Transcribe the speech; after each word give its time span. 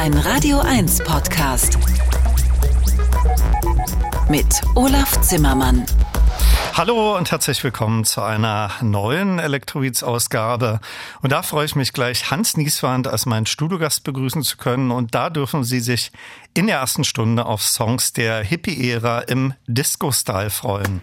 Ein 0.00 0.14
Radio 0.14 0.60
1 0.60 1.04
Podcast. 1.04 1.76
Mit 4.30 4.46
Olaf 4.74 5.20
Zimmermann. 5.20 5.84
Hallo 6.72 7.18
und 7.18 7.30
herzlich 7.30 7.62
willkommen 7.62 8.06
zu 8.06 8.22
einer 8.22 8.70
neuen 8.80 9.38
Elektroids-Ausgabe. 9.38 10.80
Und 11.20 11.32
da 11.32 11.42
freue 11.42 11.66
ich 11.66 11.76
mich 11.76 11.92
gleich, 11.92 12.30
Hans 12.30 12.56
Nieswand 12.56 13.08
als 13.08 13.26
meinen 13.26 13.44
Studiogast 13.44 14.02
begrüßen 14.02 14.42
zu 14.42 14.56
können. 14.56 14.90
Und 14.90 15.14
da 15.14 15.28
dürfen 15.28 15.64
Sie 15.64 15.80
sich 15.80 16.12
in 16.54 16.66
der 16.66 16.78
ersten 16.78 17.04
Stunde 17.04 17.44
auf 17.44 17.60
Songs 17.60 18.14
der 18.14 18.42
Hippie-Ära 18.42 19.20
im 19.20 19.52
Disco-Style 19.66 20.48
freuen. 20.48 21.02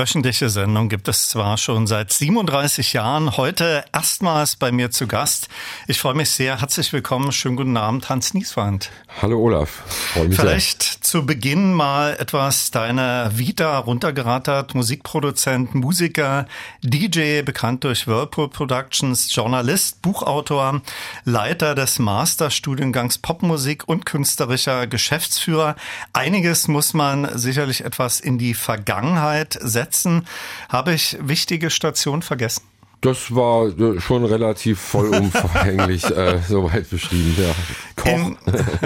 Wöchentliche 0.00 0.48
Sendung 0.48 0.88
gibt 0.88 1.08
es 1.08 1.28
zwar 1.28 1.58
schon 1.58 1.86
seit 1.86 2.10
37 2.10 2.94
Jahren, 2.94 3.36
heute 3.36 3.84
erstmals 3.92 4.56
bei 4.56 4.72
mir 4.72 4.90
zu 4.90 5.06
Gast. 5.06 5.48
Ich 5.88 6.00
freue 6.00 6.14
mich 6.14 6.30
sehr. 6.30 6.58
Herzlich 6.58 6.90
willkommen. 6.94 7.32
Schönen 7.32 7.56
guten 7.56 7.76
Abend, 7.76 8.08
Hans 8.08 8.32
Nieswand. 8.32 8.90
Hallo 9.20 9.38
Olaf. 9.38 9.82
Freue 10.14 10.28
mich 10.28 10.38
Vielleicht 10.38 10.79
sehr. 10.79 10.79
Zu 11.10 11.26
Beginn 11.26 11.72
mal 11.74 12.14
etwas 12.20 12.70
deine 12.70 13.32
Vita 13.34 13.78
runtergerattert. 13.78 14.76
Musikproduzent, 14.76 15.74
Musiker, 15.74 16.46
DJ, 16.82 17.42
bekannt 17.42 17.82
durch 17.82 18.06
Whirlpool 18.06 18.48
Productions, 18.48 19.34
Journalist, 19.34 20.02
Buchautor, 20.02 20.82
Leiter 21.24 21.74
des 21.74 21.98
Masterstudiengangs 21.98 23.18
Popmusik 23.18 23.88
und 23.88 24.06
künstlerischer 24.06 24.86
Geschäftsführer. 24.86 25.74
Einiges 26.12 26.68
muss 26.68 26.94
man 26.94 27.36
sicherlich 27.36 27.84
etwas 27.84 28.20
in 28.20 28.38
die 28.38 28.54
Vergangenheit 28.54 29.58
setzen. 29.60 30.28
Habe 30.68 30.94
ich 30.94 31.18
wichtige 31.20 31.70
Stationen 31.70 32.22
vergessen? 32.22 32.62
Das 33.00 33.34
war 33.34 33.66
äh, 33.66 33.98
schon 33.98 34.24
relativ 34.26 34.78
vollumfänglich 34.78 36.04
äh, 36.16 36.40
soweit 36.46 36.90
beschrieben. 36.90 37.34
Ja. 37.38 37.54
Koch. 38.00 38.10
In, 38.10 38.36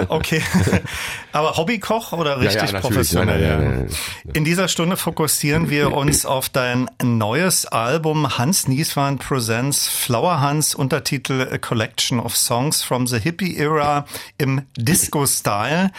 okay. 0.09 0.41
Aber 1.31 1.57
Hobbykoch 1.57 2.13
oder 2.13 2.39
richtig 2.39 2.69
ja, 2.69 2.75
ja, 2.75 2.79
professionell? 2.79 3.57
Nein, 3.57 3.77
nein, 3.77 4.33
In 4.33 4.45
dieser 4.45 4.67
Stunde 4.67 4.97
fokussieren 4.97 5.69
wir 5.69 5.93
uns 5.93 6.25
auf 6.25 6.49
dein 6.49 6.89
neues 7.03 7.65
Album 7.65 8.37
Hans 8.37 8.67
Nieswand 8.67 9.21
Presents 9.25 9.87
Flower 9.87 10.41
Hans, 10.41 10.75
Untertitel 10.75 11.47
A 11.51 11.57
Collection 11.57 12.19
of 12.19 12.35
Songs 12.37 12.83
from 12.83 13.07
the 13.07 13.19
Hippie 13.19 13.57
Era 13.57 14.05
im 14.37 14.63
Disco-Style. 14.77 15.91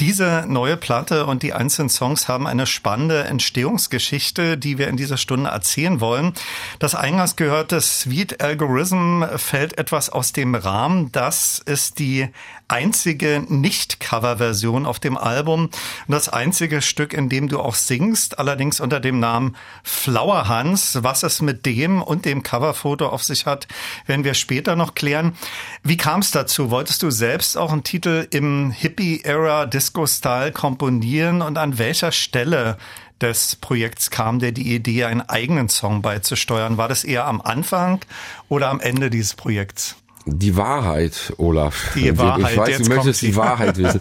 Diese 0.00 0.44
neue 0.48 0.76
Platte 0.76 1.26
und 1.26 1.42
die 1.42 1.52
einzelnen 1.52 1.88
Songs 1.88 2.28
haben 2.28 2.46
eine 2.46 2.66
spannende 2.66 3.24
Entstehungsgeschichte, 3.24 4.58
die 4.58 4.78
wir 4.78 4.88
in 4.88 4.96
dieser 4.96 5.16
Stunde 5.16 5.50
erzählen 5.50 6.00
wollen. 6.00 6.34
Das 6.78 6.94
eingangs 6.94 7.36
gehörte 7.36 7.80
Sweet 7.80 8.42
Algorithm 8.42 9.24
fällt 9.36 9.78
etwas 9.78 10.10
aus 10.10 10.32
dem 10.32 10.54
Rahmen. 10.54 11.12
Das 11.12 11.60
ist 11.64 11.98
die 11.98 12.28
einzige 12.68 13.44
Nicht-Cover-Version 13.48 14.86
auf 14.86 14.98
dem 14.98 15.16
Album 15.16 15.64
und 15.64 15.72
das 16.08 16.28
einzige 16.28 16.82
Stück, 16.82 17.12
in 17.12 17.28
dem 17.28 17.48
du 17.48 17.60
auch 17.60 17.74
singst, 17.74 18.38
allerdings 18.38 18.80
unter 18.80 19.00
dem 19.00 19.20
Namen 19.20 19.56
Flower 19.82 20.48
Hans. 20.48 21.02
Was 21.02 21.22
es 21.22 21.42
mit 21.42 21.66
dem 21.66 22.02
und 22.02 22.24
dem 22.24 22.42
Coverfoto 22.42 23.08
auf 23.08 23.22
sich 23.22 23.46
hat, 23.46 23.68
werden 24.06 24.24
wir 24.24 24.34
später 24.34 24.76
noch 24.76 24.94
klären. 24.94 25.36
Wie 25.82 25.96
kam 25.96 26.20
es 26.20 26.30
dazu? 26.30 26.70
Wolltest 26.70 27.02
du 27.02 27.10
selbst 27.10 27.56
auch 27.56 27.72
einen 27.72 27.84
Titel 27.84 28.26
im 28.30 28.70
Hippie-Era 28.70 29.66
Disco-Style 29.66 30.52
komponieren 30.52 31.42
und 31.42 31.58
an 31.58 31.78
welcher 31.78 32.12
Stelle 32.12 32.78
des 33.20 33.56
Projekts 33.56 34.10
kam 34.10 34.38
dir 34.38 34.52
die 34.52 34.74
Idee, 34.74 35.04
einen 35.04 35.22
eigenen 35.22 35.68
Song 35.68 36.02
beizusteuern? 36.02 36.76
War 36.76 36.88
das 36.88 37.04
eher 37.04 37.26
am 37.26 37.40
Anfang 37.40 38.00
oder 38.48 38.68
am 38.68 38.80
Ende 38.80 39.10
dieses 39.10 39.34
Projekts? 39.34 39.96
Die 40.26 40.56
Wahrheit, 40.56 41.34
Olaf. 41.36 41.92
Die 41.94 42.16
Wahrheit. 42.16 42.52
Ich 42.52 42.56
weiß, 42.56 42.78
du 42.78 42.94
möchtest 42.94 43.22
die 43.22 43.36
Wahrheit 43.36 43.76
wissen. 43.76 44.00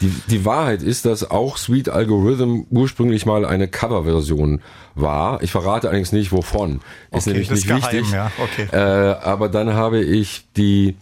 Die, 0.00 0.12
die 0.28 0.44
Wahrheit 0.44 0.82
ist, 0.82 1.04
dass 1.04 1.28
auch 1.28 1.56
Sweet 1.56 1.88
Algorithm 1.88 2.66
ursprünglich 2.70 3.26
mal 3.26 3.44
eine 3.44 3.66
Coverversion 3.66 4.60
war. 4.94 5.42
Ich 5.42 5.50
verrate 5.50 5.88
allerdings 5.88 6.12
nicht, 6.12 6.30
wovon. 6.30 6.80
Ist 7.10 7.26
okay, 7.26 7.30
nämlich 7.30 7.50
nicht 7.50 7.66
geheim, 7.66 7.82
wichtig. 7.82 8.12
Ja. 8.12 8.30
Okay. 8.38 8.68
Äh, 8.72 8.76
aber 8.76 9.48
dann 9.48 9.74
habe 9.74 10.00
ich 10.00 10.44
die, 10.56 10.94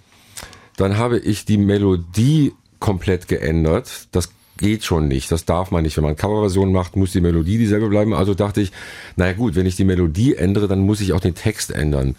dann 0.77 0.97
habe 0.97 1.19
ich 1.19 1.45
die 1.45 1.59
Melodie 1.59 2.53
komplett 2.79 3.29
geändert. 3.29 4.09
Das 4.13 4.31
geht 4.57 4.85
schon 4.85 5.09
nicht. 5.09 5.31
Das 5.31 5.45
darf 5.45 5.71
man 5.71 5.83
nicht. 5.83 5.97
Wenn 5.99 6.05
man 6.05 6.17
Coverversion 6.17 6.73
macht, 6.73 6.97
muss 6.97 7.13
die 7.13 7.21
Melodie 7.21 7.59
dieselbe 7.59 7.89
bleiben. 7.89 8.15
Also 8.15 8.33
dachte 8.33 8.63
ich, 8.63 8.73
naja 9.17 9.35
gut, 9.35 9.55
wenn 9.55 9.67
ich 9.67 9.77
die 9.77 9.85
Melodie 9.85 10.35
ändere, 10.35 10.69
dann 10.69 10.81
muss 10.81 11.01
ich 11.01 11.13
auch 11.13 11.21
den 11.21 11.35
Text 11.35 11.71
ändern. 11.71 12.17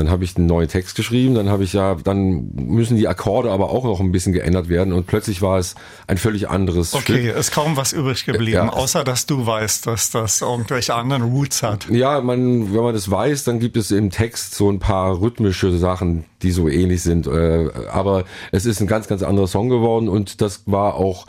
Dann 0.00 0.08
habe 0.08 0.24
ich 0.24 0.34
einen 0.34 0.46
neuen 0.46 0.66
Text 0.66 0.96
geschrieben, 0.96 1.34
dann 1.34 1.50
habe 1.50 1.62
ich 1.62 1.74
ja, 1.74 1.94
dann 1.94 2.52
müssen 2.54 2.96
die 2.96 3.06
Akkorde 3.06 3.50
aber 3.50 3.68
auch 3.68 3.84
noch 3.84 4.00
ein 4.00 4.12
bisschen 4.12 4.32
geändert 4.32 4.70
werden 4.70 4.94
und 4.94 5.06
plötzlich 5.06 5.42
war 5.42 5.58
es 5.58 5.74
ein 6.06 6.16
völlig 6.16 6.48
anderes 6.48 6.94
okay, 6.94 7.02
Stück. 7.02 7.16
Okay, 7.16 7.38
ist 7.38 7.52
kaum 7.52 7.76
was 7.76 7.92
übrig 7.92 8.24
geblieben, 8.24 8.52
ja. 8.52 8.72
außer 8.72 9.04
dass 9.04 9.26
du 9.26 9.44
weißt, 9.44 9.86
dass 9.86 10.10
das 10.10 10.40
irgendwelche 10.40 10.94
anderen 10.94 11.24
Roots 11.24 11.62
hat. 11.62 11.86
Ja, 11.90 12.22
man, 12.22 12.72
wenn 12.72 12.82
man 12.82 12.94
das 12.94 13.10
weiß, 13.10 13.44
dann 13.44 13.60
gibt 13.60 13.76
es 13.76 13.90
im 13.90 14.08
Text 14.08 14.54
so 14.54 14.70
ein 14.70 14.78
paar 14.78 15.20
rhythmische 15.20 15.76
Sachen, 15.76 16.24
die 16.40 16.52
so 16.52 16.66
ähnlich 16.66 17.02
sind. 17.02 17.26
Äh, 17.26 17.68
aber 17.92 18.24
es 18.52 18.64
ist 18.64 18.80
ein 18.80 18.86
ganz, 18.86 19.06
ganz 19.06 19.22
anderer 19.22 19.48
Song 19.48 19.68
geworden 19.68 20.08
und 20.08 20.40
das 20.40 20.62
war 20.64 20.94
auch 20.94 21.26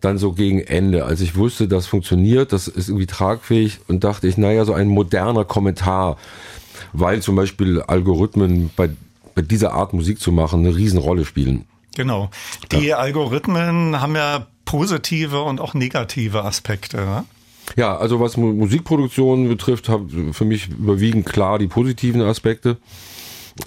dann 0.00 0.18
so 0.18 0.32
gegen 0.32 0.60
Ende, 0.60 1.04
als 1.04 1.20
ich 1.20 1.34
wusste, 1.34 1.66
das 1.66 1.86
funktioniert, 1.86 2.52
das 2.52 2.68
ist 2.68 2.88
irgendwie 2.88 3.06
tragfähig 3.06 3.80
und 3.88 4.04
dachte 4.04 4.28
ich, 4.28 4.36
naja, 4.36 4.64
so 4.64 4.74
ein 4.74 4.86
moderner 4.86 5.44
Kommentar 5.44 6.18
weil 6.92 7.22
zum 7.22 7.36
Beispiel 7.36 7.80
Algorithmen 7.82 8.70
bei, 8.76 8.90
bei 9.34 9.42
dieser 9.42 9.72
Art 9.72 9.92
Musik 9.92 10.20
zu 10.20 10.32
machen 10.32 10.60
eine 10.60 10.76
Riesenrolle 10.76 11.24
spielen. 11.24 11.64
Genau. 11.96 12.30
Die 12.72 12.86
ja. 12.86 12.96
Algorithmen 12.96 14.00
haben 14.00 14.16
ja 14.16 14.46
positive 14.64 15.42
und 15.42 15.60
auch 15.60 15.74
negative 15.74 16.44
Aspekte. 16.44 16.98
Ne? 16.98 17.24
Ja, 17.76 17.96
also 17.96 18.20
was 18.20 18.36
Musikproduktion 18.36 19.48
betrifft, 19.48 19.88
haben 19.88 20.32
für 20.32 20.44
mich 20.44 20.68
überwiegend 20.68 21.26
klar 21.26 21.58
die 21.58 21.68
positiven 21.68 22.22
Aspekte. 22.22 22.78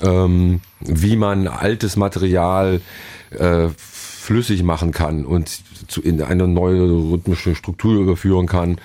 Ähm, 0.02 0.62
wie 0.80 1.16
man 1.16 1.48
altes 1.48 1.96
Material 1.96 2.82
äh, 3.30 3.68
flüssig 3.78 4.64
machen 4.64 4.92
kann 4.92 5.26
und 5.26 5.62
zu, 5.88 6.02
in 6.02 6.22
eine 6.24 6.48
neue 6.48 6.82
rhythmische 6.82 7.54
Struktur 7.54 8.02
überführen 8.02 8.48
kann 8.48 8.80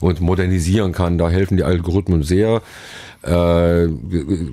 und 0.00 0.20
modernisieren 0.20 0.92
kann. 0.92 1.18
Da 1.18 1.28
helfen 1.28 1.56
die 1.56 1.64
Algorithmen 1.64 2.22
sehr. 2.22 2.62
Äh, 3.24 3.88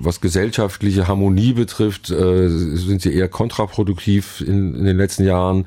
was 0.00 0.22
gesellschaftliche 0.22 1.06
Harmonie 1.06 1.52
betrifft, 1.52 2.10
äh, 2.10 2.48
sind 2.48 3.02
sie 3.02 3.12
eher 3.12 3.28
kontraproduktiv 3.28 4.40
in, 4.40 4.74
in 4.74 4.84
den 4.86 4.96
letzten 4.96 5.24
Jahren. 5.24 5.66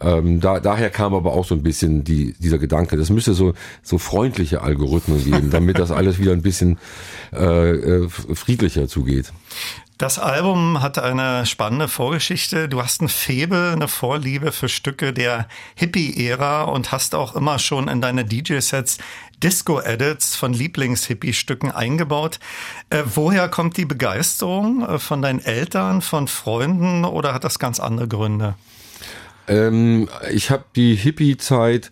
Ähm, 0.00 0.40
da, 0.40 0.58
daher 0.58 0.88
kam 0.88 1.12
aber 1.12 1.34
auch 1.34 1.44
so 1.44 1.54
ein 1.54 1.62
bisschen 1.62 2.04
die, 2.04 2.34
dieser 2.38 2.56
Gedanke, 2.56 2.96
das 2.96 3.10
müsste 3.10 3.34
so, 3.34 3.52
so 3.82 3.98
freundliche 3.98 4.62
Algorithmen 4.62 5.22
geben, 5.22 5.50
damit 5.50 5.78
das 5.78 5.90
alles 5.98 6.18
wieder 6.18 6.32
ein 6.32 6.40
bisschen 6.40 6.78
äh, 7.34 7.70
äh 7.70 8.08
friedlicher 8.08 8.88
zugeht. 8.88 9.32
Das 9.98 10.20
Album 10.20 10.80
hat 10.80 10.96
eine 11.00 11.44
spannende 11.44 11.88
Vorgeschichte. 11.88 12.68
Du 12.68 12.80
hast 12.80 13.02
ein 13.02 13.08
Febel, 13.08 13.72
eine 13.72 13.88
Vorliebe 13.88 14.52
für 14.52 14.68
Stücke 14.68 15.12
der 15.12 15.48
Hippie-Ära 15.74 16.62
und 16.62 16.92
hast 16.92 17.16
auch 17.16 17.34
immer 17.34 17.58
schon 17.58 17.88
in 17.88 18.00
deine 18.00 18.24
DJ-Sets 18.24 18.98
Disco-Edits 19.42 20.36
von 20.36 20.52
Lieblings-Hippie-Stücken 20.52 21.72
eingebaut. 21.72 22.38
Äh, 22.90 23.02
woher 23.06 23.48
kommt 23.48 23.76
die 23.76 23.86
Begeisterung? 23.86 24.88
Äh, 24.88 25.00
von 25.00 25.20
deinen 25.20 25.44
Eltern, 25.44 26.00
von 26.00 26.28
Freunden 26.28 27.04
oder 27.04 27.34
hat 27.34 27.42
das 27.42 27.58
ganz 27.58 27.80
andere 27.80 28.06
Gründe? 28.06 28.54
Ähm, 29.48 30.08
ich 30.30 30.50
habe 30.50 30.64
die 30.76 30.94
Hippie-Zeit 30.94 31.90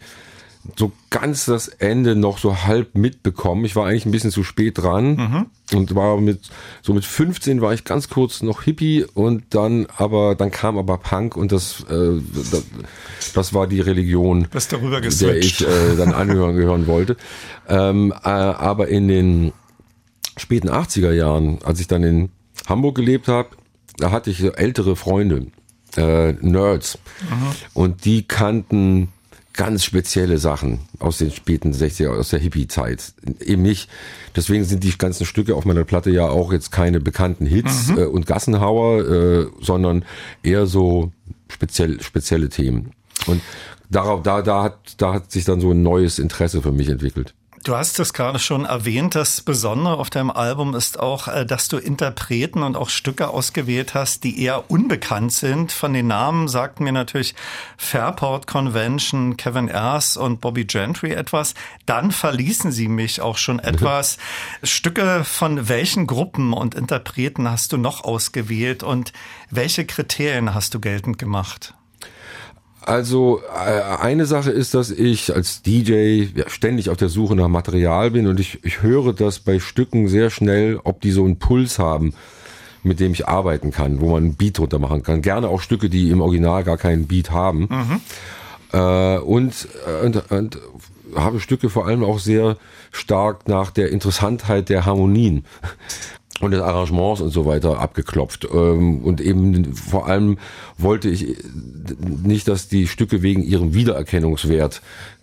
so 0.77 0.93
ganz 1.11 1.47
das 1.47 1.69
Ende 1.69 2.17
noch 2.17 2.39
so 2.39 2.65
halb 2.65 2.97
mitbekommen. 2.97 3.65
Ich 3.65 3.77
war 3.77 3.87
eigentlich 3.87 4.07
ein 4.07 4.11
bisschen 4.11 4.31
zu 4.31 4.43
spät 4.43 4.79
dran 4.79 5.17
mhm. 5.17 5.47
und 5.77 5.95
war 5.95 6.21
mit 6.21 6.51
so 6.83 6.93
mit 6.95 7.05
15 7.05 7.61
war 7.61 7.73
ich 7.73 7.85
ganz 7.85 8.09
kurz 8.09 8.43
noch 8.43 8.63
Hippie 8.63 9.05
und 9.15 9.45
dann 9.51 9.87
aber 9.97 10.35
dann 10.35 10.51
kam 10.51 10.79
aber 10.79 10.99
Punk 10.99 11.37
und 11.37 11.53
das 11.53 11.85
äh, 11.91 12.21
das, 12.51 12.65
das 13.35 13.55
war 13.55 13.67
die 13.67 13.81
Religion, 13.81 14.49
Bist 14.51 14.73
darüber 14.73 15.01
der 15.01 15.37
ich 15.37 15.61
äh, 15.61 15.97
dann 15.97 16.13
angehören 16.13 16.57
gehören 16.57 16.87
wollte. 16.87 17.17
Ähm, 17.69 18.13
äh, 18.25 18.29
aber 18.29 18.89
in 18.89 19.09
den 19.09 19.53
späten 20.37 20.69
80er 20.69 21.13
Jahren, 21.13 21.59
als 21.65 21.81
ich 21.81 21.87
dann 21.87 22.03
in 22.03 22.31
Hamburg 22.67 22.97
gelebt 22.97 23.29
habe, 23.29 23.51
da 23.99 24.11
hatte 24.11 24.31
ich 24.31 24.43
ältere 24.43 24.97
Freunde, 24.97 25.47
äh, 25.97 26.33
Nerds 26.33 26.99
mhm. 27.23 27.47
und 27.75 28.05
die 28.05 28.23
kannten 28.25 29.09
ganz 29.57 29.85
spezielle 29.85 30.39
Sachen 30.39 30.81
aus 30.99 31.19
den 31.19 31.31
späten 31.31 31.73
60er, 31.73 32.17
aus 32.17 32.29
der 32.29 32.39
Hippie-Zeit. 32.39 33.15
Eben 33.41 33.63
nicht. 33.63 33.89
Deswegen 34.37 34.65
sind 34.65 34.85
die 34.85 34.97
ganzen 34.97 35.27
Stücke 35.27 35.55
auf 35.55 35.65
meiner 35.65 35.85
Platte 35.85 36.11
ja 36.11 36.29
auch 36.29 36.53
jetzt 36.53 36.71
keine 36.71 37.01
bekannten 37.01 37.47
Hits 37.47 37.89
mhm. 37.89 37.99
äh, 37.99 38.05
und 38.05 38.27
Gassenhauer, 38.27 39.05
äh, 39.05 39.47
sondern 39.61 40.05
eher 40.43 40.67
so 40.67 41.11
speziell, 41.49 42.01
spezielle 42.03 42.49
Themen. 42.49 42.93
Und 43.27 43.41
darauf, 43.91 44.23
da, 44.23 44.43
da 44.43 44.63
hat, 44.63 44.79
da 44.99 45.15
hat 45.15 45.33
sich 45.33 45.45
dann 45.45 45.61
so 45.61 45.71
ein 45.71 45.83
neues 45.83 46.19
Interesse 46.19 46.63
für 46.63 46.73
mich 46.73 46.89
entwickelt. 46.89 47.35
Du 47.67 47.77
hast 47.77 47.99
es 47.99 48.13
gerade 48.13 48.39
schon 48.39 48.65
erwähnt. 48.65 49.17
Das 49.17 49.41
Besondere 49.41 49.97
auf 49.97 50.09
deinem 50.09 50.31
Album 50.31 50.77
ist 50.77 51.01
auch, 51.01 51.27
äh, 51.27 51.45
dass 51.45 51.67
du 51.67 51.79
Interpreten 51.79 52.63
und 52.63 52.77
auch 52.77 52.91
Stücke 52.91 53.27
ausgewählt 53.27 53.93
hast, 53.93 54.23
die 54.23 54.41
eher 54.41 54.71
unbekannt 54.71 55.33
sind. 55.33 55.73
Von 55.73 55.93
den 55.93 56.07
Namen 56.07 56.47
sagten 56.47 56.85
mir 56.85 56.93
natürlich 56.93 57.35
Fairport 57.77 58.47
Convention, 58.47 59.37
Kevin 59.37 59.69
Ayers 59.69 60.17
und 60.17 60.41
Bobby 60.41 60.65
Gentry 60.65 61.11
etwas. 61.11 61.55
Dann 61.87 62.13
verließen 62.13 62.71
sie 62.71 62.87
mich 62.87 63.21
auch 63.21 63.37
schon 63.37 63.59
etwas. 63.59 64.19
Stücke 64.63 65.25
von 65.25 65.69
welchen 65.69 66.07
Gruppen 66.07 66.53
und 66.53 66.77
Interpreten 66.77 67.51
hast 67.51 67.73
du 67.73 67.79
noch 67.79 68.05
ausgewählt 68.05 68.85
und 68.85 69.13
welche 69.51 69.85
Kriterien 69.85 70.55
hast 70.55 70.73
du 70.73 70.79
geltend 70.79 71.19
gemacht? 71.19 71.76
Also 72.87 73.43
äh, 73.53 73.83
eine 74.01 74.27
Sache 74.27 74.53
ist, 74.53 74.73
dass 74.75 74.93
ich 74.93 75.35
als 75.35 75.61
DJ 75.61 76.27
ständig 76.47 76.89
auf 76.89 76.97
der 76.97 77.09
Suche 77.09 77.35
nach 77.35 77.49
Material 77.49 78.13
bin 78.13 78.29
und 78.29 78.39
ich, 78.39 78.65
ich 78.65 78.81
höre 78.81 79.13
das 79.13 79.41
bei 79.41 79.59
Stücken 79.59 80.07
sehr 80.07 80.31
schnell, 80.31 80.79
ob 80.85 81.01
die 81.01 81.11
so 81.11 81.25
einen 81.25 81.41
Puls 81.41 81.81
haben, 81.81 82.15
mit 82.85 83.01
dem 83.01 83.11
ich 83.11 83.27
arbeiten 83.27 83.73
kann, 83.73 84.01
wo 84.01 84.13
man 84.13 84.23
einen 84.23 84.37
Beat 84.37 84.59
drunter 84.59 84.79
machen 84.79 85.03
kann. 85.03 85.21
Gerne 85.21 85.49
auch 85.49 85.61
Stücke, 85.61 85.91
die 85.91 86.11
im 86.11 86.21
Original 86.21 86.63
gar 86.63 86.79
keinen 86.79 87.09
Beat 87.09 87.33
haben. 87.33 87.69
Mhm. 87.69 88.01
Äh, 88.73 89.19
und, 89.19 89.67
und, 90.05 90.31
und 90.31 90.59
habe 91.17 91.41
Stücke 91.41 91.69
vor 91.69 91.89
allem 91.89 92.05
auch 92.05 92.21
sehr 92.21 92.57
stark 92.93 93.49
nach 93.49 93.73
der 93.73 93.91
Interessantheit 93.91 94.69
der 94.69 94.87
Harmonien 94.87 95.45
und 96.41 96.51
des 96.51 96.61
Arrangements 96.61 97.21
und 97.21 97.31
so 97.31 97.47
weiter 97.47 97.79
abgeklopft. 97.81 98.47
Ähm, 98.53 99.03
und 99.03 99.21
eben 99.21 99.75
vor 99.75 100.07
allem 100.07 100.39
wollte 100.79 101.09
ich 101.09 101.37
nicht, 102.01 102.49
dass 102.49 102.69
die 102.69 102.87
Stücke 102.87 103.23
wegen 103.23 103.43
ihrem 103.43 103.75
Wiedererkennungswert 103.75 104.83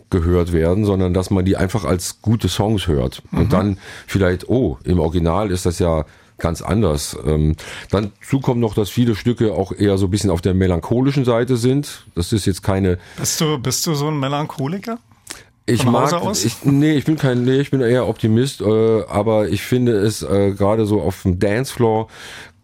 gehört 0.10 0.53
werden, 0.53 0.86
sondern 0.86 1.13
dass 1.13 1.32
man 1.32 1.43
die 1.43 1.58
einfach 1.58 1.86
als 1.86 2.22
gute 2.22 2.48
Songs 2.48 2.88
hört. 2.88 3.24
Und 3.32 3.46
mhm. 3.46 3.50
dann 3.50 3.77
vielleicht, 4.08 4.48
oh, 4.48 4.77
im 4.84 5.00
Original 5.00 5.51
ist 5.51 5.65
das 5.65 5.79
ja 5.79 6.05
ganz 6.38 6.62
anders. 6.62 7.17
Ähm, 7.25 7.55
dann 7.89 8.12
dazu 8.22 8.39
kommt 8.39 8.60
noch, 8.60 8.74
dass 8.74 8.89
viele 8.89 9.15
Stücke 9.15 9.53
auch 9.53 9.72
eher 9.72 9.98
so 9.98 10.08
ein 10.08 10.12
bisschen 10.12 10.29
auf 10.29 10.41
der 10.41 10.53
melancholischen 10.53 11.25
Seite 11.25 11.58
sind. 11.58 12.05
Das 12.15 12.32
ist 12.34 12.46
jetzt 12.46 12.63
keine. 12.63 12.98
Bist 13.17 13.41
du, 13.41 13.58
bist 13.58 13.86
du 13.88 13.93
so 13.93 14.08
ein 14.08 14.20
Melancholiker? 14.20 15.00
Ich 15.65 15.86
mag, 15.86 16.13
ich, 16.43 16.65
nee, 16.65 16.93
ich 16.93 17.05
bin 17.05 17.15
kein, 17.15 17.46
nee, 17.46 17.62
ich 17.62 17.72
bin 17.72 17.79
eher 17.79 18.08
Optimist, 18.08 18.60
äh, 18.60 19.03
aber 19.08 19.48
ich 19.48 19.62
finde 19.62 19.93
es 19.93 20.22
äh, 20.22 20.51
gerade 20.51 20.86
so 20.86 21.01
auf 21.01 21.22
dem 21.22 21.39
Dancefloor 21.39 22.10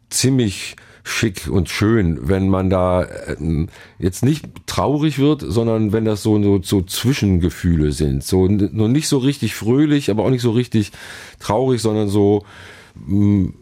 ziemlich 0.09 0.75
schick 1.03 1.47
und 1.49 1.69
schön, 1.69 2.27
wenn 2.27 2.49
man 2.49 2.69
da 2.69 3.03
äh, 3.03 3.67
jetzt 3.99 4.23
nicht 4.23 4.45
traurig 4.65 5.17
wird, 5.17 5.43
sondern 5.47 5.93
wenn 5.93 6.03
das 6.03 6.23
so, 6.23 6.41
so, 6.43 6.61
so 6.61 6.81
Zwischengefühle 6.81 7.93
sind. 7.93 8.23
So 8.23 8.47
nur 8.47 8.89
nicht 8.89 9.07
so 9.07 9.17
richtig 9.17 9.55
fröhlich, 9.55 10.11
aber 10.11 10.25
auch 10.25 10.29
nicht 10.29 10.41
so 10.41 10.51
richtig 10.51 10.91
traurig, 11.39 11.81
sondern 11.81 12.09
so 12.09 12.43
mh, 12.95 13.15
mm, 13.15 13.53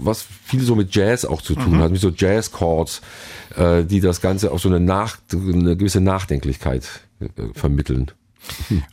was 0.00 0.26
viel 0.44 0.60
so 0.60 0.74
mit 0.74 0.94
Jazz 0.94 1.24
auch 1.24 1.40
zu 1.40 1.54
tun 1.54 1.76
mhm. 1.76 1.78
hat, 1.78 1.92
mit 1.92 2.00
so 2.00 2.10
Jazz-Chords, 2.14 3.00
äh, 3.56 3.84
die 3.84 4.00
das 4.00 4.20
Ganze 4.20 4.50
auf 4.52 4.60
so 4.60 4.68
eine, 4.68 4.80
Nach 4.80 5.16
eine 5.32 5.76
gewisse 5.76 6.00
Nachdenklichkeit 6.00 6.82
vermitteln. 7.54 8.10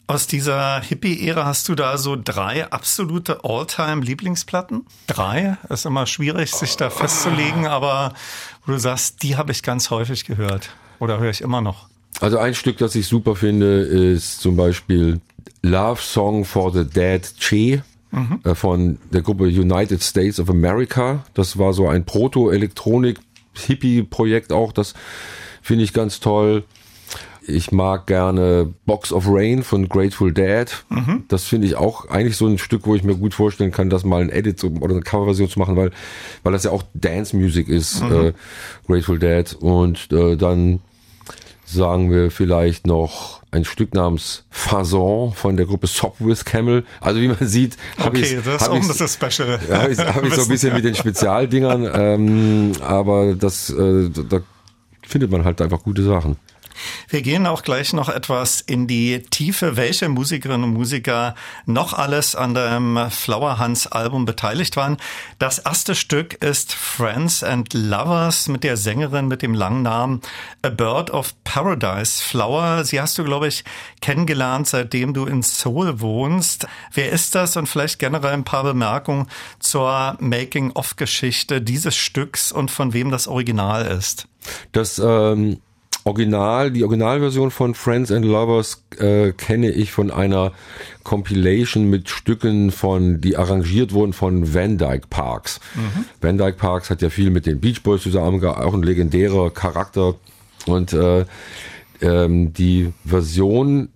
Aus 0.07 0.27
dieser 0.27 0.79
Hippie-Ära 0.81 1.45
hast 1.45 1.67
du 1.67 1.75
da 1.75 1.97
so 1.97 2.15
drei 2.15 2.71
absolute 2.71 3.43
All-Time-Lieblingsplatten? 3.43 4.85
Drei? 5.07 5.57
Ist 5.69 5.85
immer 5.85 6.05
schwierig, 6.05 6.53
sich 6.53 6.77
da 6.77 6.89
festzulegen, 6.89 7.67
aber 7.67 8.13
wo 8.65 8.71
du 8.71 8.79
sagst, 8.79 9.23
die 9.23 9.35
habe 9.35 9.51
ich 9.51 9.61
ganz 9.61 9.89
häufig 9.89 10.23
gehört. 10.25 10.69
Oder 11.00 11.19
höre 11.19 11.31
ich 11.31 11.41
immer 11.41 11.59
noch? 11.61 11.89
Also 12.21 12.38
ein 12.38 12.55
Stück, 12.55 12.77
das 12.77 12.95
ich 12.95 13.07
super 13.07 13.35
finde, 13.35 13.81
ist 13.81 14.39
zum 14.39 14.55
Beispiel 14.55 15.19
Love 15.63 16.01
Song 16.01 16.45
for 16.45 16.71
the 16.71 16.85
Dead 16.85 17.21
Che. 17.39 17.81
Mhm. 18.11 18.39
Äh, 18.43 18.53
von 18.55 18.97
der 19.11 19.21
Gruppe 19.21 19.43
United 19.45 20.03
States 20.03 20.38
of 20.39 20.50
America. 20.50 21.23
Das 21.33 21.57
war 21.57 21.71
so 21.73 21.88
ein 21.88 22.03
Proto-Elektronik-Hippie-Projekt 22.05 24.51
auch. 24.51 24.73
Das 24.73 24.93
finde 25.61 25.85
ich 25.85 25.93
ganz 25.93 26.19
toll. 26.19 26.65
Ich 27.48 27.71
mag 27.71 28.05
gerne 28.05 28.71
Box 28.86 29.12
of 29.12 29.25
Rain 29.27 29.63
von 29.63 29.89
Grateful 29.89 30.31
Dead. 30.31 30.67
Mhm. 30.89 31.24
Das 31.27 31.45
finde 31.45 31.67
ich 31.67 31.75
auch 31.75 32.07
eigentlich 32.10 32.38
so 32.38 32.48
ein 32.48 32.60
Stück, 32.60 32.86
wo 32.86 32.95
ich 32.95 33.03
mir 33.03 33.15
gut 33.15 33.33
vorstellen 33.33 33.71
kann, 33.71 33.89
das 33.89 34.03
mal 34.03 34.21
ein 34.21 34.29
Edit 34.29 34.63
oder 34.63 34.93
eine 34.93 35.01
Coverversion 35.01 35.50
zu 35.50 35.57
machen, 35.57 35.75
weil, 35.75 35.91
weil 36.43 36.53
das 36.53 36.63
ja 36.63 36.71
auch 36.71 36.83
Dance 36.93 37.36
Music 37.36 37.67
ist, 37.67 38.03
mhm. 38.03 38.12
äh, 38.12 38.33
Grateful 38.86 39.17
Dead. 39.17 39.53
Und 39.60 40.12
äh, 40.12 40.36
dann 40.38 40.81
sagen 41.65 42.12
wir 42.12 42.31
vielleicht 42.31 42.86
noch 42.86 43.41
ein 43.51 43.65
Stück 43.65 43.93
namens 43.93 44.45
Fason 44.50 45.33
von 45.33 45.57
der 45.57 45.65
Gruppe 45.65 45.88
Sop 45.88 46.15
with 46.19 46.45
Camel. 46.45 46.86
Also 47.00 47.21
wie 47.21 47.27
man 47.27 47.38
sieht, 47.41 47.77
habe 47.98 48.17
okay, 48.17 48.38
ich 48.38 48.43
das 48.43 48.69
hab 48.69 48.77
ist 48.77 49.00
das 49.00 49.13
Special. 49.13 49.60
Habe 49.69 49.91
ich, 49.91 50.00
hab 50.00 50.24
ich 50.24 50.33
so 50.36 50.43
ein 50.43 50.48
bisschen 50.48 50.74
mit 50.74 50.86
den 50.86 50.95
Spezialdingern, 50.95 51.89
ähm, 51.93 52.71
aber 52.81 53.36
das 53.36 53.69
äh, 53.69 54.10
da 54.10 54.41
findet 55.01 55.31
man 55.31 55.43
halt 55.43 55.62
einfach 55.62 55.83
gute 55.83 56.03
Sachen. 56.03 56.38
Wir 57.09 57.21
gehen 57.21 57.47
auch 57.47 57.63
gleich 57.63 57.93
noch 57.93 58.09
etwas 58.09 58.61
in 58.61 58.88
die 58.88 59.23
Tiefe, 59.23 59.75
welche 59.77 60.09
Musikerinnen 60.09 60.63
und 60.63 60.73
Musiker 60.73 61.35
noch 61.65 61.93
alles 61.93 62.35
an 62.35 62.53
dem 62.53 63.09
Flower 63.09 63.57
Hans 63.59 63.88
Album 63.88 64.25
beteiligt 64.25 64.75
waren. 64.75 64.97
Das 65.39 65.59
erste 65.59 65.95
Stück 65.95 66.35
ist 66.35 66.73
Friends 66.73 67.43
and 67.43 67.73
Lovers 67.73 68.47
mit 68.47 68.63
der 68.63 68.77
Sängerin 68.77 69.27
mit 69.27 69.41
dem 69.41 69.53
langen 69.53 69.83
Namen 69.83 70.21
A 70.61 70.69
Bird 70.69 71.11
of 71.11 71.33
Paradise 71.43 72.23
Flower. 72.23 72.83
Sie 72.83 73.01
hast 73.01 73.17
du, 73.17 73.23
glaube 73.23 73.47
ich, 73.47 73.63
kennengelernt, 74.01 74.67
seitdem 74.67 75.13
du 75.13 75.25
in 75.25 75.41
Seoul 75.41 76.00
wohnst. 76.00 76.67
Wer 76.93 77.11
ist 77.11 77.35
das? 77.35 77.57
Und 77.57 77.67
vielleicht 77.67 78.00
generell 78.00 78.33
ein 78.33 78.43
paar 78.43 78.63
Bemerkungen 78.63 79.27
zur 79.59 80.15
Making-of-Geschichte 80.19 81.61
dieses 81.61 81.95
Stücks 81.95 82.51
und 82.51 82.71
von 82.71 82.93
wem 82.93 83.11
das 83.11 83.27
Original 83.27 83.85
ist. 83.85 84.27
Das 84.71 85.00
ähm 85.00 85.59
Original, 86.03 86.72
die 86.72 86.84
Originalversion 86.84 87.51
von 87.51 87.75
Friends 87.75 88.12
and 88.12 88.25
Lovers 88.25 88.84
äh, 88.98 89.34
kenne 89.34 89.70
ich 89.70 89.91
von 89.91 90.10
einer 90.10 90.51
Compilation 91.03 91.89
mit 91.89 92.10
Stücken 92.10 92.72
von, 92.72 93.22
die 93.22 93.38
arrangiert 93.38 93.93
wurden 93.93 94.13
von 94.13 94.53
Van 94.53 94.77
Dyke 94.77 95.08
Parks. 95.10 95.60
Mhm. 95.75 96.05
Van 96.20 96.38
Dyke 96.38 96.58
Parks 96.58 96.89
hat 96.89 97.01
ja 97.01 97.10
viel 97.10 97.29
mit 97.29 97.46
den 97.46 97.60
Beach 97.60 97.84
Boys 97.84 98.01
zusammen, 98.01 98.43
auch 98.43 98.74
ein 98.74 98.81
legendärer 98.81 99.51
Charakter. 99.51 100.15
Und 100.65 100.93
äh, 100.93 101.25
ähm, 102.01 102.53
die 102.53 102.93
Version 103.05 103.89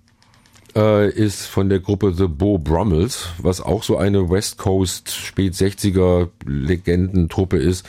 äh, 0.76 1.10
ist 1.10 1.46
von 1.48 1.70
der 1.70 1.80
Gruppe 1.80 2.14
The 2.14 2.28
Bo 2.28 2.60
Brummels, 2.60 3.30
was 3.40 3.62
auch 3.62 3.82
so 3.82 3.98
eine 3.98 4.30
West 4.30 4.58
Coast 4.58 5.12
spät 5.12 5.54
60er 5.54 6.30
Legendentruppe 6.46 7.58
ist. 7.58 7.86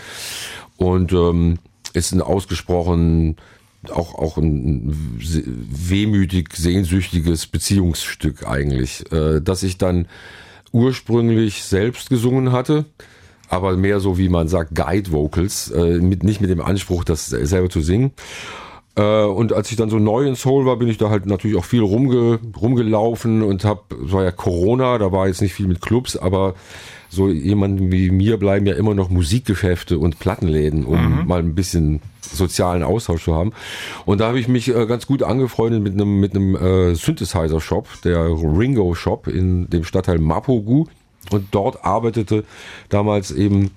Und 0.78 1.12
ähm, 1.12 1.58
ist 1.92 2.12
ein 2.12 2.22
ausgesprochen 2.22 3.36
auch, 3.90 4.14
auch 4.14 4.36
ein 4.36 4.92
wehmütig 5.18 6.54
sehnsüchtiges 6.54 7.46
Beziehungsstück 7.46 8.46
eigentlich, 8.46 9.10
äh, 9.12 9.40
das 9.40 9.62
ich 9.62 9.78
dann 9.78 10.06
ursprünglich 10.72 11.62
selbst 11.62 12.10
gesungen 12.10 12.52
hatte, 12.52 12.84
aber 13.48 13.76
mehr 13.76 14.00
so 14.00 14.18
wie 14.18 14.28
man 14.28 14.48
sagt 14.48 14.74
Guide 14.74 15.12
Vocals, 15.12 15.70
äh, 15.70 15.98
mit, 15.98 16.22
nicht 16.22 16.40
mit 16.40 16.50
dem 16.50 16.60
Anspruch, 16.60 17.04
das 17.04 17.26
selber 17.26 17.70
zu 17.70 17.80
singen. 17.80 18.12
Äh, 18.96 19.24
und 19.24 19.52
als 19.52 19.70
ich 19.70 19.76
dann 19.76 19.90
so 19.90 19.98
neu 19.98 20.26
in 20.26 20.36
Soul 20.36 20.66
war, 20.66 20.76
bin 20.76 20.88
ich 20.88 20.98
da 20.98 21.10
halt 21.10 21.26
natürlich 21.26 21.56
auch 21.56 21.64
viel 21.64 21.82
rumge, 21.82 22.40
rumgelaufen 22.60 23.42
und 23.42 23.64
hab, 23.64 23.86
war 23.90 24.24
ja 24.24 24.32
Corona, 24.32 24.98
da 24.98 25.12
war 25.12 25.28
jetzt 25.28 25.42
nicht 25.42 25.54
viel 25.54 25.68
mit 25.68 25.80
Clubs, 25.80 26.16
aber 26.16 26.54
so 27.08 27.28
jemanden 27.28 27.92
wie 27.92 28.10
mir 28.10 28.36
bleiben 28.36 28.66
ja 28.66 28.74
immer 28.74 28.94
noch 28.94 29.10
Musikgeschäfte 29.10 29.98
und 29.98 30.18
Plattenläden, 30.18 30.84
um 30.84 31.20
mhm. 31.20 31.26
mal 31.26 31.38
ein 31.38 31.54
bisschen 31.54 32.00
sozialen 32.20 32.82
Austausch 32.82 33.24
zu 33.24 33.34
haben. 33.34 33.52
Und 34.04 34.20
da 34.20 34.28
habe 34.28 34.40
ich 34.40 34.48
mich 34.48 34.74
äh, 34.74 34.86
ganz 34.86 35.06
gut 35.06 35.22
angefreundet 35.22 35.82
mit 35.82 35.92
einem 35.94 36.18
mit 36.18 36.34
einem 36.34 36.56
äh, 36.56 36.94
Synthesizer 36.94 37.60
Shop, 37.60 37.88
der 38.04 38.24
Ringo 38.26 38.94
Shop 38.94 39.28
in 39.28 39.70
dem 39.70 39.84
Stadtteil 39.84 40.18
Mapogu 40.18 40.86
und 41.30 41.46
dort 41.52 41.84
arbeitete 41.84 42.44
damals 42.88 43.30
eben 43.30 43.70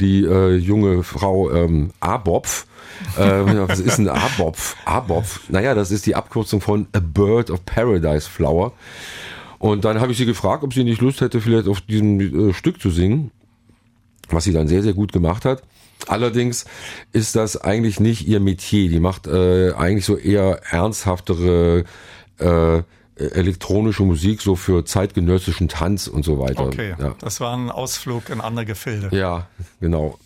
die 0.00 0.24
äh, 0.24 0.54
junge 0.54 1.02
Frau 1.02 1.50
ähm, 1.50 1.90
Abopf. 2.00 2.66
Äh, 3.16 3.68
was 3.68 3.80
ist 3.80 3.98
ein 3.98 4.08
Abopf? 4.08 4.76
Abopf. 4.84 5.48
Naja, 5.48 5.74
das 5.74 5.90
ist 5.90 6.06
die 6.06 6.14
Abkürzung 6.14 6.60
von 6.60 6.86
A 6.92 7.00
Bird 7.00 7.50
of 7.50 7.64
Paradise 7.64 8.28
Flower. 8.28 8.72
Und 9.58 9.84
dann 9.84 10.00
habe 10.00 10.12
ich 10.12 10.18
sie 10.18 10.26
gefragt, 10.26 10.64
ob 10.64 10.72
sie 10.72 10.84
nicht 10.84 11.00
Lust 11.00 11.20
hätte, 11.20 11.40
vielleicht 11.40 11.68
auf 11.68 11.80
diesem 11.80 12.50
äh, 12.50 12.54
Stück 12.54 12.80
zu 12.80 12.90
singen, 12.90 13.30
was 14.28 14.44
sie 14.44 14.52
dann 14.52 14.68
sehr, 14.68 14.82
sehr 14.82 14.94
gut 14.94 15.12
gemacht 15.12 15.44
hat. 15.44 15.62
Allerdings 16.06 16.64
ist 17.12 17.36
das 17.36 17.58
eigentlich 17.58 18.00
nicht 18.00 18.26
ihr 18.26 18.40
Metier. 18.40 18.88
Die 18.88 19.00
macht 19.00 19.26
äh, 19.26 19.72
eigentlich 19.72 20.06
so 20.06 20.16
eher 20.16 20.62
ernsthaftere 20.70 21.84
äh, 22.38 22.82
elektronische 23.20 24.02
Musik, 24.02 24.40
so 24.40 24.56
für 24.56 24.84
zeitgenössischen 24.84 25.68
Tanz 25.68 26.06
und 26.06 26.24
so 26.24 26.38
weiter. 26.38 26.64
Okay, 26.64 26.94
ja. 26.98 27.14
das 27.18 27.40
war 27.40 27.56
ein 27.56 27.70
Ausflug 27.70 28.30
in 28.30 28.40
andere 28.40 28.64
Gefilde. 28.64 29.14
Ja, 29.14 29.46
genau. 29.80 30.18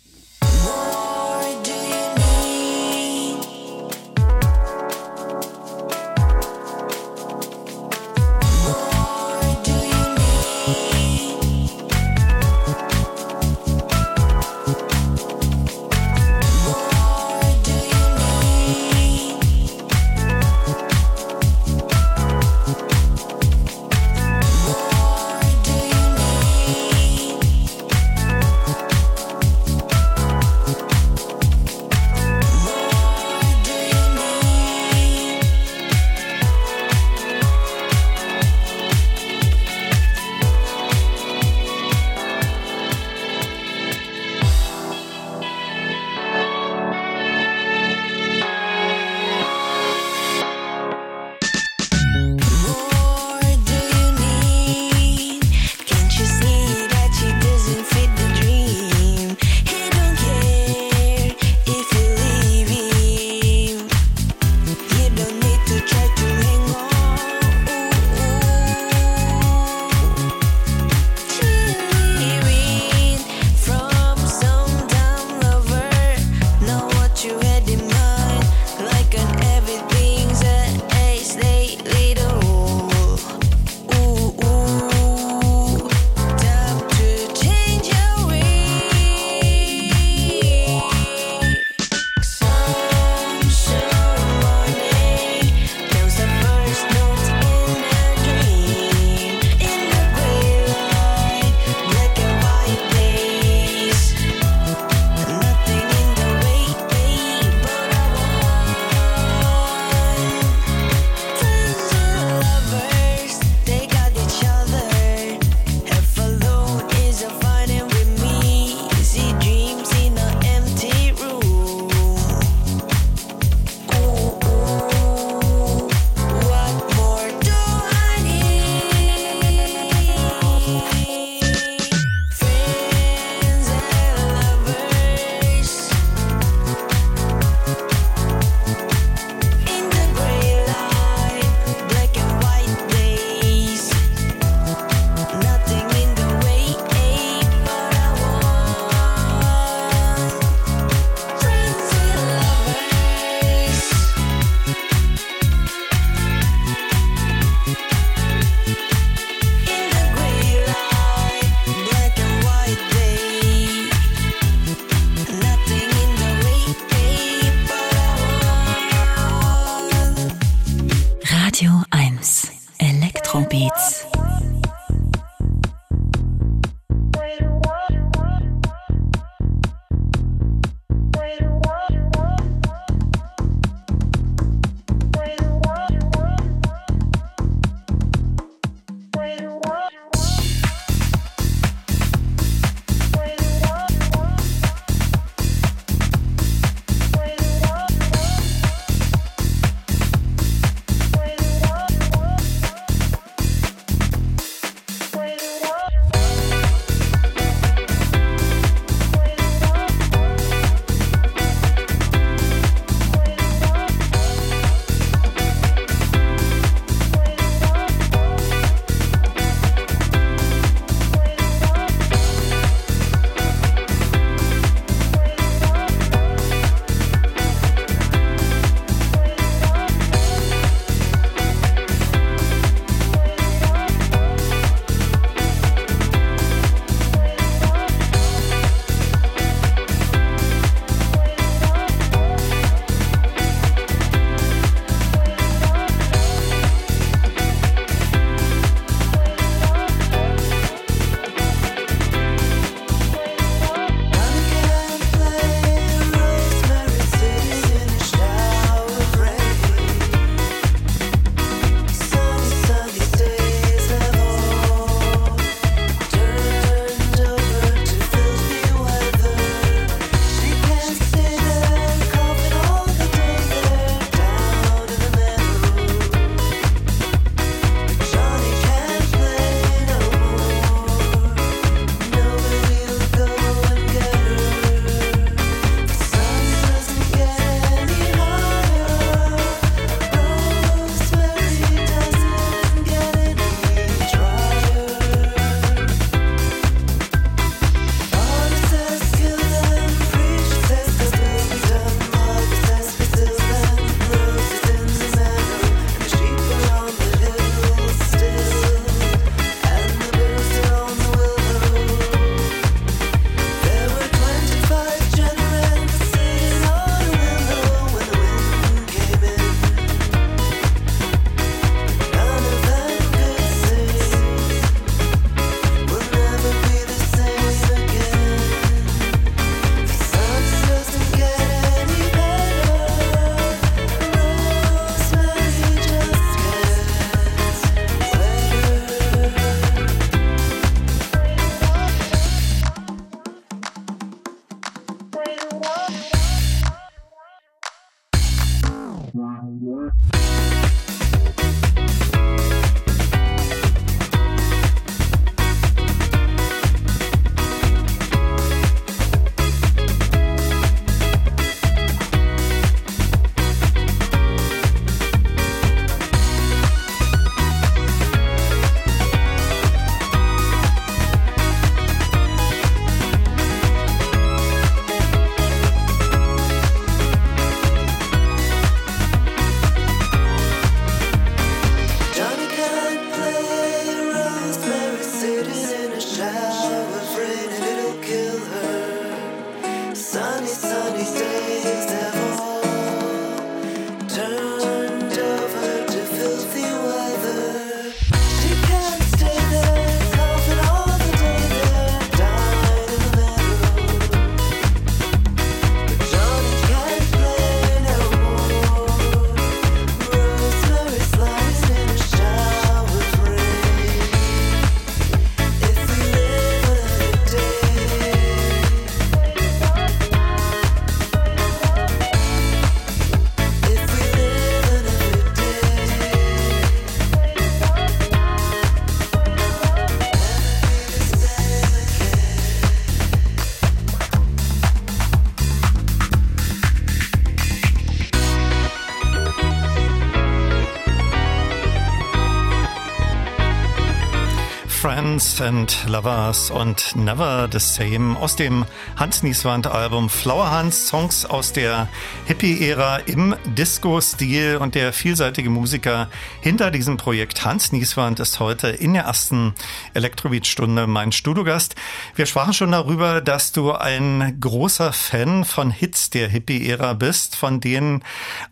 And 445.15 445.85
Lovers 445.87 446.51
und 446.51 446.93
Never 446.97 447.47
the 447.49 447.59
Same 447.59 448.19
aus 448.19 448.35
dem 448.35 448.64
Hans 448.97 449.23
Nieswand 449.23 449.67
Album 449.67 450.09
Flower 450.09 450.51
Hans, 450.51 450.87
Songs 450.87 451.25
aus 451.25 451.51
der 451.51 451.89
Hippie-Ära 452.27 452.99
im 452.99 453.35
Disco-Stil 453.45 454.55
und 454.55 454.73
der 454.73 454.93
vielseitige 454.93 455.49
Musiker 455.49 456.07
hinter 456.39 456.71
diesem 456.71 456.95
Projekt 456.95 457.43
Hans 457.43 457.73
Nieswand 457.73 458.21
ist 458.21 458.39
heute 458.39 458.69
in 458.69 458.93
der 458.93 459.03
ersten 459.03 459.53
Elektrobeat-Stunde 459.95 460.87
mein 460.87 461.11
Studiogast. 461.11 461.75
Wir 462.15 462.25
sprachen 462.25 462.53
schon 462.53 462.71
darüber, 462.71 463.19
dass 463.19 463.51
du 463.51 463.73
ein 463.73 464.37
großer 464.39 464.93
Fan 464.93 465.43
von 465.43 465.71
Hits 465.71 466.09
der 466.09 466.29
Hippie-Ära 466.29 466.93
bist, 466.93 467.35
von 467.35 467.59
denen 467.59 468.01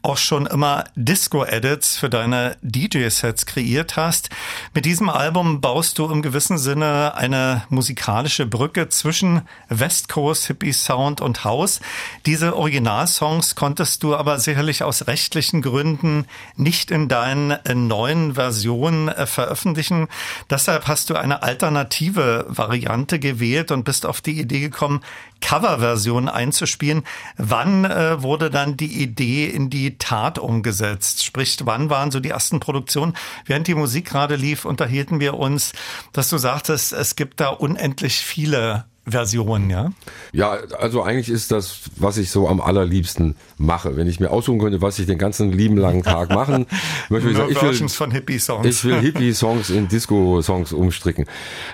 auch 0.01 0.17
schon 0.17 0.45
immer 0.45 0.83
Disco-Edits 0.95 1.95
für 1.95 2.09
deine 2.09 2.57
DJ-Sets 2.61 3.45
kreiert 3.45 3.95
hast. 3.95 4.29
Mit 4.73 4.83
diesem 4.83 5.07
Album 5.07 5.61
baust 5.61 5.97
du 5.99 6.11
im 6.11 6.21
gewissen 6.21 6.57
Sinne 6.57 7.15
eine 7.15 7.63
musikalische 7.69 8.45
Brücke 8.45 8.89
zwischen 8.89 9.43
West 9.69 10.09
Coast 10.09 10.32
Hippie 10.47 10.73
Sound 10.73 11.21
und 11.21 11.43
House. 11.43 11.79
Diese 12.25 12.55
Originalsongs 12.55 13.55
konntest 13.55 14.03
du 14.03 14.15
aber 14.15 14.39
sicherlich 14.39 14.83
aus 14.83 15.07
rechtlichen 15.07 15.61
Gründen 15.61 16.25
nicht 16.55 16.91
in 16.91 17.07
deinen 17.07 17.51
äh, 17.51 17.75
neuen 17.75 18.35
Versionen 18.35 19.07
äh, 19.07 19.25
veröffentlichen. 19.25 20.07
Deshalb 20.49 20.87
hast 20.87 21.09
du 21.09 21.15
eine 21.15 21.43
alternative 21.43 22.45
Variante 22.49 23.19
gewählt 23.19 23.71
und 23.71 23.83
bist 23.83 24.05
auf 24.05 24.21
die 24.21 24.39
Idee 24.39 24.59
gekommen, 24.59 25.01
Coverversion 25.43 26.29
einzuspielen. 26.29 27.03
Wann 27.37 27.85
äh, 27.85 28.21
wurde 28.23 28.49
dann 28.49 28.77
die 28.77 29.01
Idee 29.01 29.47
in 29.47 29.69
die 29.69 29.97
Tat 29.97 30.39
umgesetzt? 30.39 31.23
Sprich, 31.23 31.57
wann 31.65 31.89
waren 31.89 32.11
so 32.11 32.19
die 32.19 32.29
ersten 32.29 32.59
Produktionen? 32.59 33.13
Während 33.45 33.67
die 33.67 33.75
Musik 33.75 34.05
gerade 34.05 34.35
lief, 34.35 34.65
unterhielten 34.65 35.19
wir 35.19 35.35
uns, 35.35 35.73
dass 36.13 36.29
du 36.29 36.37
sagtest, 36.37 36.93
es 36.93 37.15
gibt 37.15 37.41
da 37.41 37.49
unendlich 37.49 38.15
viele 38.17 38.85
Versionen, 39.05 39.69
ja? 39.69 39.91
Ja, 40.31 40.57
also 40.79 41.03
eigentlich 41.03 41.29
ist 41.29 41.51
das, 41.51 41.81
was 41.97 42.17
ich 42.17 42.31
so 42.31 42.47
am 42.47 42.61
allerliebsten 42.61 43.35
mache. 43.57 43.97
Wenn 43.97 44.07
ich 44.07 44.21
mir 44.21 44.31
aussuchen 44.31 44.59
könnte, 44.59 44.81
was 44.81 44.97
ich 44.97 45.05
den 45.05 45.17
ganzen 45.17 45.51
lieben 45.51 45.75
langen 45.75 46.03
Tag 46.03 46.29
machen 46.29 46.65
möchte, 47.09 47.29
ich, 47.29 47.37
sagen, 47.37 47.51
ich 47.51 47.61
will, 47.61 47.89
von 47.89 48.11
Hippie-Songs. 48.11 48.65
Ich 48.65 48.83
will 48.85 48.99
Hippie-Songs 48.99 49.69
in 49.71 49.89
Disco-Songs 49.89 50.71
umstricken. 50.71 51.25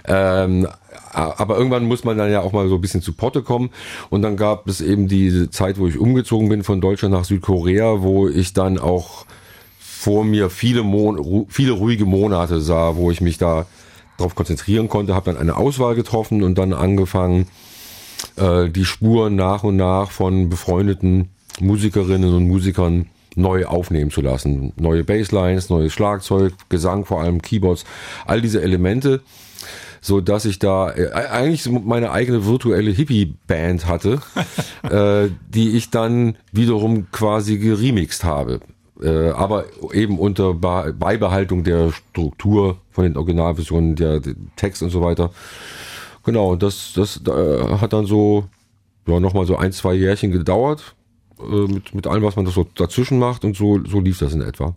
Ähm, 0.05 0.67
aber 1.11 1.57
irgendwann 1.57 1.85
muss 1.85 2.03
man 2.03 2.17
dann 2.17 2.31
ja 2.31 2.41
auch 2.41 2.51
mal 2.51 2.67
so 2.67 2.75
ein 2.75 2.81
bisschen 2.81 3.01
zu 3.01 3.13
Potte 3.13 3.43
kommen. 3.43 3.69
Und 4.09 4.23
dann 4.23 4.35
gab 4.35 4.67
es 4.67 4.81
eben 4.81 5.07
die 5.07 5.49
Zeit, 5.51 5.77
wo 5.77 5.87
ich 5.87 5.97
umgezogen 5.97 6.49
bin 6.49 6.63
von 6.63 6.81
Deutschland 6.81 7.13
nach 7.13 7.25
Südkorea, 7.25 8.01
wo 8.01 8.27
ich 8.27 8.53
dann 8.53 8.79
auch 8.79 9.25
vor 9.77 10.23
mir 10.23 10.49
viele, 10.49 10.81
Mon 10.81 11.45
viele 11.49 11.73
ruhige 11.73 12.05
Monate 12.05 12.61
sah, 12.61 12.95
wo 12.95 13.11
ich 13.11 13.21
mich 13.21 13.37
da 13.37 13.65
darauf 14.19 14.35
konzentrieren 14.35 14.89
konnte, 14.89 15.15
habe 15.15 15.31
dann 15.31 15.41
eine 15.41 15.57
Auswahl 15.57 15.95
getroffen 15.95 16.43
und 16.43 16.57
dann 16.57 16.73
angefangen, 16.73 17.47
äh, 18.35 18.69
die 18.69 18.85
Spuren 18.85 19.35
nach 19.35 19.63
und 19.63 19.75
nach 19.75 20.11
von 20.11 20.49
befreundeten 20.49 21.29
Musikerinnen 21.59 22.33
und 22.33 22.47
Musikern 22.47 23.07
neu 23.35 23.65
aufnehmen 23.65 24.11
zu 24.11 24.21
lassen. 24.21 24.73
Neue 24.75 25.03
Basslines, 25.03 25.69
neues 25.69 25.93
Schlagzeug, 25.93 26.53
Gesang, 26.69 27.05
vor 27.05 27.21
allem 27.21 27.41
Keyboards, 27.41 27.85
all 28.25 28.41
diese 28.41 28.61
Elemente, 28.61 29.21
so 30.01 30.21
dass 30.21 30.45
ich 30.45 30.59
da 30.59 30.91
äh, 30.91 31.11
eigentlich 31.11 31.69
meine 31.69 32.11
eigene 32.11 32.45
virtuelle 32.45 32.91
Hippie-Band 32.91 33.87
hatte, 33.87 34.21
äh, 34.89 35.29
die 35.49 35.77
ich 35.77 35.89
dann 35.89 36.37
wiederum 36.51 37.11
quasi 37.11 37.57
geremixed 37.57 38.23
habe 38.23 38.59
äh, 39.01 39.29
aber 39.29 39.65
eben 39.93 40.19
unter 40.19 40.53
Beibehaltung 40.53 41.63
der 41.63 41.91
Struktur 41.91 42.77
von 42.91 43.03
den 43.03 43.17
Originalversionen, 43.17 43.95
der, 43.95 44.19
der 44.19 44.35
Text 44.55 44.83
und 44.83 44.89
so 44.89 45.01
weiter. 45.01 45.31
Genau, 46.23 46.55
das, 46.55 46.93
das 46.93 47.21
äh, 47.27 47.77
hat 47.79 47.93
dann 47.93 48.05
so 48.05 48.45
ja, 49.07 49.19
nochmal 49.19 49.45
so 49.45 49.57
ein, 49.57 49.71
zwei 49.71 49.93
Jährchen 49.93 50.31
gedauert. 50.31 50.95
Äh, 51.39 51.71
mit, 51.71 51.95
mit 51.95 52.07
allem, 52.07 52.23
was 52.23 52.35
man 52.35 52.45
so 52.47 52.65
dazwischen 52.75 53.19
macht 53.19 53.45
und 53.45 53.55
so, 53.55 53.79
so 53.85 53.99
lief 53.99 54.19
das 54.19 54.33
in 54.33 54.41
etwa. 54.41 54.75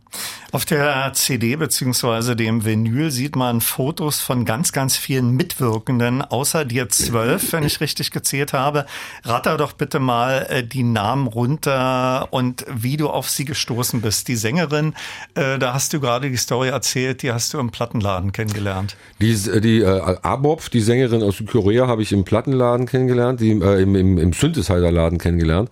Auf 0.54 0.66
der 0.66 1.10
CD 1.14 1.56
beziehungsweise 1.56 2.36
dem 2.36 2.66
Vinyl 2.66 3.10
sieht 3.10 3.36
man 3.36 3.62
Fotos 3.62 4.20
von 4.20 4.44
ganz, 4.44 4.72
ganz 4.72 4.98
vielen 4.98 5.30
Mitwirkenden, 5.30 6.20
außer 6.20 6.66
dir 6.66 6.90
zwölf, 6.90 7.54
wenn 7.54 7.64
ich 7.64 7.80
richtig 7.80 8.10
gezählt 8.10 8.52
habe. 8.52 8.84
Ratter 9.24 9.56
doch 9.56 9.72
bitte 9.72 9.98
mal 9.98 10.46
äh, 10.50 10.62
die 10.62 10.82
Namen 10.82 11.26
runter 11.26 12.28
und 12.32 12.66
wie 12.68 12.98
du 12.98 13.08
auf 13.08 13.30
sie 13.30 13.46
gestoßen 13.46 14.02
bist. 14.02 14.28
Die 14.28 14.36
Sängerin, 14.36 14.92
äh, 15.36 15.58
da 15.58 15.72
hast 15.72 15.94
du 15.94 16.00
gerade 16.00 16.28
die 16.28 16.36
Story 16.36 16.68
erzählt, 16.68 17.22
die 17.22 17.32
hast 17.32 17.54
du 17.54 17.58
im 17.58 17.70
Plattenladen 17.70 18.32
kennengelernt. 18.32 18.98
Die, 19.22 19.34
die 19.62 19.80
äh, 19.80 20.18
Abop, 20.20 20.70
die 20.70 20.82
Sängerin 20.82 21.22
aus 21.22 21.42
Korea, 21.50 21.86
habe 21.86 22.02
ich 22.02 22.12
im 22.12 22.24
Plattenladen 22.24 22.84
kennengelernt, 22.84 23.40
die, 23.40 23.52
äh, 23.52 23.80
im, 23.80 23.96
im, 23.96 24.18
im 24.18 24.34
Synthesizer-Laden 24.34 25.16
kennengelernt. 25.16 25.70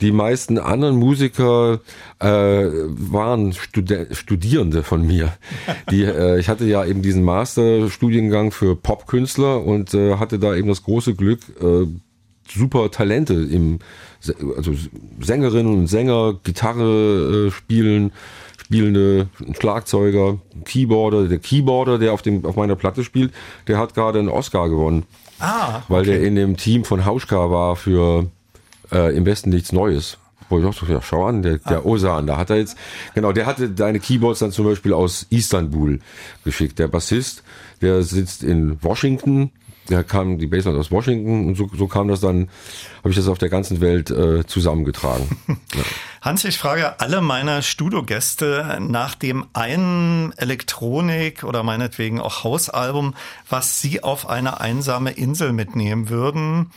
Die 0.00 0.10
meisten 0.10 0.58
anderen 0.58 0.96
Musiker 0.96 1.78
äh, 2.18 2.26
waren 2.26 3.52
Studi 3.52 4.06
Studierende 4.12 4.82
von 4.82 5.06
mir. 5.06 5.32
Die, 5.90 6.04
äh, 6.04 6.38
ich 6.38 6.48
hatte 6.48 6.64
ja 6.64 6.84
eben 6.84 7.02
diesen 7.02 7.22
Masterstudiengang 7.22 8.52
für 8.52 8.74
Popkünstler 8.74 9.62
und 9.62 9.92
äh, 9.94 10.16
hatte 10.16 10.38
da 10.38 10.54
eben 10.54 10.68
das 10.68 10.82
große 10.82 11.14
Glück, 11.14 11.40
äh, 11.60 11.86
super 12.48 12.90
Talente 12.90 13.34
im, 13.34 13.80
also 14.56 14.72
Sängerinnen 15.20 15.72
und 15.72 15.86
Sänger, 15.88 16.34
Gitarre 16.42 17.48
äh, 17.48 17.50
spielen, 17.50 18.12
spielende 18.56 19.28
Schlagzeuger, 19.58 20.38
Keyboarder. 20.64 21.28
Der 21.28 21.38
Keyboarder, 21.38 21.98
der 21.98 22.12
auf 22.12 22.22
dem 22.22 22.44
auf 22.46 22.56
meiner 22.56 22.76
Platte 22.76 23.04
spielt, 23.04 23.32
der 23.68 23.78
hat 23.78 23.94
gerade 23.94 24.18
einen 24.18 24.28
Oscar 24.28 24.68
gewonnen. 24.68 25.04
Ah, 25.38 25.76
okay. 25.76 25.84
weil 25.88 26.04
der 26.04 26.22
in 26.22 26.34
dem 26.34 26.56
Team 26.56 26.84
von 26.84 27.04
Hauschka 27.04 27.50
war 27.50 27.76
für 27.76 28.30
äh, 28.90 29.14
im 29.14 29.26
Westen 29.26 29.50
nichts 29.50 29.70
Neues. 29.70 30.16
Wo 30.48 30.58
ich 30.58 30.64
auch 30.64 30.74
so, 30.74 30.86
ja, 30.86 31.00
schau 31.02 31.26
an, 31.26 31.42
der, 31.42 31.58
der 31.58 31.78
ah. 31.78 31.84
Osan, 31.84 32.26
da 32.26 32.36
hat 32.36 32.50
er 32.50 32.56
jetzt, 32.56 32.76
genau, 33.14 33.32
der 33.32 33.46
hatte 33.46 33.70
deine 33.70 34.00
Keyboards 34.00 34.40
dann 34.40 34.52
zum 34.52 34.64
Beispiel 34.64 34.92
aus 34.92 35.26
Istanbul 35.30 36.00
geschickt. 36.44 36.78
Der 36.78 36.88
Bassist, 36.88 37.42
der 37.80 38.02
sitzt 38.02 38.42
in 38.42 38.82
Washington, 38.82 39.50
der 39.88 40.04
kam 40.04 40.38
die 40.38 40.46
Bassline 40.46 40.78
aus 40.78 40.90
Washington 40.90 41.48
und 41.48 41.54
so, 41.56 41.70
so 41.76 41.86
kam 41.86 42.08
das 42.08 42.20
dann, 42.20 42.48
habe 42.98 43.10
ich 43.10 43.16
das 43.16 43.28
auf 43.28 43.38
der 43.38 43.48
ganzen 43.48 43.80
Welt 43.80 44.10
äh, 44.10 44.44
zusammengetragen. 44.46 45.38
ja. 45.74 45.82
Hans, 46.22 46.44
ich 46.44 46.58
frage 46.58 46.98
alle 47.00 47.20
meiner 47.20 47.62
Studiogäste 47.62 48.78
nach 48.80 49.14
dem 49.14 49.46
einen 49.52 50.32
Elektronik 50.36 51.44
oder 51.44 51.62
meinetwegen 51.62 52.20
auch 52.20 52.42
Hausalbum, 52.42 53.14
was 53.48 53.80
sie 53.80 54.02
auf 54.02 54.28
eine 54.28 54.60
einsame 54.60 55.12
Insel 55.12 55.52
mitnehmen 55.52 56.08
würden. 56.08 56.70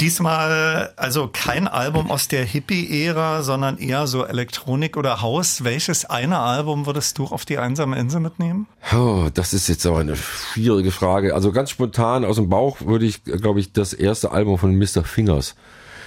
Diesmal 0.00 0.92
also 0.96 1.30
kein 1.32 1.68
Album 1.68 2.10
aus 2.10 2.26
der 2.26 2.44
Hippie-Ära, 2.44 3.42
sondern 3.42 3.78
eher 3.78 4.06
so 4.08 4.24
Elektronik 4.24 4.96
oder 4.96 5.22
Haus. 5.22 5.62
Welches 5.62 6.04
eine 6.04 6.40
Album 6.40 6.86
würdest 6.86 7.18
du 7.18 7.26
auf 7.26 7.44
die 7.44 7.58
einsame 7.58 7.96
Insel 7.98 8.20
mitnehmen? 8.20 8.66
Oh, 8.92 9.28
das 9.32 9.54
ist 9.54 9.68
jetzt 9.68 9.86
aber 9.86 10.00
eine 10.00 10.16
schwierige 10.16 10.90
Frage. 10.90 11.34
Also 11.34 11.52
ganz 11.52 11.70
spontan 11.70 12.24
aus 12.24 12.36
dem 12.36 12.48
Bauch 12.48 12.80
würde 12.80 13.06
ich, 13.06 13.22
glaube 13.22 13.60
ich, 13.60 13.72
das 13.72 13.92
erste 13.92 14.32
Album 14.32 14.58
von 14.58 14.76
Mr. 14.76 15.04
Fingers 15.04 15.54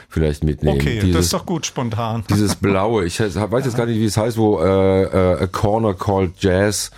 vielleicht 0.10 0.43
mitnehmen. 0.43 0.80
Okay, 0.80 1.00
dieses, 1.00 1.15
das 1.15 1.26
ist 1.26 1.34
doch 1.34 1.45
gut 1.45 1.65
spontan. 1.65 2.23
Dieses 2.30 2.56
blaue, 2.56 3.06
ich 3.06 3.19
weiß 3.19 3.36
jetzt 3.65 3.78
gar 3.78 3.86
nicht, 3.86 4.00
wie 4.00 4.06
es 4.06 4.17
heißt, 4.17 4.38
wo 4.38 4.60
äh, 4.60 5.04
äh, 5.04 5.43
A 5.43 5.47
Corner 5.47 5.93
Called 5.93 6.34
Jazz 6.39 6.91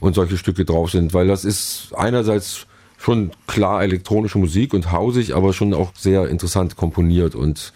und 0.00 0.14
solche 0.14 0.36
Stücke 0.36 0.64
drauf 0.64 0.90
sind, 0.90 1.14
weil 1.14 1.26
das 1.26 1.44
ist 1.44 1.92
einerseits 1.94 2.66
schon 3.04 3.32
klar 3.46 3.82
elektronische 3.82 4.38
Musik 4.38 4.72
und 4.72 4.90
hausig, 4.90 5.34
aber 5.34 5.52
schon 5.52 5.74
auch 5.74 5.92
sehr 5.94 6.28
interessant 6.28 6.76
komponiert 6.76 7.34
und 7.34 7.72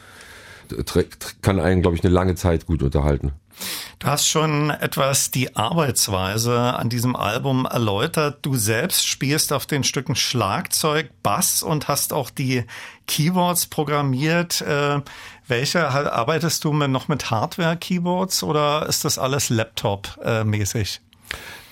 kann 1.43 1.61
einen, 1.61 1.83
glaube 1.83 1.97
ich, 1.97 2.05
eine 2.05 2.13
lange 2.13 2.35
Zeit 2.35 2.67
gut 2.67 2.83
unterhalten. 2.83 3.33
Du 3.99 4.07
hast 4.07 4.29
schon 4.29 4.71
etwas 4.71 5.31
die 5.31 5.57
Arbeitsweise 5.57 6.59
an 6.59 6.89
diesem 6.89 7.17
Album 7.17 7.67
erläutert. 7.67 8.39
Du 8.43 8.55
selbst 8.57 9.07
spielst 9.07 9.53
auf 9.53 9.67
den 9.67 9.85
Stücken 9.85 10.15
Schlagzeug, 10.15 11.11
Bass 11.23 11.63
und 11.63 11.89
hast 11.89 12.13
auch 12.13 12.31
die 12.31 12.65
Keyboards 13.07 13.67
programmiert. 13.67 14.63
Äh, 14.63 15.01
welche 15.47 15.89
arbeitest 15.89 16.65
du 16.65 16.73
noch 16.73 17.09
mit 17.09 17.31
Hardware-Keyboards 17.31 18.45
oder 18.45 18.87
ist 18.89 19.05
das 19.05 19.19
alles 19.19 19.51
Laptop-mäßig? 19.51 21.01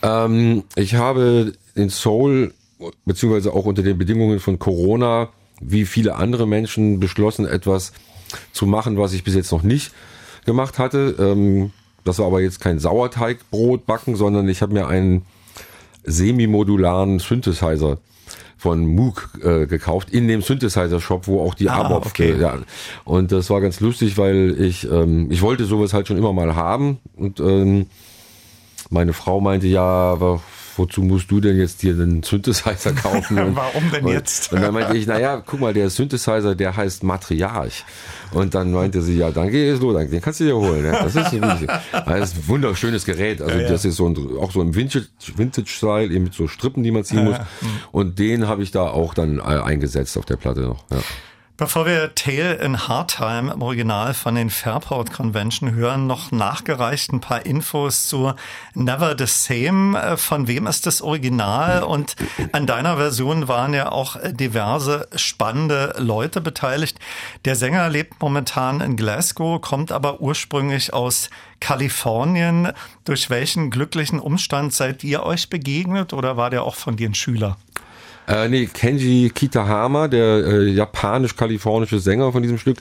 Ähm, 0.02 0.64
ich 0.74 0.94
habe 0.94 1.52
den 1.76 1.90
Soul 1.90 2.52
beziehungsweise 3.04 3.52
auch 3.52 3.64
unter 3.64 3.82
den 3.82 3.98
Bedingungen 3.98 4.40
von 4.40 4.58
Corona, 4.58 5.28
wie 5.60 5.86
viele 5.86 6.16
andere 6.16 6.46
Menschen 6.46 7.00
beschlossen, 7.00 7.46
etwas 7.46 7.92
zu 8.52 8.66
machen, 8.66 8.98
was 8.98 9.12
ich 9.12 9.24
bis 9.24 9.34
jetzt 9.34 9.52
noch 9.52 9.62
nicht 9.62 9.92
gemacht 10.44 10.78
hatte. 10.78 11.16
Ähm, 11.18 11.72
das 12.04 12.18
war 12.18 12.26
aber 12.26 12.40
jetzt 12.40 12.60
kein 12.60 12.78
Sauerteigbrot 12.78 13.86
backen, 13.86 14.16
sondern 14.16 14.48
ich 14.48 14.62
habe 14.62 14.74
mir 14.74 14.86
einen 14.86 15.22
semi-modularen 16.04 17.18
Synthesizer 17.18 17.98
von 18.56 18.86
Moog 18.86 19.30
äh, 19.42 19.66
gekauft 19.66 20.10
in 20.10 20.28
dem 20.28 20.40
Synthesizer-Shop, 20.40 21.26
wo 21.26 21.42
auch 21.42 21.54
die 21.54 21.68
ah, 21.68 21.82
ABOP 21.82 22.06
okay. 22.06 22.36
ja. 22.40 22.58
Und 23.04 23.32
das 23.32 23.50
war 23.50 23.60
ganz 23.60 23.80
lustig, 23.80 24.16
weil 24.16 24.56
ich 24.58 24.90
ähm, 24.90 25.30
ich 25.30 25.42
wollte 25.42 25.64
sowas 25.64 25.92
halt 25.92 26.08
schon 26.08 26.16
immer 26.16 26.32
mal 26.32 26.54
haben 26.54 26.98
und 27.16 27.38
ähm, 27.40 27.86
meine 28.88 29.12
Frau 29.12 29.40
meinte 29.40 29.66
ja, 29.66 30.20
wozu 30.78 31.02
musst 31.02 31.30
du 31.30 31.40
denn 31.40 31.58
jetzt 31.58 31.82
dir 31.82 31.92
einen 31.92 32.22
Synthesizer 32.22 32.92
kaufen? 32.92 33.38
Und, 33.46 33.56
Warum 33.56 33.90
denn 33.90 34.06
jetzt? 34.06 34.52
Und, 34.52 34.62
dann 34.62 34.74
meinte 34.74 34.96
ich, 34.96 35.06
naja, 35.06 35.42
guck 35.44 35.60
mal, 35.60 35.74
der 35.74 35.90
Synthesizer, 35.90 36.54
der 36.54 36.76
heißt 36.76 37.02
Matriarch. 37.02 37.84
Und 38.32 38.54
dann 38.54 38.72
meinte 38.72 39.02
sie, 39.02 39.16
ja, 39.16 39.30
dann 39.30 39.50
geh 39.50 39.68
es 39.68 39.80
los, 39.80 39.96
den 39.96 40.20
kannst 40.20 40.40
du 40.40 40.44
dir 40.44 40.56
holen. 40.56 40.84
Ja. 40.84 41.02
Das 41.02 41.14
ist, 41.14 41.32
ein, 41.32 41.40
das 41.40 41.60
ist 41.62 42.36
ein 42.36 42.48
wunderschönes 42.48 43.04
Gerät. 43.04 43.40
Also 43.40 43.56
ja, 43.56 43.62
ja. 43.62 43.68
das 43.68 43.84
ist 43.84 43.96
so 43.96 44.08
ein, 44.08 44.16
auch 44.38 44.50
so 44.50 44.60
im 44.62 44.74
Vintage-Style, 44.74 46.12
eben 46.12 46.24
mit 46.24 46.34
so 46.34 46.48
Strippen, 46.48 46.82
die 46.82 46.90
man 46.90 47.04
ziehen 47.04 47.24
muss. 47.24 47.36
Und 47.92 48.18
den 48.18 48.48
habe 48.48 48.62
ich 48.62 48.70
da 48.70 48.82
auch 48.82 49.14
dann 49.14 49.38
äh, 49.38 49.42
eingesetzt 49.42 50.18
auf 50.18 50.24
der 50.24 50.36
Platte 50.36 50.60
noch. 50.62 50.84
Ja. 50.90 50.98
Bevor 51.58 51.86
wir 51.86 52.14
Tale 52.14 52.56
in 52.56 52.86
Hard 52.86 53.16
Time 53.16 53.50
im 53.50 53.62
Original 53.62 54.12
von 54.12 54.34
den 54.34 54.50
Fairport 54.50 55.10
Convention 55.10 55.72
hören, 55.72 56.06
noch 56.06 56.30
nachgereicht 56.30 57.14
ein 57.14 57.20
paar 57.20 57.46
Infos 57.46 58.08
zu 58.08 58.34
Never 58.74 59.16
the 59.16 59.24
Same. 59.24 59.98
Äh, 59.98 60.16
von 60.18 60.48
wem 60.48 60.66
ist 60.66 60.84
das 60.84 61.00
Original? 61.00 61.82
Und 61.82 62.14
an 62.52 62.66
deiner 62.66 62.98
Version 62.98 63.48
waren 63.48 63.72
ja 63.72 63.90
auch 63.90 64.18
diverse 64.32 65.08
spannende 65.16 65.94
Leute 65.96 66.42
beteiligt. 66.42 66.98
Der 67.46 67.56
Sänger 67.56 67.88
lebt 67.88 68.20
momentan 68.20 68.82
in 68.82 68.96
Glasgow, 68.98 69.58
kommt 69.58 69.92
aber 69.92 70.20
ursprünglich 70.20 70.92
aus 70.92 71.30
Kalifornien. 71.60 72.72
Durch 73.06 73.30
welchen 73.30 73.70
glücklichen 73.70 74.20
Umstand 74.20 74.74
seid 74.74 75.02
ihr 75.04 75.22
euch 75.22 75.48
begegnet 75.48 76.12
oder 76.12 76.36
war 76.36 76.50
der 76.50 76.64
auch 76.64 76.74
von 76.74 76.96
dir 76.96 77.08
ein 77.08 77.14
Schüler? 77.14 77.56
Äh, 78.26 78.48
nee, 78.48 78.66
Kenji 78.66 79.30
Kitahama, 79.32 80.08
der 80.08 80.44
äh, 80.44 80.68
japanisch-kalifornische 80.68 82.00
Sänger 82.00 82.32
von 82.32 82.42
diesem 82.42 82.58
Stück, 82.58 82.78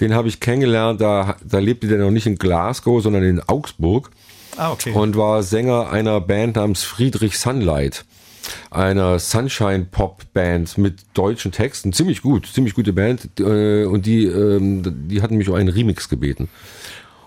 den 0.00 0.14
habe 0.14 0.28
ich 0.28 0.40
kennengelernt. 0.40 1.00
Da, 1.00 1.36
da 1.44 1.58
lebte 1.58 1.86
der 1.86 1.98
noch 1.98 2.10
nicht 2.10 2.26
in 2.26 2.36
Glasgow, 2.36 3.02
sondern 3.02 3.22
in 3.22 3.40
Augsburg. 3.40 4.10
Ah, 4.56 4.72
okay. 4.72 4.92
Und 4.92 5.16
war 5.16 5.42
Sänger 5.42 5.90
einer 5.90 6.20
Band 6.20 6.56
namens 6.56 6.82
Friedrich 6.82 7.38
Sunlight. 7.38 8.04
Einer 8.70 9.18
Sunshine-Pop-Band 9.18 10.76
mit 10.78 11.00
deutschen 11.14 11.52
Texten. 11.52 11.92
Ziemlich 11.92 12.22
gut, 12.22 12.46
ziemlich 12.46 12.74
gute 12.74 12.92
Band. 12.92 13.28
Äh, 13.38 13.84
und 13.84 14.06
die, 14.06 14.24
ähm, 14.24 14.82
die 15.08 15.22
hatten 15.22 15.36
mich 15.36 15.48
um 15.48 15.54
einen 15.54 15.68
Remix 15.68 16.08
gebeten. 16.08 16.48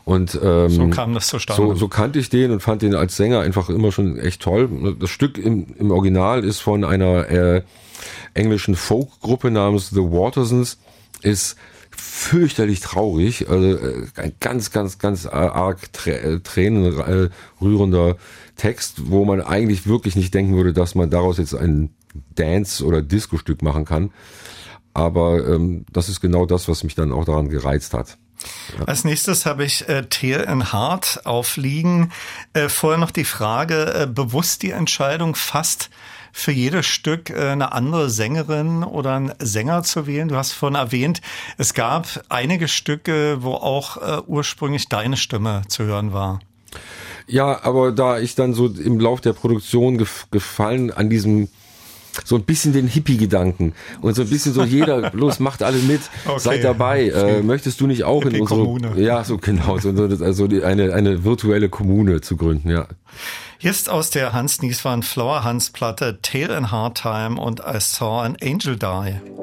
Und 0.06 0.38
ähm, 0.44 0.70
so 0.70 0.88
kam 0.90 1.14
das 1.14 1.28
zustande. 1.28 1.62
So, 1.62 1.76
so 1.76 1.88
kannte 1.88 2.20
ich 2.20 2.30
den 2.30 2.52
und 2.52 2.60
fand 2.60 2.82
den 2.82 2.94
als 2.94 3.16
Sänger 3.16 3.40
einfach 3.40 3.70
immer 3.70 3.92
schon 3.92 4.20
echt 4.20 4.42
toll. 4.42 4.96
Das 5.00 5.10
Stück 5.10 5.38
im, 5.38 5.68
im 5.80 5.92
Original 5.92 6.44
ist 6.44 6.60
von 6.60 6.84
einer 6.84 7.30
äh, 7.30 7.64
englischen 8.34 8.76
Folkgruppe 8.76 9.50
namens 9.50 9.90
The 9.90 10.02
Watersons, 10.02 10.78
ist 11.22 11.56
fürchterlich 11.96 12.80
traurig, 12.80 13.50
also 13.50 13.78
äh, 13.78 14.06
ein 14.18 14.34
ganz, 14.40 14.72
ganz, 14.72 14.98
ganz 14.98 15.26
arg 15.26 15.94
trä 15.94 16.12
äh, 16.12 16.40
tränenrührender 16.40 18.18
Text, 18.56 19.10
wo 19.10 19.26
man 19.26 19.42
eigentlich 19.42 19.88
wirklich 19.88 20.16
nicht 20.16 20.34
denken 20.34 20.56
würde, 20.56 20.74
dass 20.74 20.96
man 20.96 21.10
daraus 21.10 21.38
jetzt 21.38 21.56
ein 21.56 21.92
Dance- 22.36 22.84
oder 22.84 23.02
Disco-Stück 23.02 23.62
machen 23.62 23.86
kann. 23.86 24.12
Aber 24.94 25.48
ähm, 25.48 25.86
das 25.92 26.10
ist 26.10 26.20
genau 26.22 26.46
das, 26.46 26.68
was 26.68 26.84
mich 26.84 26.94
dann 26.94 27.12
auch 27.12 27.26
daran 27.26 27.50
gereizt 27.50 27.94
hat. 27.94 28.18
Als 28.86 29.04
nächstes 29.04 29.46
habe 29.46 29.64
ich 29.66 29.88
äh, 29.88 30.04
Tear 30.04 30.48
in 30.48 30.74
Heart 30.74 31.26
aufliegen. 31.26 32.12
Äh, 32.54 32.70
vorher 32.70 33.00
noch 33.00 33.12
die 33.12 33.26
Frage, 33.26 33.94
äh, 33.94 34.08
bewusst 34.08 34.64
die 34.64 34.72
Entscheidung 34.72 35.36
fast 35.36 35.90
für 36.34 36.52
jedes 36.52 36.88
Stück 36.88 37.30
äh, 37.30 37.52
eine 37.52 37.72
andere 37.72 38.10
Sängerin 38.10 38.84
oder 38.84 39.16
einen 39.16 39.34
Sänger 39.40 39.84
zu 39.84 40.08
wählen. 40.08 40.28
Du 40.28 40.36
hast 40.36 40.52
vorhin 40.52 40.76
erwähnt, 40.76 41.22
es 41.58 41.74
gab 41.74 42.08
einige 42.28 42.68
Stücke, 42.68 43.38
wo 43.42 43.54
auch 43.54 43.98
äh, 43.98 44.22
ursprünglich 44.26 44.90
deine 44.90 45.16
Stimme 45.16 45.62
zu 45.68 45.84
hören 45.84 46.12
war. 46.12 46.40
Ja, 47.28 47.64
aber 47.64 47.92
da 47.92 48.20
ich 48.20 48.36
dann 48.36 48.54
so 48.54 48.68
im 48.68 49.00
Lauf 49.00 49.22
der 49.22 49.34
Produktion 49.34 49.98
gef 49.98 50.28
gefallen 50.32 50.92
an 50.92 51.10
diesem 51.10 51.48
so 52.24 52.36
ein 52.36 52.44
bisschen 52.44 52.74
den 52.74 52.88
Hippie-Gedanken 52.88 53.74
und 54.02 54.16
so 54.16 54.22
ein 54.22 54.30
bisschen 54.30 54.54
so 54.54 54.64
jeder, 54.64 55.10
bloß 55.12 55.40
macht 55.40 55.64
alle 55.64 55.80
mit, 55.80 56.02
okay. 56.26 56.40
seid 56.40 56.64
dabei. 56.64 57.10
Äh, 57.10 57.42
möchtest 57.42 57.82
du 57.82 57.88
nicht 57.88 58.04
auch 58.04 58.24
in 58.24 58.42
unsere 58.42 58.64
Kommune. 58.64 59.02
Ja, 59.02 59.24
so 59.24 59.38
genau, 59.38 59.78
so, 59.80 59.90
also 59.90 60.46
eine 60.46 60.94
eine 60.94 61.24
virtuelle 61.24 61.70
Kommune 61.70 62.22
zu 62.22 62.38
gründen, 62.38 62.70
ja. 62.70 62.88
Ist 63.62 63.90
aus 63.90 64.10
der 64.10 64.34
Hans 64.34 64.62
Nieswan 64.62 65.04
Flower 65.04 65.44
Hans 65.44 65.70
Platte 65.70 66.20
Tale 66.22 66.58
in 66.58 66.72
Hard 66.72 67.02
Time 67.02 67.40
und 67.40 67.62
I 67.62 67.80
Saw 67.80 68.22
an 68.22 68.36
Angel 68.42 68.76
Die. 68.76 69.43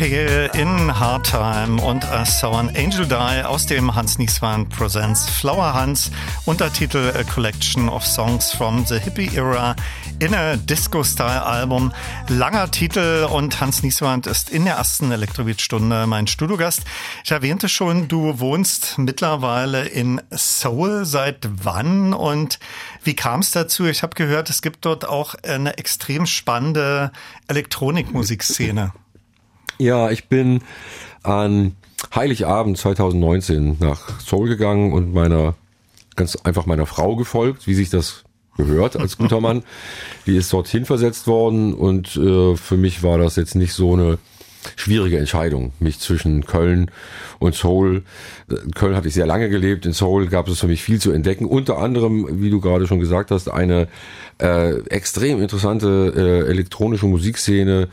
Tale 0.00 0.46
in 0.54 0.98
Hard 0.98 1.26
Time 1.26 1.78
und 1.82 2.06
A 2.06 2.24
Sound 2.24 2.74
Angel 2.74 3.06
Die 3.06 3.44
aus 3.44 3.66
dem 3.66 3.94
Hans 3.94 4.16
Nieswand 4.16 4.70
Presents 4.70 5.28
Flower 5.28 5.74
Hans, 5.74 6.10
Untertitel 6.46 7.12
A 7.14 7.22
Collection 7.22 7.86
of 7.90 8.06
Songs 8.06 8.50
from 8.50 8.86
the 8.86 8.98
Hippie 8.98 9.30
Era 9.36 9.76
in 10.18 10.32
a 10.34 10.56
Disco-Style-Album. 10.56 11.92
Langer 12.28 12.70
Titel 12.70 13.28
und 13.30 13.60
Hans 13.60 13.82
Nieswand 13.82 14.26
ist 14.26 14.48
in 14.48 14.64
der 14.64 14.76
ersten 14.76 15.12
Elektrobeat-Stunde 15.12 16.06
mein 16.06 16.26
Studiogast. 16.26 16.84
Ich 17.22 17.30
erwähnte 17.30 17.68
schon, 17.68 18.08
du 18.08 18.40
wohnst 18.40 18.96
mittlerweile 18.96 19.86
in 19.86 20.22
Seoul. 20.30 21.04
Seit 21.04 21.46
wann 21.62 22.14
und 22.14 22.58
wie 23.04 23.14
kam 23.14 23.40
es 23.40 23.50
dazu? 23.50 23.84
Ich 23.84 24.02
habe 24.02 24.14
gehört, 24.14 24.48
es 24.48 24.62
gibt 24.62 24.86
dort 24.86 25.06
auch 25.06 25.34
eine 25.42 25.76
extrem 25.76 26.24
spannende 26.24 27.12
Elektronikmusikszene. 27.48 28.94
Ja, 29.80 30.10
ich 30.10 30.28
bin 30.28 30.60
an 31.22 31.74
Heiligabend 32.14 32.76
2019 32.76 33.78
nach 33.80 34.20
Seoul 34.20 34.46
gegangen 34.46 34.92
und 34.92 35.14
meiner 35.14 35.54
ganz 36.16 36.36
einfach 36.36 36.66
meiner 36.66 36.84
Frau 36.84 37.16
gefolgt, 37.16 37.66
wie 37.66 37.72
sich 37.72 37.88
das 37.88 38.24
gehört 38.58 38.96
als 38.96 39.16
guter 39.16 39.40
Mann. 39.40 39.62
Die 40.26 40.36
ist 40.36 40.52
dorthin 40.52 40.84
versetzt 40.84 41.26
worden 41.26 41.72
und 41.72 42.14
äh, 42.18 42.56
für 42.56 42.76
mich 42.76 43.02
war 43.02 43.16
das 43.16 43.36
jetzt 43.36 43.54
nicht 43.54 43.72
so 43.72 43.94
eine 43.94 44.18
schwierige 44.76 45.16
Entscheidung, 45.16 45.72
mich 45.80 45.98
zwischen 45.98 46.44
Köln 46.44 46.90
und 47.38 47.54
Seoul. 47.54 48.02
In 48.50 48.72
Köln 48.72 48.94
hatte 48.94 49.08
ich 49.08 49.14
sehr 49.14 49.24
lange 49.24 49.48
gelebt, 49.48 49.86
in 49.86 49.94
Seoul 49.94 50.26
gab 50.26 50.46
es 50.48 50.60
für 50.60 50.68
mich 50.68 50.82
viel 50.82 51.00
zu 51.00 51.10
entdecken. 51.10 51.46
Unter 51.46 51.78
anderem, 51.78 52.42
wie 52.42 52.50
du 52.50 52.60
gerade 52.60 52.86
schon 52.86 53.00
gesagt 53.00 53.30
hast, 53.30 53.48
eine 53.48 53.88
äh, 54.38 54.78
extrem 54.90 55.40
interessante 55.40 56.12
äh, 56.14 56.50
elektronische 56.50 57.06
Musikszene, 57.06 57.88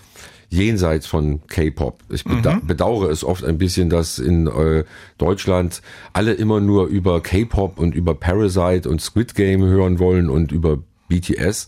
jenseits 0.50 1.08
von 1.08 1.46
K-Pop. 1.48 2.04
Ich 2.10 2.24
beda 2.24 2.56
mhm. 2.56 2.68
bedauere 2.68 3.10
es 3.10 3.24
oft 3.24 3.44
ein 3.44 3.58
bisschen, 3.58 3.90
dass 3.90 4.18
in 4.20 4.48
äh, 4.48 4.86
Deutschland 5.18 5.82
alle 6.14 6.34
immer 6.34 6.62
nur 6.62 6.88
über 6.88 7.22
K-Pop 7.22 7.80
und 7.80 7.96
über 7.96 8.16
Parasite 8.16 8.90
und 8.90 9.02
Squid 9.02 9.36
Game 9.36 9.64
hören 9.64 10.00
wollen 10.00 10.30
und 10.30 10.52
über 10.52 10.80
BTS. 11.10 11.68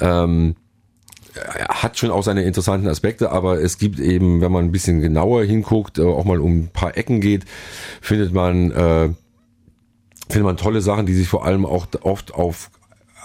Ähm, 0.00 0.54
hat 1.68 1.98
schon 1.98 2.10
auch 2.10 2.22
seine 2.22 2.44
interessanten 2.44 2.88
Aspekte, 2.88 3.30
aber 3.30 3.60
es 3.60 3.78
gibt 3.78 3.98
eben, 3.98 4.40
wenn 4.40 4.52
man 4.52 4.66
ein 4.66 4.72
bisschen 4.72 5.00
genauer 5.00 5.44
hinguckt, 5.44 5.98
äh, 5.98 6.02
auch 6.02 6.24
mal 6.24 6.40
um 6.40 6.60
ein 6.60 6.68
paar 6.72 6.96
Ecken 6.96 7.20
geht, 7.20 7.44
findet 8.00 8.32
man 8.32 8.70
äh, 8.70 9.10
findet 10.28 10.44
man 10.44 10.56
tolle 10.56 10.80
Sachen, 10.80 11.06
die 11.06 11.14
sich 11.14 11.28
vor 11.28 11.44
allem 11.44 11.66
auch 11.66 11.86
oft 12.02 12.34
auf 12.34 12.70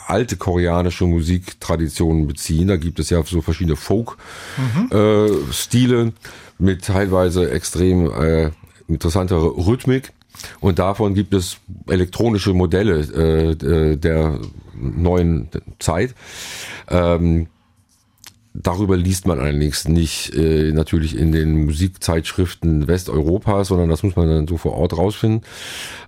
alte 0.07 0.37
koreanische 0.37 1.05
Musiktraditionen 1.05 2.27
beziehen. 2.27 2.67
Da 2.67 2.77
gibt 2.77 2.99
es 2.99 3.09
ja 3.09 3.23
so 3.23 3.41
verschiedene 3.41 3.75
Folk-Stile 3.75 6.03
mhm. 6.03 6.09
äh, 6.09 6.13
mit 6.57 6.85
teilweise 6.85 7.51
extrem 7.51 8.11
äh, 8.11 8.51
interessanter 8.87 9.37
Rhythmik. 9.37 10.13
Und 10.59 10.79
davon 10.79 11.13
gibt 11.13 11.33
es 11.33 11.57
elektronische 11.87 12.53
Modelle 12.53 12.99
äh, 12.99 13.97
der 13.97 14.39
neuen 14.75 15.49
Zeit. 15.79 16.15
Ähm, 16.89 17.47
darüber 18.53 18.97
liest 18.97 19.27
man 19.27 19.39
allerdings 19.39 19.87
nicht 19.87 20.33
äh, 20.35 20.71
natürlich 20.71 21.17
in 21.17 21.31
den 21.31 21.65
Musikzeitschriften 21.65 22.87
Westeuropas, 22.87 23.69
sondern 23.69 23.89
das 23.89 24.03
muss 24.03 24.15
man 24.15 24.27
dann 24.27 24.47
so 24.47 24.57
vor 24.57 24.73
Ort 24.73 24.97
rausfinden. 24.97 25.41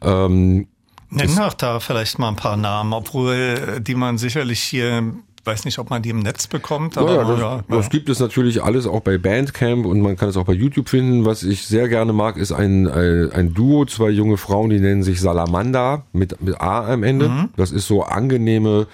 Ähm, 0.02 0.68
Nenn 1.14 1.36
doch 1.36 1.54
da 1.54 1.80
vielleicht 1.80 2.20
mal 2.20 2.30
ein 2.30 2.36
paar 2.36 2.58
Namen, 2.58 2.94
obwohl 2.94 3.34
äh, 3.34 3.82
die 3.82 3.96
man 3.96 4.18
sicherlich 4.18 4.62
hier 4.62 5.14
weiß 5.46 5.66
nicht, 5.66 5.80
ob 5.80 5.90
man 5.90 6.02
die 6.02 6.10
im 6.10 6.20
Netz 6.20 6.48
bekommt. 6.48 6.98
Aber, 6.98 7.16
ja, 7.16 7.24
das, 7.24 7.40
ja, 7.40 7.64
das 7.68 7.90
gibt 7.90 8.10
es 8.10 8.20
natürlich 8.20 8.64
alles 8.64 8.88
auch 8.88 9.02
bei 9.02 9.18
Bandcamp 9.18 9.86
und 9.86 10.02
man 10.02 10.16
kann 10.16 10.30
es 10.30 10.38
auch 10.38 10.46
bei 10.46 10.54
YouTube 10.54 10.90
finden. 10.90 11.26
Was 11.26 11.44
ich 11.44 11.68
sehr 11.68 11.90
gerne 11.90 12.14
mag, 12.14 12.38
ist 12.38 12.52
ein, 12.52 12.88
ein, 12.88 13.32
ein 13.32 13.54
Duo, 13.54 13.86
zwei 13.86 14.10
junge 14.10 14.38
Frauen, 14.38 14.70
die 14.70 14.80
nennen 14.80 15.04
sich 15.04 15.20
Salamander 15.20 16.04
mit, 16.14 16.42
mit 16.42 16.62
A 16.62 16.94
am 16.94 17.04
Ende. 17.04 17.30
Mhm. 17.30 17.50
Das 17.58 17.72
ist 17.72 17.88
so 17.88 18.04
angenehme 18.04 18.88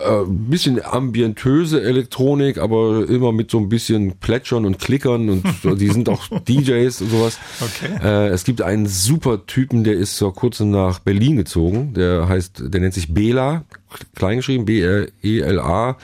äh, 0.00 0.24
bisschen 0.26 0.82
ambientöse 0.84 1.82
Elektronik, 1.82 2.58
aber 2.58 3.08
immer 3.08 3.32
mit 3.32 3.50
so 3.50 3.58
ein 3.58 3.68
bisschen 3.68 4.16
Plätschern 4.18 4.64
und 4.64 4.78
Klickern 4.78 5.28
und 5.28 5.44
die 5.80 5.88
sind 5.88 6.08
auch 6.08 6.26
DJs 6.48 7.02
und 7.02 7.10
sowas. 7.10 7.38
Okay. 7.60 7.92
Äh, 8.02 8.28
es 8.28 8.44
gibt 8.44 8.62
einen 8.62 8.86
super 8.86 9.46
Typen, 9.46 9.84
der 9.84 9.94
ist 9.94 10.18
vor 10.18 10.34
kurzem 10.34 10.70
nach 10.70 11.00
Berlin 11.00 11.36
gezogen. 11.36 11.94
Der 11.94 12.28
heißt, 12.28 12.62
der 12.66 12.80
nennt 12.80 12.94
sich 12.94 13.12
Bela, 13.12 13.64
kleingeschrieben, 14.14 14.64
B-R-E-L-A. 14.64 15.96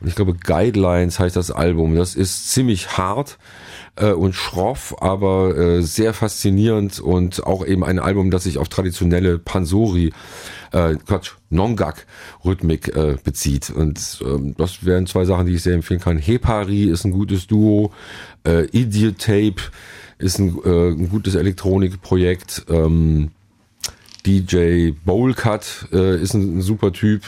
Und 0.00 0.08
ich 0.08 0.14
glaube, 0.14 0.34
Guidelines 0.34 1.18
heißt 1.18 1.36
das 1.36 1.50
Album. 1.50 1.96
Das 1.96 2.14
ist 2.14 2.52
ziemlich 2.52 2.98
hart 2.98 3.38
äh, 3.96 4.12
und 4.12 4.34
schroff, 4.34 4.94
aber 5.00 5.56
äh, 5.56 5.82
sehr 5.82 6.14
faszinierend 6.14 7.00
und 7.00 7.44
auch 7.44 7.64
eben 7.64 7.84
ein 7.84 7.98
Album, 7.98 8.30
das 8.30 8.44
sich 8.44 8.58
auf 8.58 8.68
traditionelle 8.68 9.38
Pansori 9.38 10.12
äh, 10.72 10.96
Quatsch, 11.06 11.32
Nongak-Rhythmik 11.50 12.94
äh, 12.94 13.16
bezieht. 13.22 13.70
Und 13.70 14.22
ähm, 14.24 14.54
das 14.56 14.84
wären 14.84 15.06
zwei 15.06 15.24
Sachen, 15.24 15.46
die 15.46 15.54
ich 15.54 15.62
sehr 15.62 15.74
empfehlen 15.74 16.00
kann. 16.00 16.18
Hepari 16.18 16.84
ist 16.84 17.04
ein 17.04 17.12
gutes 17.12 17.46
Duo, 17.46 17.92
äh, 18.46 18.66
Idiot 18.66 19.18
Tape 19.18 19.56
ist 20.18 20.38
ein, 20.38 20.58
äh, 20.64 20.90
ein 20.90 21.08
gutes 21.08 21.34
Elektronikprojekt. 21.34 22.66
Ähm, 22.68 23.30
DJ 24.24 24.90
Bowlcut 25.04 25.88
äh, 25.92 26.20
ist 26.20 26.34
ein, 26.34 26.58
ein 26.58 26.62
super 26.62 26.92
Typ. 26.92 27.22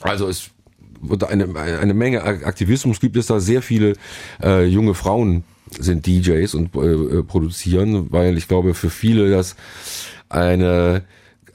Also 0.00 0.28
es 0.28 0.42
wird 0.44 0.55
eine, 1.28 1.54
eine 1.56 1.94
Menge 1.94 2.22
Aktivismus 2.22 3.00
gibt 3.00 3.16
es 3.16 3.26
da. 3.26 3.40
Sehr 3.40 3.62
viele 3.62 3.94
äh, 4.42 4.64
junge 4.64 4.94
Frauen 4.94 5.44
sind 5.70 6.06
DJs 6.06 6.54
und 6.54 6.74
äh, 6.76 7.22
produzieren, 7.22 8.12
weil 8.12 8.36
ich 8.36 8.48
glaube, 8.48 8.74
für 8.74 8.90
viele 8.90 9.30
das 9.30 9.56
eine 10.28 11.02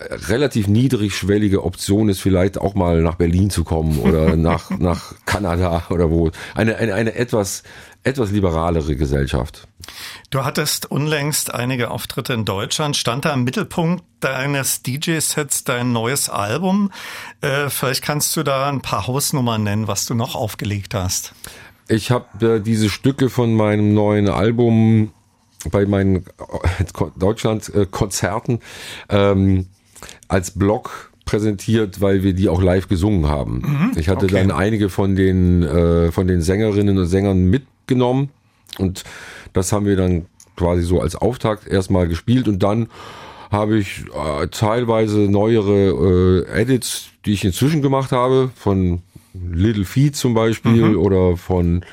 relativ 0.09 0.67
niedrigschwellige 0.67 1.63
Option 1.63 2.09
ist, 2.09 2.21
vielleicht 2.21 2.57
auch 2.57 2.75
mal 2.75 3.01
nach 3.01 3.15
Berlin 3.15 3.49
zu 3.49 3.63
kommen 3.63 3.99
oder 3.99 4.35
nach, 4.35 4.69
nach 4.71 5.13
Kanada 5.25 5.83
oder 5.89 6.09
wo. 6.09 6.31
Eine, 6.55 6.77
eine, 6.77 6.93
eine 6.93 7.15
etwas, 7.15 7.63
etwas 8.03 8.31
liberalere 8.31 8.95
Gesellschaft. 8.95 9.67
Du 10.29 10.45
hattest 10.45 10.89
unlängst 10.89 11.53
einige 11.53 11.91
Auftritte 11.91 12.33
in 12.33 12.45
Deutschland. 12.45 12.95
Stand 12.95 13.25
da 13.25 13.33
im 13.33 13.43
Mittelpunkt 13.43 14.03
deines 14.19 14.83
DJ-Sets 14.83 15.63
dein 15.63 15.91
neues 15.91 16.29
Album? 16.29 16.91
Äh, 17.41 17.69
vielleicht 17.69 18.03
kannst 18.03 18.35
du 18.37 18.43
da 18.43 18.69
ein 18.69 18.81
paar 18.81 19.07
Hausnummern 19.07 19.63
nennen, 19.63 19.87
was 19.87 20.05
du 20.05 20.13
noch 20.13 20.35
aufgelegt 20.35 20.93
hast. 20.93 21.33
Ich 21.87 22.11
habe 22.11 22.55
äh, 22.55 22.59
diese 22.61 22.89
Stücke 22.89 23.29
von 23.29 23.53
meinem 23.53 23.93
neuen 23.93 24.29
Album 24.29 25.11
bei 25.69 25.85
meinen 25.85 26.17
äh, 26.17 27.05
Deutschland-Konzerten 27.17 28.59
ähm, 29.09 29.67
als 30.27 30.51
Blog 30.51 31.11
präsentiert, 31.25 32.01
weil 32.01 32.23
wir 32.23 32.33
die 32.33 32.49
auch 32.49 32.61
live 32.61 32.87
gesungen 32.87 33.27
haben. 33.27 33.61
Mhm, 33.65 33.91
ich 33.95 34.09
hatte 34.09 34.25
okay. 34.25 34.35
dann 34.35 34.51
einige 34.51 34.89
von 34.89 35.15
den 35.15 35.63
äh, 35.63 36.11
von 36.11 36.27
den 36.27 36.41
Sängerinnen 36.41 36.97
und 36.97 37.07
Sängern 37.07 37.49
mitgenommen 37.49 38.29
und 38.77 39.03
das 39.53 39.71
haben 39.71 39.85
wir 39.85 39.95
dann 39.95 40.25
quasi 40.55 40.81
so 40.81 41.01
als 41.01 41.15
Auftakt 41.15 41.67
erstmal 41.67 42.07
gespielt 42.07 42.47
und 42.47 42.61
dann 42.63 42.87
habe 43.51 43.77
ich 43.77 44.05
äh, 44.13 44.47
teilweise 44.47 45.19
neuere 45.19 46.45
äh, 46.47 46.61
Edits, 46.61 47.09
die 47.25 47.33
ich 47.33 47.43
inzwischen 47.43 47.81
gemacht 47.81 48.11
habe, 48.11 48.51
von 48.55 49.01
Little 49.33 49.85
Feet 49.85 50.15
zum 50.15 50.33
Beispiel 50.33 50.89
mhm. 50.89 50.97
oder 50.97 51.37
von 51.37 51.83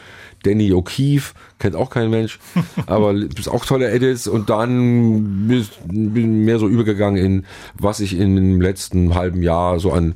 Danny 0.42 0.72
O'Keefe, 0.72 1.34
kennt 1.58 1.76
auch 1.76 1.90
kein 1.90 2.10
Mensch, 2.10 2.38
aber 2.86 3.12
ist 3.14 3.48
auch 3.48 3.64
tolle 3.64 3.90
Edits 3.90 4.26
und 4.26 4.50
dann 4.50 5.48
bin 5.88 6.44
mehr 6.44 6.58
so 6.58 6.68
übergegangen 6.68 7.24
in, 7.24 7.46
was 7.78 8.00
ich 8.00 8.16
in 8.16 8.36
dem 8.36 8.60
letzten 8.60 9.14
halben 9.14 9.42
Jahr 9.42 9.80
so 9.80 9.92
an 9.92 10.14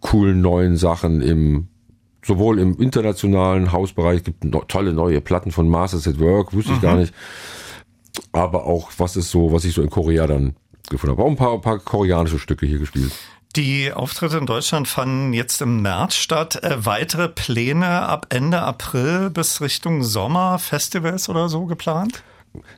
coolen 0.00 0.40
neuen 0.40 0.76
Sachen 0.76 1.20
im 1.20 1.68
sowohl 2.22 2.58
im 2.58 2.78
internationalen 2.78 3.72
Hausbereich 3.72 4.24
gibt 4.24 4.44
tolle 4.68 4.92
neue 4.92 5.20
Platten 5.20 5.52
von 5.52 5.68
Masters 5.68 6.06
at 6.06 6.18
Work, 6.18 6.52
wusste 6.52 6.72
ich 6.72 6.78
mhm. 6.78 6.82
gar 6.82 6.96
nicht, 6.96 7.14
aber 8.32 8.66
auch 8.66 8.90
was 8.98 9.16
ist 9.16 9.30
so, 9.30 9.52
was 9.52 9.64
ich 9.64 9.74
so 9.74 9.82
in 9.82 9.90
Korea 9.90 10.26
dann 10.26 10.54
gefunden 10.88 11.16
habe. 11.16 11.24
Auch 11.24 11.30
ein 11.30 11.36
paar, 11.36 11.54
ein 11.54 11.60
paar 11.60 11.78
koreanische 11.78 12.38
Stücke 12.38 12.66
hier 12.66 12.78
gespielt. 12.78 13.12
Die 13.56 13.92
Auftritte 13.92 14.38
in 14.38 14.46
Deutschland 14.46 14.86
fanden 14.86 15.32
jetzt 15.32 15.60
im 15.60 15.82
März 15.82 16.14
statt. 16.14 16.62
Äh, 16.62 16.86
weitere 16.86 17.28
Pläne 17.28 18.02
ab 18.02 18.26
Ende 18.28 18.62
April 18.62 19.28
bis 19.28 19.60
Richtung 19.60 20.04
Sommer, 20.04 20.60
Festivals 20.60 21.28
oder 21.28 21.48
so 21.48 21.66
geplant? 21.66 22.22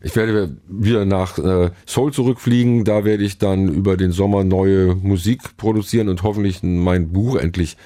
Ich 0.02 0.16
werde 0.16 0.56
wieder 0.68 1.04
nach 1.04 1.38
äh, 1.38 1.70
Seoul 1.86 2.12
zurückfliegen. 2.12 2.84
Da 2.84 3.04
werde 3.04 3.22
ich 3.22 3.36
dann 3.36 3.68
über 3.68 3.98
den 3.98 4.12
Sommer 4.12 4.44
neue 4.44 4.94
Musik 4.94 5.58
produzieren 5.58 6.08
und 6.08 6.22
hoffentlich 6.22 6.62
mein 6.62 7.12
Buch 7.12 7.36
endlich 7.36 7.76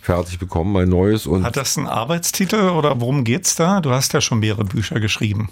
fertig 0.00 0.38
bekommen, 0.38 0.72
mein 0.72 0.88
neues. 0.88 1.26
Und 1.26 1.44
Hat 1.44 1.56
das 1.56 1.76
einen 1.76 1.88
Arbeitstitel 1.88 2.70
oder 2.70 3.00
worum 3.00 3.24
geht's 3.24 3.54
da? 3.54 3.80
Du 3.80 3.90
hast 3.90 4.14
ja 4.14 4.22
schon 4.22 4.40
mehrere 4.40 4.64
Bücher 4.64 4.98
geschrieben. 4.98 5.50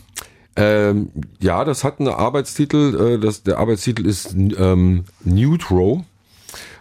Ähm, 0.57 1.11
ja, 1.41 1.64
das 1.64 1.84
hat 1.84 2.01
einen 2.01 2.09
Arbeitstitel. 2.09 3.14
Äh, 3.14 3.18
das, 3.18 3.43
der 3.43 3.59
Arbeitstitel 3.59 4.07
ist 4.07 4.34
ähm, 4.34 5.05
Neutro. 5.22 6.05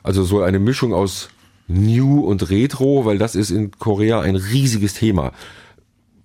Also 0.08 0.24
so 0.24 0.42
eine 0.42 0.58
Mischung 0.58 0.94
aus 0.94 1.28
New 1.68 2.22
und 2.22 2.50
Retro, 2.50 3.04
weil 3.04 3.18
das 3.18 3.36
ist 3.36 3.52
in 3.52 3.72
Korea 3.72 4.22
ein 4.22 4.38
riesiges 4.38 4.94
Thema. 4.94 5.34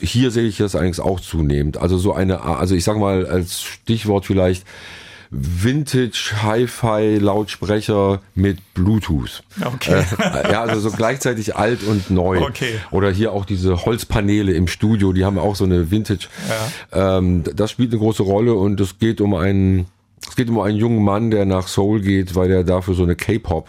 hier 0.01 0.31
sehe 0.31 0.47
ich 0.47 0.57
das 0.57 0.77
eigentlich 0.77 1.01
auch 1.01 1.19
zunehmend. 1.19 1.79
Also 1.79 1.99
so 1.99 2.13
eine, 2.13 2.43
also 2.43 2.77
ich 2.77 2.85
sag 2.85 2.97
mal 2.97 3.27
als 3.27 3.61
Stichwort 3.61 4.25
vielleicht 4.25 4.65
Vintage 5.33 6.33
Hi-Fi 6.43 7.19
Lautsprecher 7.19 8.21
mit 8.37 8.59
Bluetooth. 8.75 9.43
Okay. 9.65 10.05
Äh, 10.19 10.53
ja, 10.53 10.63
also 10.63 10.79
so 10.89 10.95
gleichzeitig 10.95 11.57
alt 11.57 11.83
und 11.83 12.11
neu. 12.11 12.43
Okay. 12.43 12.75
Oder 12.93 13.11
hier 13.11 13.33
auch 13.33 13.45
diese 13.45 13.85
Holzpaneele 13.85 14.53
im 14.53 14.69
Studio, 14.69 15.13
die 15.13 15.25
haben 15.25 15.39
auch 15.39 15.57
so 15.57 15.65
eine 15.65 15.91
Vintage. 15.91 16.29
Ja. 16.93 17.19
Ähm, 17.19 17.43
das 17.57 17.73
spielt 17.73 17.91
eine 17.91 17.99
große 17.99 18.23
Rolle 18.23 18.55
und 18.55 18.79
es 18.81 18.99
geht 19.01 19.21
um 19.21 19.35
einen, 19.35 19.87
es 20.33 20.37
geht 20.37 20.49
um 20.49 20.61
einen 20.61 20.79
jungen 20.79 21.05
Mann, 21.05 21.31
der 21.31 21.45
nach 21.45 21.69
Seoul 21.69 22.01
geht, 22.01 22.35
weil 22.35 22.51
er 22.51 22.65
dafür 22.65 22.95
so 22.95 23.03
eine 23.03 23.17
K-Pop 23.17 23.69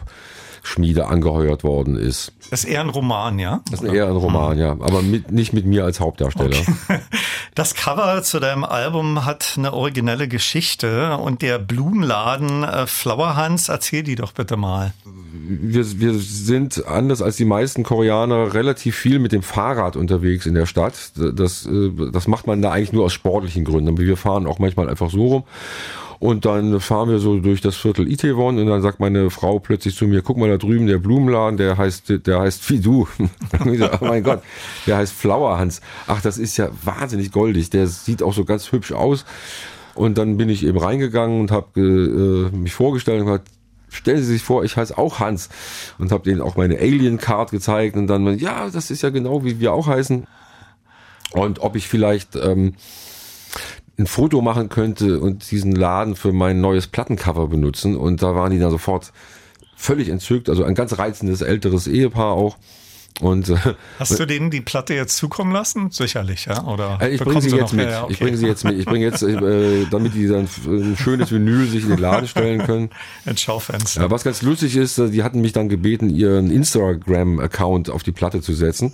Schmiede 0.62 1.08
angeheuert 1.08 1.66
worden 1.66 1.98
ist. 1.98 2.32
Das 2.50 2.64
ist 2.64 2.70
eher 2.70 2.80
ein 2.80 2.88
Roman, 2.88 3.38
ja? 3.38 3.60
Das 3.70 3.82
ist 3.82 3.94
eher 3.94 4.08
ein 4.08 4.16
Roman, 4.16 4.58
ja. 4.58 4.72
Aber 4.72 5.02
mit, 5.02 5.30
nicht 5.30 5.52
mit 5.52 5.66
mir 5.66 5.84
als 5.84 6.00
Hauptdarsteller. 6.00 6.56
Okay. 6.56 7.00
Das 7.56 7.76
Cover 7.76 8.24
zu 8.24 8.40
deinem 8.40 8.64
Album 8.64 9.26
hat 9.26 9.56
eine 9.58 9.74
originelle 9.74 10.28
Geschichte 10.28 11.18
und 11.18 11.44
der 11.44 11.60
Blumenladen 11.60 12.64
äh, 12.64 12.88
Flower 12.88 13.36
Hans, 13.36 13.70
erzähl 13.70 14.02
die 14.02 14.16
doch 14.16 14.32
bitte 14.32 14.58
mal. 14.58 14.94
Wir, 15.36 16.00
wir 16.00 16.14
sind 16.16 16.88
anders 16.88 17.22
als 17.22 17.36
die 17.36 17.46
meisten 17.46 17.84
Koreaner 17.84 18.56
relativ 18.56 18.96
viel 18.96 19.20
mit 19.20 19.34
dem 19.34 19.44
Fahrrad 19.44 19.98
unterwegs 19.98 20.48
in 20.48 20.56
der 20.56 20.66
Stadt. 20.66 21.12
Das, 21.16 21.68
äh, 21.68 21.92
das 22.12 22.28
macht 22.28 22.48
man 22.48 22.62
da 22.64 22.72
eigentlich 22.72 22.94
nur 22.94 23.06
aus 23.06 23.14
sportlichen 23.14 23.66
Gründen. 23.66 23.90
Aber 23.90 24.00
wir 24.00 24.18
fahren 24.18 24.48
auch 24.48 24.58
manchmal 24.58 24.90
einfach 24.90 25.12
so 25.12 25.28
rum. 25.28 25.44
Und 26.24 26.46
dann 26.46 26.80
fahren 26.80 27.10
wir 27.10 27.20
so 27.20 27.38
durch 27.42 27.60
das 27.60 27.76
Viertel 27.76 28.10
Itaewon 28.10 28.58
und 28.58 28.68
dann 28.68 28.82
sagt 28.82 29.02
meine 29.02 29.30
Frau 29.30 29.60
plötzlich 29.60 29.94
zu 29.94 30.08
mir, 30.08 30.22
guck 30.22 30.38
mal 30.38 30.48
da 30.48 30.56
drüben, 30.56 30.88
der 30.88 30.98
Blumenladen, 30.98 31.58
der 31.58 31.78
heißt, 31.78 32.26
der 32.26 32.40
heißt 32.40 32.70
wie 32.70 32.80
du. 32.80 33.10
oh 33.20 34.06
mein 34.06 34.24
Gott, 34.24 34.42
der 34.88 34.96
heißt 34.96 35.12
Flower 35.12 35.58
Hans. 35.60 35.82
Ach, 36.08 36.22
das 36.22 36.38
ist 36.38 36.56
ja 36.56 36.70
wahnsinnig 36.82 37.34
goldig. 37.34 37.72
Der 37.72 37.88
sieht 37.88 38.24
auch 38.24 38.34
so 38.34 38.46
ganz 38.46 38.72
hübsch 38.72 38.94
aus. 38.94 39.26
Und 39.96 40.18
dann 40.18 40.38
bin 40.38 40.48
ich 40.48 40.66
eben 40.66 40.78
reingegangen 40.78 41.42
und 41.42 41.52
habe 41.52 41.82
äh, 41.82 42.56
mich 42.56 42.74
vorgestellt 42.74 43.20
und 43.20 43.26
gesagt, 43.26 43.50
stellen 43.90 44.20
Sie 44.20 44.32
sich 44.32 44.44
vor, 44.44 44.64
ich 44.64 44.78
heiße 44.78 44.98
auch 44.98 45.20
Hans 45.20 45.50
und 45.98 46.14
habe 46.14 46.24
denen 46.24 46.40
auch 46.40 46.56
meine 46.56 46.78
Alien 46.78 47.18
Card 47.18 47.52
gezeigt 47.52 47.98
und 47.98 48.08
dann, 48.08 48.40
ja, 48.40 48.70
das 48.70 48.92
ist 48.92 49.02
ja 49.02 49.10
genau 49.10 49.44
wie 49.44 49.60
wir 49.60 49.74
auch 49.74 49.88
heißen. 49.88 50.26
Und 51.34 51.60
ob 51.60 51.76
ich 51.76 51.90
vielleicht 51.90 52.38
ähm, 52.38 52.76
ein 53.98 54.08
Foto 54.08 54.42
machen 54.42 54.70
könnte 54.70 55.20
und 55.20 55.52
diesen 55.52 55.74
Laden 55.74 56.16
für 56.16 56.34
mein 56.34 56.62
neues 56.62 56.88
Plattencover 56.88 57.48
benutzen. 57.48 57.96
Und 57.96 58.24
da 58.24 58.36
waren 58.36 58.52
die 58.52 58.60
dann 58.60 58.72
sofort 58.72 59.14
völlig 59.76 60.10
entzückt. 60.10 60.50
Also 60.50 60.64
ein 60.64 60.76
ganz 60.76 60.98
reizendes 60.98 61.42
älteres 61.42 61.88
Ehepaar 61.88 62.34
auch. 62.34 62.58
Und, 63.22 63.50
äh, 63.50 63.58
Hast 64.00 64.20
du 64.20 64.26
denen 64.26 64.50
die 64.50 64.62
Platte 64.62 64.96
jetzt 64.96 65.18
zukommen 65.18 65.52
lassen? 65.52 65.92
Sicherlich, 65.92 66.46
ja? 66.46 66.64
Oder 66.64 66.98
äh, 67.00 67.14
ich 67.14 67.22
bringe 67.22 67.42
sie, 67.42 67.56
jetzt 67.56 67.74
mit. 67.74 67.88
Ja, 67.88 68.04
okay. 68.04 68.14
Ich 68.14 68.20
bringe 68.20 68.38
sie 68.38 68.48
jetzt 68.48 68.64
mit. 68.64 68.80
Ich 68.80 68.86
bringe 68.86 69.06
jetzt, 69.06 69.22
äh, 69.22 69.86
damit 69.92 70.16
die 70.16 70.28
dann 70.28 70.48
ein 70.66 70.98
schönes 70.98 71.32
Vinyl 71.32 71.68
sich 71.68 71.84
in 71.84 71.90
den 71.90 72.00
Laden 72.00 72.28
stellen 72.28 72.64
können. 72.64 72.90
Ein 73.26 73.38
Schaufenster. 73.38 74.02
Ja, 74.02 74.12
was 74.12 74.24
ganz 74.24 74.42
lustig 74.42 74.76
ist, 74.76 74.98
die 74.98 75.24
hatten 75.24 75.42
mich 75.42 75.54
dann 75.54 75.70
gebeten, 75.70 76.10
ihren 76.10 76.50
Instagram-Account 76.50 77.92
auf 77.92 78.02
die 78.02 78.12
Platte 78.12 78.42
zu 78.42 78.54
setzen. 78.54 78.94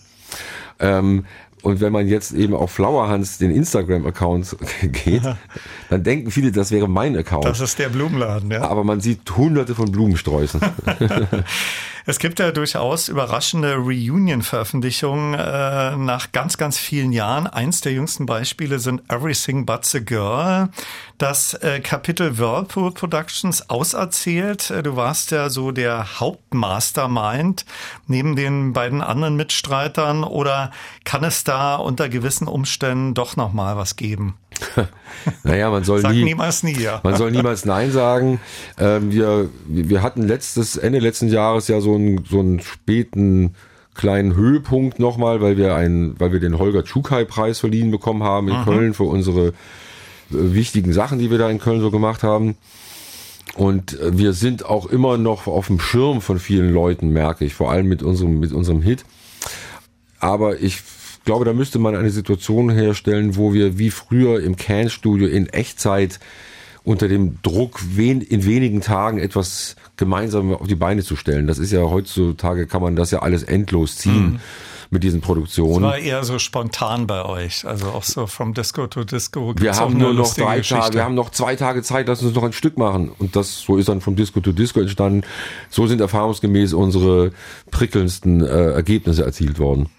Ähm, 0.80 1.26
und 1.62 1.82
wenn 1.82 1.92
man 1.92 2.08
jetzt 2.08 2.34
eben 2.34 2.54
auf 2.54 2.72
Flowerhans 2.72 3.38
den 3.38 3.52
Instagram-Account 3.52 4.58
geht, 4.82 5.24
dann 5.90 6.04
denken 6.04 6.32
viele, 6.32 6.52
das 6.52 6.72
wäre 6.72 6.88
mein 6.88 7.18
Account. 7.18 7.46
Das 7.46 7.60
ist 7.60 7.78
der 7.80 7.90
Blumenladen, 7.90 8.52
ja. 8.52 8.62
Aber 8.62 8.84
man 8.84 9.02
sieht 9.02 9.30
hunderte 9.36 9.76
von 9.76 9.92
Blumensträußen. 9.92 10.62
es 12.10 12.18
gibt 12.18 12.40
ja 12.40 12.52
durchaus 12.52 13.08
überraschende 13.08 13.76
Reunion-Veröffentlichungen 13.76 15.36
äh, 15.36 15.96
nach 15.96 16.32
ganz, 16.32 16.58
ganz 16.58 16.80
vielen 16.80 17.12
Jahren. 17.12 17.46
Eins 17.46 17.82
der 17.82 17.92
jüngsten 17.92 18.26
Beispiele 18.26 18.80
sind 18.80 19.04
Everything 19.12 19.64
But 19.68 19.94
a 19.94 20.00
Girl. 20.00 20.70
Das 21.20 21.54
äh, 21.54 21.80
Kapitel 21.82 22.40
Whirlpool 22.40 22.96
Productions 22.96 23.70
auserzählt. 23.70 24.72
Äh, 24.72 24.82
du 24.82 24.96
warst 24.96 25.30
ja 25.30 25.52
so 25.52 25.70
der 25.70 26.20
Hauptmastermind 26.20 27.66
neben 28.08 28.36
den 28.36 28.74
beiden 28.74 29.04
anderen 29.04 29.36
Mitstreitern 29.36 30.24
oder 30.24 30.72
kann 31.04 31.24
es 31.24 31.44
da 31.44 31.76
unter 31.76 32.10
gewissen 32.10 32.48
Umständen 32.48 33.14
doch 33.14 33.36
noch 33.36 33.54
mal 33.54 33.78
was 33.78 33.98
geben? 33.98 34.36
naja, 35.44 35.70
man 35.70 35.84
soll 35.84 36.02
Sag 36.02 36.14
nie, 36.14 36.24
niemals 36.24 36.64
nie, 36.64 36.78
ja. 36.80 37.00
man 37.04 37.16
soll 37.16 37.32
niemals 37.32 37.66
Nein 37.66 37.92
sagen. 37.92 38.40
Ähm, 38.78 39.12
wir, 39.12 39.50
wir 39.68 40.02
hatten 40.02 40.28
letztes, 40.28 40.78
Ende 40.78 41.00
letzten 41.00 41.28
Jahres 41.30 41.68
ja 41.68 41.82
so 41.82 41.96
einen, 41.96 42.26
so 42.26 42.40
einen 42.40 42.60
späten 42.60 43.56
kleinen 43.96 44.36
Höhepunkt 44.36 45.00
nochmal, 45.00 45.42
weil 45.42 45.58
wir 45.58 45.76
einen, 45.76 46.20
weil 46.20 46.32
wir 46.32 46.40
den 46.40 46.58
Holger 46.58 46.84
Tschukai 46.84 47.26
Preis 47.26 47.60
verliehen 47.60 47.92
bekommen 47.92 48.24
haben 48.24 48.48
in 48.48 48.60
mhm. 48.60 48.64
Köln 48.64 48.94
für 48.94 49.04
unsere 49.04 49.54
wichtigen 50.30 50.94
Sachen, 50.94 51.20
die 51.20 51.32
wir 51.32 51.38
da 51.38 51.50
in 51.50 51.60
Köln 51.60 51.82
so 51.82 51.92
gemacht 51.92 52.24
haben. 52.24 52.56
Und 53.56 54.00
äh, 54.00 54.18
wir 54.18 54.34
sind 54.34 54.66
auch 54.66 54.86
immer 54.86 55.18
noch 55.18 55.48
auf 55.48 55.68
dem 55.68 55.80
Schirm 55.80 56.22
von 56.22 56.40
vielen 56.40 56.74
Leuten, 56.74 57.10
merke 57.10 57.46
ich, 57.46 57.54
vor 57.54 57.72
allem 57.72 57.88
mit 57.88 58.04
unserem, 58.04 58.40
mit 58.40 58.54
unserem 58.54 58.82
Hit. 58.82 59.04
Aber 60.20 60.60
ich 60.60 60.82
glaube, 61.24 61.46
da 61.46 61.54
müsste 61.54 61.80
man 61.80 61.96
eine 61.96 62.10
Situation 62.10 62.70
herstellen, 62.70 63.36
wo 63.36 63.54
wir 63.54 63.78
wie 63.78 63.92
früher 63.92 64.42
im 64.42 64.56
Can-Studio 64.56 65.28
in 65.28 65.48
Echtzeit 65.48 66.20
unter 66.84 67.08
dem 67.08 67.42
Druck, 67.42 67.82
in 67.98 68.46
wenigen 68.46 68.82
Tagen 68.82 69.20
etwas 69.20 69.76
gemeinsam 69.98 70.54
auf 70.54 70.68
die 70.68 70.76
Beine 70.76 71.04
zu 71.04 71.16
stellen. 71.16 71.46
Das 71.46 71.60
ist 71.60 71.72
ja 71.72 71.82
heutzutage, 71.82 72.68
kann 72.68 72.82
man 72.82 72.96
das 72.96 73.12
ja 73.12 73.20
alles 73.20 73.44
endlos 73.44 73.98
ziehen. 73.98 74.32
Mhm 74.32 74.40
mit 74.92 75.04
diesen 75.04 75.22
Produktionen. 75.22 75.86
Es 75.86 75.92
war 75.92 75.98
eher 75.98 76.24
so 76.24 76.40
spontan 76.40 77.06
bei 77.06 77.24
euch, 77.24 77.66
also 77.66 77.88
auch 77.88 78.04
so 78.04 78.26
from 78.26 78.54
Disco 78.54 78.88
to 78.88 79.04
Disco. 79.04 79.54
Wir 79.58 79.76
haben 79.76 79.98
nur 79.98 80.14
noch 80.14 80.34
drei 80.34 80.58
Geschichte. 80.58 80.82
Tage, 80.82 80.96
wir 80.96 81.04
haben 81.04 81.16
noch 81.16 81.30
zwei 81.30 81.56
Tage 81.56 81.84
Zeit, 81.84 82.08
lass 82.08 82.24
uns 82.24 82.34
noch 82.34 82.44
ein 82.44 82.54
Stück 82.54 82.78
machen. 82.78 83.12
Und 83.20 83.36
das, 83.36 83.60
so 83.60 83.78
ist 83.78 83.90
dann 83.90 84.02
vom 84.02 84.16
Disco 84.16 84.40
to 84.40 84.52
Disco 84.52 84.80
entstanden. 84.80 85.24
So 85.70 85.86
sind 85.86 86.02
erfahrungsgemäß 86.02 86.74
unsere 86.74 87.32
prickelndsten 87.70 88.42
äh, 88.42 88.72
Ergebnisse 88.72 89.24
erzielt 89.24 89.60
worden. 89.60 89.90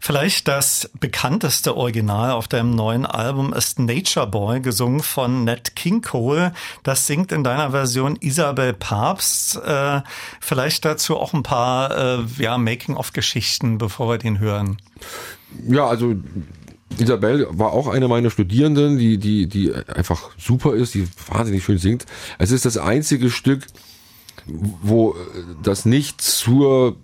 Vielleicht 0.00 0.48
das 0.48 0.90
bekannteste 1.00 1.76
Original 1.76 2.32
auf 2.32 2.48
deinem 2.48 2.74
neuen 2.74 3.06
Album 3.06 3.52
ist 3.52 3.78
Nature 3.78 4.26
Boy, 4.26 4.60
gesungen 4.60 5.00
von 5.00 5.44
Nat 5.44 5.74
King 5.74 6.02
Cole. 6.02 6.52
Das 6.82 7.06
singt 7.06 7.32
in 7.32 7.44
deiner 7.44 7.70
Version 7.70 8.16
Isabel 8.20 8.72
Papst. 8.72 9.56
Äh, 9.56 10.02
vielleicht 10.40 10.84
dazu 10.84 11.16
auch 11.16 11.32
ein 11.34 11.42
paar 11.42 12.18
äh, 12.18 12.24
ja, 12.38 12.58
Making-of-Geschichten, 12.58 13.78
bevor 13.78 14.10
wir 14.10 14.18
den 14.18 14.38
hören. 14.38 14.78
Ja, 15.68 15.86
also 15.86 16.14
Isabel 16.98 17.46
war 17.50 17.72
auch 17.72 17.88
eine 17.88 18.08
meiner 18.08 18.30
Studierenden, 18.30 18.98
die, 18.98 19.18
die, 19.18 19.48
die 19.48 19.74
einfach 19.74 20.30
super 20.38 20.74
ist, 20.74 20.94
die 20.94 21.06
wahnsinnig 21.28 21.64
schön 21.64 21.78
singt. 21.78 22.06
Es 22.38 22.50
ist 22.50 22.64
das 22.64 22.78
einzige 22.78 23.30
Stück, 23.30 23.66
wo 24.46 25.16
das 25.62 25.84
nicht 25.84 26.20
zur 26.20 26.96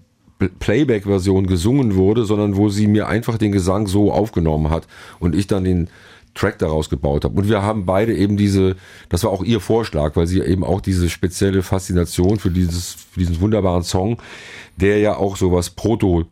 Playback-Version 0.49 1.47
gesungen 1.47 1.95
wurde, 1.95 2.25
sondern 2.25 2.57
wo 2.57 2.69
sie 2.69 2.87
mir 2.87 3.09
einfach 3.09 3.39
den 3.39 3.53
Gesang 3.53 3.87
so 3.87 4.13
aufgenommen 4.13 4.71
hat 4.71 4.87
und 5.21 5.35
ich 5.35 5.47
dann 5.47 5.65
den 5.65 5.89
Track 6.35 6.59
daraus 6.59 6.89
gebaut 6.89 7.25
habe. 7.25 7.39
Und 7.39 7.49
wir 7.49 7.63
haben 7.63 7.85
beide 7.85 8.15
eben 8.15 8.37
diese, 8.37 8.77
das 9.09 9.25
war 9.25 9.31
auch 9.31 9.45
ihr 9.45 9.61
Vorschlag, 9.61 10.17
weil 10.17 10.27
sie 10.27 10.41
eben 10.41 10.65
auch 10.65 10.81
diese 10.81 11.11
spezielle 11.11 11.63
Faszination 11.63 12.39
für 12.39 12.51
dieses, 12.51 12.97
für 13.13 13.21
diesen 13.21 13.41
wunderbaren 13.41 13.83
Song, 13.83 14.19
der 14.77 14.99
ja 14.99 15.17
auch 15.17 15.37
sowas 15.37 15.71
Proto, 15.71 16.25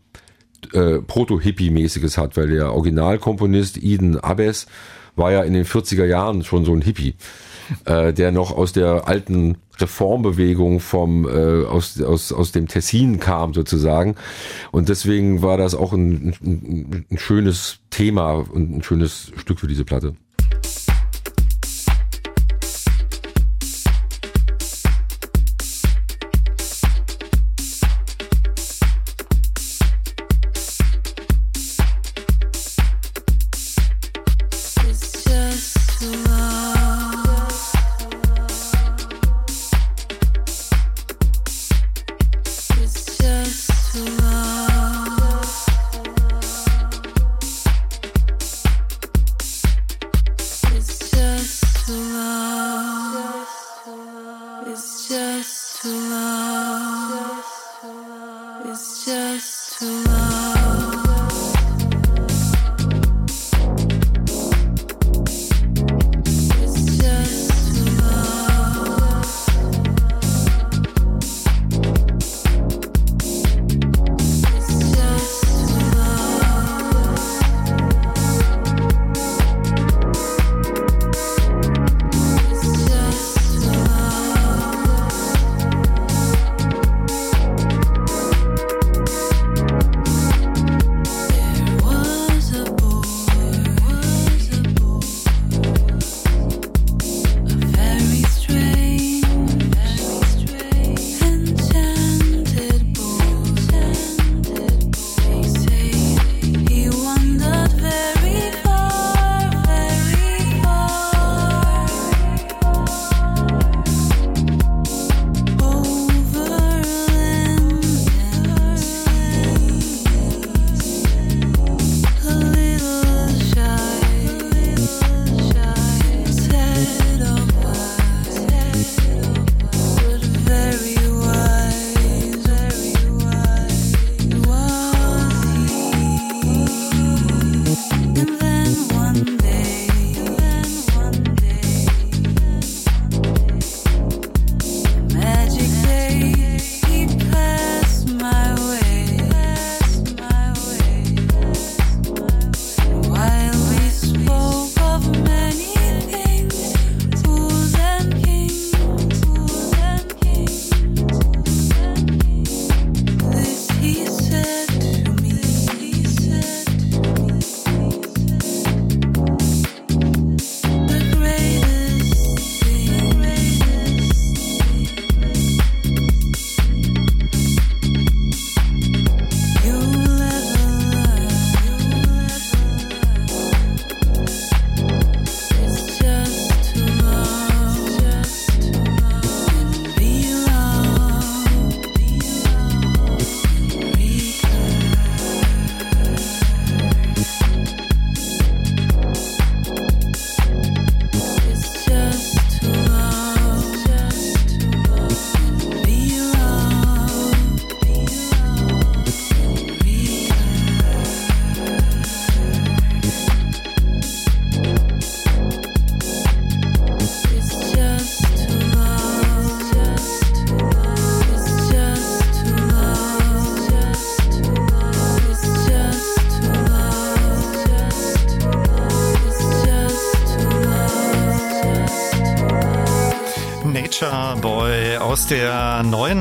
äh, 0.72 0.98
Proto-Hippie-mäßiges 0.98 2.16
hat, 2.16 2.36
weil 2.36 2.48
der 2.48 2.72
Originalkomponist 2.72 3.82
Eden 3.82 4.18
Abes 4.18 4.66
war 5.16 5.32
ja 5.32 5.42
in 5.42 5.52
den 5.52 5.66
40er 5.66 6.06
Jahren 6.06 6.44
schon 6.44 6.64
so 6.64 6.72
ein 6.72 6.82
Hippie, 6.82 7.14
äh, 7.84 8.12
der 8.12 8.32
noch 8.32 8.56
aus 8.56 8.72
der 8.72 9.06
alten 9.06 9.56
Reformbewegung 9.80 10.80
vom 10.80 11.26
äh, 11.28 11.64
aus, 11.64 12.00
aus, 12.00 12.32
aus 12.32 12.52
dem 12.52 12.68
Tessin 12.68 13.20
kam 13.20 13.54
sozusagen. 13.54 14.16
Und 14.72 14.88
deswegen 14.88 15.42
war 15.42 15.56
das 15.56 15.74
auch 15.74 15.92
ein, 15.92 16.34
ein, 16.44 17.06
ein 17.10 17.18
schönes 17.18 17.78
Thema 17.90 18.32
und 18.32 18.76
ein 18.76 18.82
schönes 18.82 19.32
Stück 19.36 19.60
für 19.60 19.68
diese 19.68 19.84
Platte. 19.84 20.14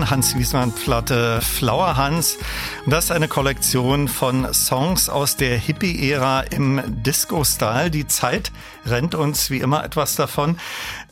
Hans 0.07 0.37
Wiesmann 0.37 0.71
Platte 0.71 1.41
Flower 1.41 1.97
Hans. 1.97 2.37
Das 2.85 3.05
ist 3.05 3.11
eine 3.11 3.27
Kollektion 3.27 4.07
von 4.07 4.53
Songs 4.53 5.09
aus 5.09 5.35
der 5.35 5.57
Hippie-Ära 5.57 6.41
im 6.41 6.81
Disco-Style. 7.03 7.89
Die 7.89 8.05
Zeit 8.05 8.51
rennt 8.85 9.15
uns 9.15 9.49
wie 9.49 9.57
immer 9.57 9.83
etwas 9.83 10.15
davon. 10.15 10.59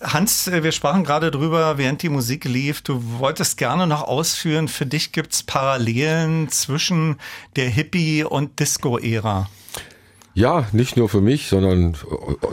Hans, 0.02 0.52
wir 0.52 0.72
sprachen 0.72 1.04
gerade 1.04 1.32
drüber, 1.32 1.78
während 1.78 2.02
die 2.04 2.10
Musik 2.10 2.46
lief. 2.46 2.82
Du 2.82 3.02
wolltest 3.20 3.58
gerne 3.58 3.88
noch 3.88 4.04
ausführen, 4.04 4.68
für 4.68 4.86
dich 4.86 5.12
gibt 5.12 5.34
es 5.34 5.44
Parallelen 5.44 6.50
zwischen 6.50 7.18
der 7.56 7.70
Hippie- 7.70 8.24
und 8.24 8.60
Disco-Ära. 8.60 9.50
Ja, 10.38 10.68
nicht 10.72 10.98
nur 10.98 11.10
für 11.10 11.20
mich, 11.20 11.48
sondern 11.48 11.98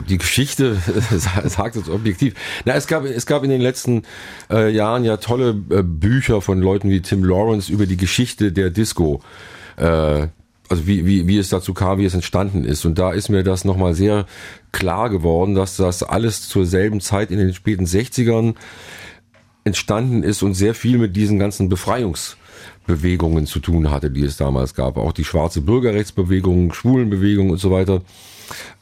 die 0.08 0.16
Geschichte 0.16 0.78
sagt 1.44 1.76
es 1.76 1.90
objektiv. 1.90 2.32
Na, 2.64 2.72
es 2.72 2.86
gab, 2.86 3.04
es 3.04 3.26
gab 3.26 3.44
in 3.44 3.50
den 3.50 3.60
letzten 3.60 4.04
äh, 4.50 4.70
Jahren 4.70 5.04
ja 5.04 5.18
tolle 5.18 5.50
äh, 5.68 5.82
Bücher 5.82 6.40
von 6.40 6.62
Leuten 6.62 6.88
wie 6.88 7.02
Tim 7.02 7.22
Lawrence 7.22 7.70
über 7.70 7.84
die 7.84 7.98
Geschichte 7.98 8.52
der 8.52 8.70
Disco. 8.70 9.20
Äh, 9.76 10.28
also 10.70 10.86
wie, 10.86 11.04
wie, 11.04 11.28
wie 11.28 11.36
es 11.36 11.50
dazu 11.50 11.74
kam, 11.74 11.98
wie 11.98 12.06
es 12.06 12.14
entstanden 12.14 12.64
ist. 12.64 12.86
Und 12.86 12.98
da 12.98 13.12
ist 13.12 13.28
mir 13.28 13.42
das 13.42 13.66
nochmal 13.66 13.92
sehr 13.92 14.24
klar 14.72 15.10
geworden, 15.10 15.54
dass 15.54 15.76
das 15.76 16.02
alles 16.02 16.48
zur 16.48 16.64
selben 16.64 17.02
Zeit 17.02 17.30
in 17.30 17.36
den 17.36 17.52
späten 17.52 17.84
60ern 17.84 18.54
entstanden 19.64 20.22
ist 20.22 20.42
und 20.42 20.54
sehr 20.54 20.74
viel 20.74 20.96
mit 20.96 21.16
diesen 21.16 21.38
ganzen 21.38 21.70
Befreiungs- 21.70 22.36
Bewegungen 22.86 23.46
zu 23.46 23.60
tun 23.60 23.90
hatte, 23.90 24.10
die 24.10 24.22
es 24.22 24.36
damals 24.36 24.74
gab. 24.74 24.96
Auch 24.96 25.12
die 25.12 25.24
schwarze 25.24 25.60
Bürgerrechtsbewegung, 25.60 26.72
Schwulenbewegung 26.72 27.50
und 27.50 27.58
so 27.58 27.70
weiter. 27.70 28.02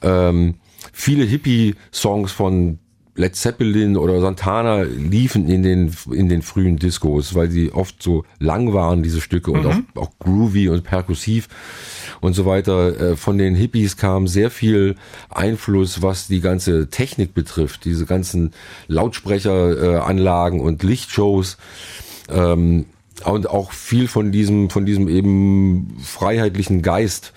Ähm, 0.03 0.55
viele 0.93 1.25
Hippie-Songs 1.25 2.33
von 2.33 2.79
Led 3.15 3.37
Zeppelin 3.37 3.99
oder 3.99 4.21
Santana 4.23 4.83
liefen 4.83 5.47
in 5.49 5.63
den, 5.63 5.95
in 6.11 6.31
den 6.31 6.41
frühen 6.41 6.79
Discos, 6.79 7.35
weil 7.35 7.51
sie 7.51 7.71
oft 7.71 8.03
so 8.03 8.25
lang 8.39 8.73
waren, 8.73 9.03
diese 9.03 9.21
Stücke, 9.21 9.51
und 9.51 9.65
mhm. 9.65 9.87
auch, 9.95 10.03
auch 10.03 10.11
groovy 10.19 10.71
und 10.71 10.83
perkussiv 10.83 11.49
und 12.23 12.33
so 12.33 12.47
weiter. 12.47 12.99
Äh, 13.13 13.17
von 13.17 13.37
den 13.37 13.55
Hippies 13.55 13.99
kam 13.99 14.29
sehr 14.29 14.51
viel 14.51 14.97
Einfluss, 15.29 16.01
was 16.01 16.27
die 16.27 16.41
ganze 16.41 16.89
Technik 16.89 17.35
betrifft, 17.35 17.85
diese 17.85 18.07
ganzen 18.07 18.53
Lautsprecheranlagen 18.89 20.61
und 20.61 20.83
Lichtshows. 20.83 21.59
Ähm, 22.31 22.87
und 23.25 23.49
auch 23.49 23.73
viel 23.73 24.09
von 24.09 24.33
diesem, 24.33 24.71
von 24.71 24.87
diesem 24.87 25.09
eben 25.09 25.97
freiheitlichen 26.03 26.83
Geist. 26.83 27.33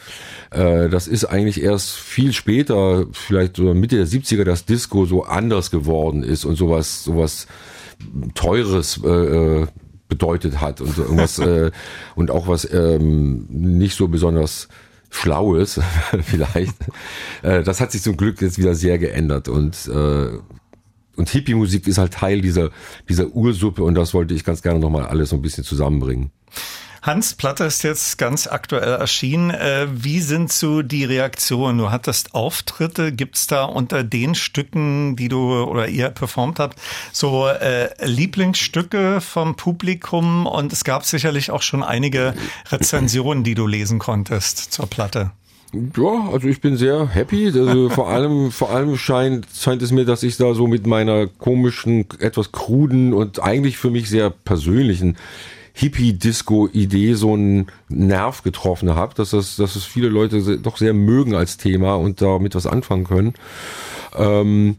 Äh, 0.51 0.89
das 0.89 1.07
ist 1.07 1.25
eigentlich 1.25 1.61
erst 1.61 1.91
viel 1.91 2.33
später, 2.33 3.05
vielleicht 3.11 3.57
Mitte 3.57 3.97
der 3.97 4.07
70er, 4.07 4.43
dass 4.43 4.65
Disco 4.65 5.05
so 5.05 5.23
anders 5.23 5.71
geworden 5.71 6.23
ist 6.23 6.45
und 6.45 6.55
sowas, 6.55 7.03
sowas 7.03 7.47
Teures 8.33 8.99
äh, 9.03 9.07
äh 9.07 9.67
bedeutet 10.07 10.61
hat 10.61 10.81
und 10.81 10.97
irgendwas 10.97 11.39
äh, 11.39 11.71
und 12.15 12.29
auch 12.29 12.47
was 12.47 12.71
ähm, 12.71 13.47
nicht 13.49 13.97
so 13.97 14.07
besonders 14.07 14.67
Schlaues 15.09 15.79
vielleicht. 16.21 16.75
Äh, 17.41 17.63
das 17.63 17.81
hat 17.81 17.91
sich 17.91 18.01
zum 18.01 18.17
Glück 18.17 18.41
jetzt 18.41 18.57
wieder 18.57 18.75
sehr 18.75 18.97
geändert 18.97 19.47
und 19.47 19.75
äh, 19.87 20.37
und 21.17 21.29
Hippie-Musik 21.29 21.87
ist 21.87 21.97
halt 21.97 22.13
Teil 22.13 22.41
dieser, 22.41 22.69
dieser 23.09 23.27
Ursuppe 23.27 23.83
und 23.83 23.95
das 23.95 24.13
wollte 24.13 24.33
ich 24.33 24.43
ganz 24.43 24.61
gerne 24.61 24.79
nochmal 24.79 25.05
alles 25.05 25.29
so 25.29 25.35
ein 25.35 25.41
bisschen 25.41 25.63
zusammenbringen. 25.63 26.31
Hans 27.05 27.35
Platte 27.35 27.65
ist 27.65 27.83
jetzt 27.83 28.17
ganz 28.17 28.47
aktuell 28.47 28.93
erschienen. 28.93 29.51
Äh, 29.51 29.85
wie 29.91 30.21
sind 30.21 30.51
so 30.51 30.81
die 30.81 31.05
Reaktionen? 31.05 31.77
Du 31.77 31.91
hattest 31.91 32.33
Auftritte. 32.33 33.11
Gibt 33.11 33.37
es 33.37 33.45
da 33.45 33.65
unter 33.65 34.03
den 34.03 34.33
Stücken, 34.33 35.15
die 35.15 35.27
du 35.27 35.53
oder 35.65 35.87
ihr 35.87 36.09
performt 36.09 36.57
habt, 36.57 36.81
so 37.11 37.47
äh, 37.47 37.89
Lieblingsstücke 38.03 39.21
vom 39.21 39.55
Publikum? 39.55 40.47
Und 40.47 40.73
es 40.73 40.83
gab 40.83 41.05
sicherlich 41.05 41.51
auch 41.51 41.61
schon 41.61 41.83
einige 41.83 42.33
Rezensionen, 42.71 43.43
die 43.43 43.53
du 43.53 43.67
lesen 43.67 43.99
konntest 43.99 44.73
zur 44.73 44.87
Platte. 44.89 45.31
Ja, 45.97 46.29
also 46.31 46.47
ich 46.47 46.61
bin 46.61 46.77
sehr 46.77 47.07
happy. 47.07 47.47
Also 47.47 47.89
vor 47.89 48.09
allem, 48.09 48.51
vor 48.51 48.71
allem 48.71 48.97
scheint, 48.97 49.47
scheint 49.53 49.81
es 49.81 49.91
mir, 49.91 50.05
dass 50.05 50.23
ich 50.23 50.37
da 50.37 50.53
so 50.53 50.67
mit 50.67 50.87
meiner 50.87 51.27
komischen, 51.27 52.05
etwas 52.19 52.51
kruden 52.51 53.13
und 53.13 53.41
eigentlich 53.41 53.77
für 53.77 53.89
mich 53.89 54.09
sehr 54.09 54.29
persönlichen 54.29 55.17
Hippie-Disco-Idee 55.73 57.13
so 57.15 57.33
einen 57.33 57.67
Nerv 57.89 58.43
getroffen 58.43 58.95
habe, 58.95 59.13
dass 59.13 59.31
das, 59.31 59.57
dass 59.57 59.75
es 59.75 59.83
viele 59.83 60.07
Leute 60.07 60.57
doch 60.59 60.77
sehr 60.77 60.93
mögen 60.93 61.35
als 61.35 61.57
Thema 61.57 61.95
und 61.95 62.21
damit 62.21 62.55
was 62.55 62.65
anfangen 62.65 63.03
können. 63.03 63.33
Ähm, 64.15 64.77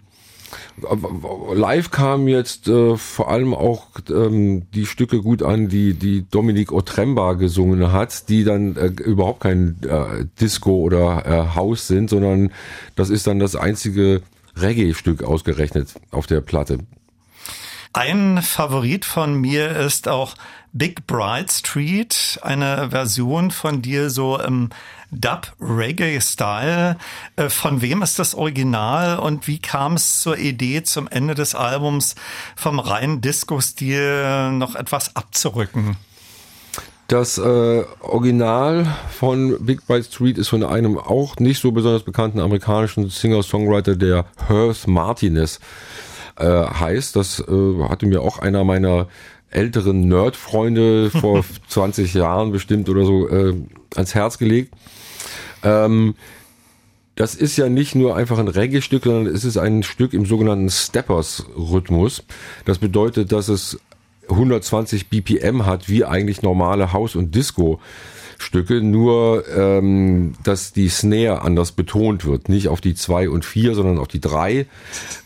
Live 1.54 1.90
kamen 1.90 2.28
jetzt 2.28 2.68
äh, 2.68 2.96
vor 2.96 3.30
allem 3.30 3.54
auch 3.54 3.86
ähm, 4.10 4.70
die 4.72 4.86
Stücke 4.86 5.22
gut 5.22 5.42
an, 5.42 5.68
die 5.68 5.94
die 5.94 6.26
Dominique 6.30 6.72
Otremba 6.72 7.34
gesungen 7.34 7.92
hat, 7.92 8.28
die 8.28 8.44
dann 8.44 8.76
äh, 8.76 8.88
überhaupt 8.88 9.40
kein 9.40 9.76
äh, 9.82 10.26
Disco 10.40 10.76
oder 10.76 11.24
äh, 11.24 11.54
House 11.54 11.86
sind, 11.86 12.10
sondern 12.10 12.52
das 12.94 13.10
ist 13.10 13.26
dann 13.26 13.38
das 13.38 13.56
einzige 13.56 14.22
Reggae-Stück 14.56 15.22
ausgerechnet 15.22 15.94
auf 16.10 16.26
der 16.26 16.40
Platte. 16.40 16.78
Ein 17.96 18.42
Favorit 18.42 19.06
von 19.06 19.36
mir 19.36 19.74
ist 19.74 20.06
auch 20.06 20.34
Big 20.74 21.06
Bright 21.06 21.50
Street, 21.50 22.38
eine 22.42 22.90
Version 22.90 23.50
von 23.50 23.80
dir 23.80 24.10
so 24.10 24.38
im 24.38 24.68
Dub 25.10 25.54
Reggae 25.58 26.20
Style. 26.20 26.98
Äh, 27.36 27.48
von 27.48 27.80
wem 27.80 28.02
ist 28.02 28.18
das 28.18 28.34
Original 28.34 29.18
und 29.18 29.48
wie 29.48 29.58
kam 29.58 29.94
es 29.94 30.20
zur 30.20 30.36
Idee, 30.36 30.82
zum 30.82 31.08
Ende 31.08 31.34
des 31.34 31.54
Albums 31.54 32.16
vom 32.54 32.80
reinen 32.80 33.22
Disco-Stil 33.22 34.50
noch 34.50 34.74
etwas 34.74 35.16
abzurücken? 35.16 35.96
Das 37.08 37.38
äh, 37.38 37.84
Original 38.00 38.94
von 39.10 39.64
Big 39.64 39.86
Bright 39.86 40.04
Street 40.04 40.36
ist 40.36 40.48
von 40.48 40.62
einem 40.62 40.98
auch 40.98 41.36
nicht 41.36 41.62
so 41.62 41.72
besonders 41.72 42.02
bekannten 42.02 42.40
amerikanischen 42.40 43.08
Singer-Songwriter, 43.08 43.96
der 43.96 44.26
Hearth 44.48 44.86
Martinez 44.86 45.60
äh, 46.36 46.44
heißt. 46.44 47.16
Das 47.16 47.40
äh, 47.40 47.82
hatte 47.88 48.06
mir 48.06 48.22
auch 48.22 48.38
einer 48.38 48.64
meiner 48.64 49.08
älteren 49.50 50.08
Nerd-Freunde 50.08 51.10
vor 51.10 51.44
20 51.68 52.14
Jahren 52.14 52.52
bestimmt 52.52 52.88
oder 52.88 53.04
so 53.04 53.28
äh, 53.28 53.54
ans 53.94 54.14
Herz 54.14 54.38
gelegt. 54.38 54.74
Ähm, 55.62 56.14
das 57.14 57.34
ist 57.34 57.56
ja 57.56 57.70
nicht 57.70 57.94
nur 57.94 58.14
einfach 58.14 58.38
ein 58.38 58.48
Reggae-Stück, 58.48 59.04
sondern 59.04 59.34
es 59.34 59.44
ist 59.44 59.56
ein 59.56 59.82
Stück 59.82 60.12
im 60.12 60.26
sogenannten 60.26 60.68
Steppers-Rhythmus. 60.68 62.24
Das 62.66 62.78
bedeutet, 62.78 63.32
dass 63.32 63.48
es 63.48 63.78
120 64.28 65.08
BPM 65.08 65.64
hat, 65.64 65.88
wie 65.88 66.04
eigentlich 66.04 66.42
normale 66.42 66.92
House- 66.92 67.16
und 67.16 67.34
Disco. 67.34 67.80
Stücke, 68.38 68.82
nur 68.82 69.44
ähm, 69.48 70.34
dass 70.44 70.72
die 70.72 70.88
Snare 70.88 71.42
anders 71.42 71.72
betont 71.72 72.26
wird. 72.26 72.48
Nicht 72.48 72.68
auf 72.68 72.80
die 72.80 72.94
zwei 72.94 73.28
und 73.28 73.44
vier, 73.44 73.74
sondern 73.74 73.98
auf 73.98 74.08
die 74.08 74.20
drei. 74.20 74.66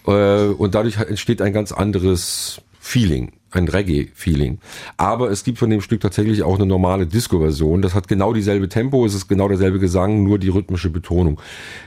Äh, 0.06 0.44
und 0.46 0.74
dadurch 0.74 0.98
entsteht 0.98 1.42
ein 1.42 1.52
ganz 1.52 1.72
anderes 1.72 2.60
Feeling 2.78 3.32
ein 3.52 3.68
Reggae-Feeling. 3.68 4.58
Aber 4.96 5.30
es 5.30 5.44
gibt 5.44 5.58
von 5.58 5.70
dem 5.70 5.80
Stück 5.80 6.00
tatsächlich 6.00 6.42
auch 6.42 6.56
eine 6.56 6.66
normale 6.66 7.06
Disco-Version. 7.06 7.82
Das 7.82 7.94
hat 7.94 8.08
genau 8.08 8.32
dieselbe 8.32 8.68
Tempo, 8.68 9.04
es 9.04 9.14
ist 9.14 9.28
genau 9.28 9.48
derselbe 9.48 9.78
Gesang, 9.78 10.22
nur 10.22 10.38
die 10.38 10.48
rhythmische 10.48 10.90
Betonung 10.90 11.40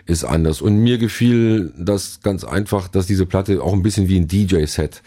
ist 0.06 0.24
anders. 0.24 0.62
Und 0.62 0.78
mir 0.78 0.98
gefiel 0.98 1.74
das 1.78 2.20
ganz 2.22 2.44
einfach, 2.44 2.88
dass 2.88 3.08
diese 3.08 3.26
Platte 3.26 3.62
auch 3.64 3.74
ein 3.74 3.84
bisschen 3.84 4.10
wie 4.10 4.20
ein 4.20 4.28
DJ-Set 4.28 5.02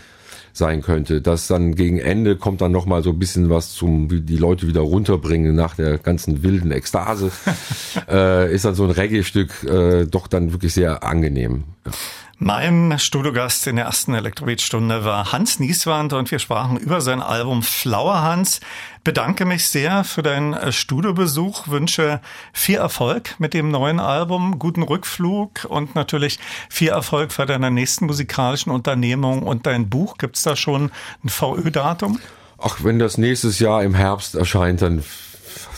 sein 0.56 0.82
könnte. 0.82 1.20
Dass 1.20 1.46
dann 1.46 1.74
gegen 1.74 1.98
Ende 1.98 2.36
kommt 2.36 2.60
dann 2.60 2.72
noch 2.72 2.86
mal 2.86 3.02
so 3.02 3.10
ein 3.10 3.18
bisschen 3.18 3.50
was 3.50 3.72
zum 3.72 4.10
wie 4.10 4.20
die 4.20 4.36
Leute 4.36 4.66
wieder 4.66 4.80
runterbringen 4.80 5.54
nach 5.54 5.74
der 5.74 5.98
ganzen 5.98 6.42
wilden 6.42 6.72
Ekstase. 6.72 7.30
äh, 8.08 8.52
ist 8.54 8.64
dann 8.64 8.74
so 8.74 8.84
ein 8.84 8.90
Reggae-Stück 8.90 9.64
äh, 9.64 10.06
doch 10.06 10.26
dann 10.26 10.52
wirklich 10.52 10.74
sehr 10.74 11.02
angenehm. 11.02 11.64
Ja. 11.84 11.92
Mein 12.38 12.98
Studiogast 12.98 13.66
in 13.66 13.76
der 13.76 13.86
ersten 13.86 14.12
Elektrobeat-Stunde 14.12 15.06
war 15.06 15.32
Hans 15.32 15.58
Nieswand 15.58 16.12
und 16.12 16.30
wir 16.30 16.38
sprachen 16.38 16.76
über 16.76 17.00
sein 17.00 17.22
Album 17.22 17.62
Flower 17.62 18.20
Hans. 18.20 18.60
Bedanke 19.04 19.46
mich 19.46 19.66
sehr 19.68 20.04
für 20.04 20.22
deinen 20.22 20.52
äh, 20.52 20.70
Studiobesuch, 20.70 21.68
wünsche 21.68 22.20
viel 22.52 22.76
Erfolg 22.76 23.36
mit 23.38 23.54
dem 23.54 23.70
neuen 23.70 24.00
Album, 24.00 24.58
guten 24.58 24.82
Rückflug 24.82 25.64
und 25.66 25.94
natürlich 25.94 26.38
viel 26.68 26.90
Erfolg 26.90 27.34
bei 27.34 27.46
deiner 27.46 27.70
nächsten 27.70 28.04
musikalischen 28.04 28.70
Unternehmung 28.70 29.42
und 29.42 29.64
dein 29.64 29.88
Buch. 29.88 30.18
Gibt's 30.18 30.42
da 30.42 30.56
schon 30.56 30.90
ein 31.24 31.30
VÖ-Datum? 31.30 32.20
Ach, 32.58 32.84
wenn 32.84 32.98
das 32.98 33.16
nächstes 33.16 33.60
Jahr 33.60 33.82
im 33.82 33.94
Herbst 33.94 34.34
erscheint, 34.34 34.82
dann, 34.82 35.02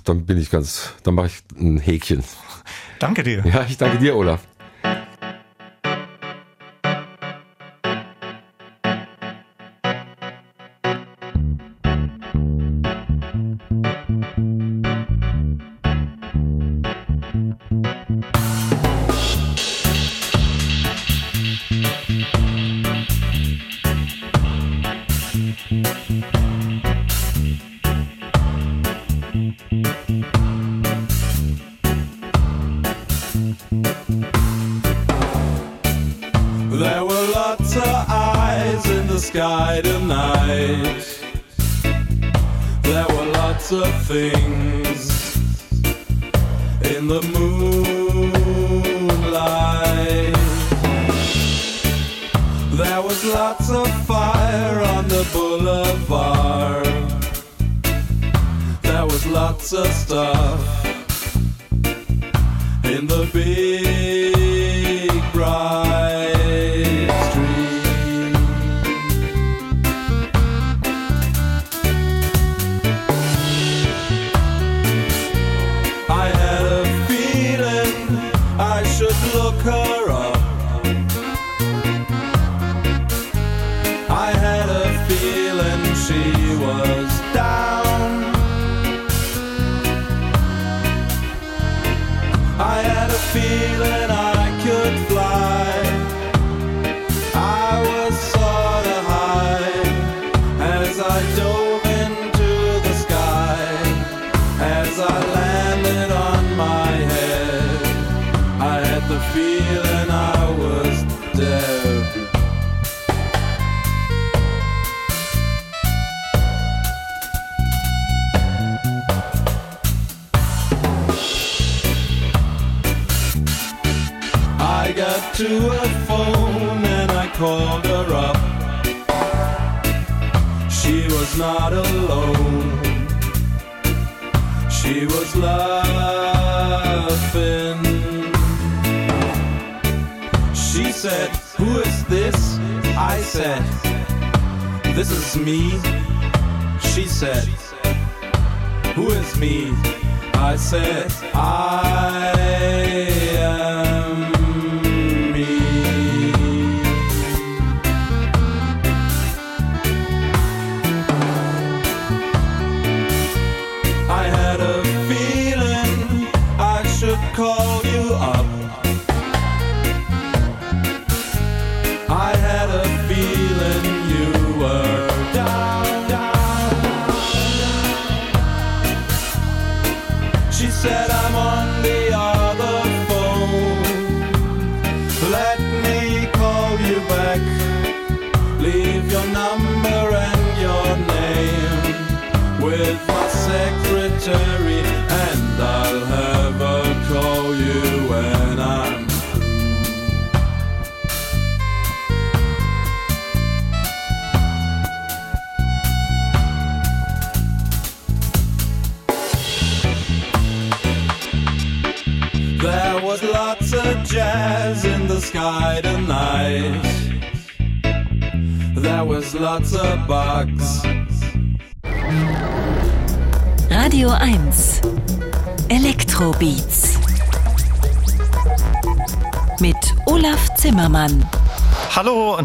dann 0.03 0.27
bin 0.27 0.37
ich 0.39 0.51
ganz, 0.51 0.93
dann 1.05 1.15
mache 1.15 1.29
ich 1.29 1.57
ein 1.57 1.79
Häkchen. 1.79 2.25
Danke 2.99 3.23
dir. 3.23 3.45
Ja, 3.47 3.65
ich 3.69 3.77
danke 3.77 3.99
dir, 3.99 4.17
Olaf. 4.17 4.41
something 44.19 44.48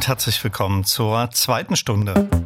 und 0.03 0.07
herzlich 0.09 0.43
willkommen 0.43 0.83
zur 0.83 1.29
zweiten 1.31 1.77
Stunde. 1.77 2.42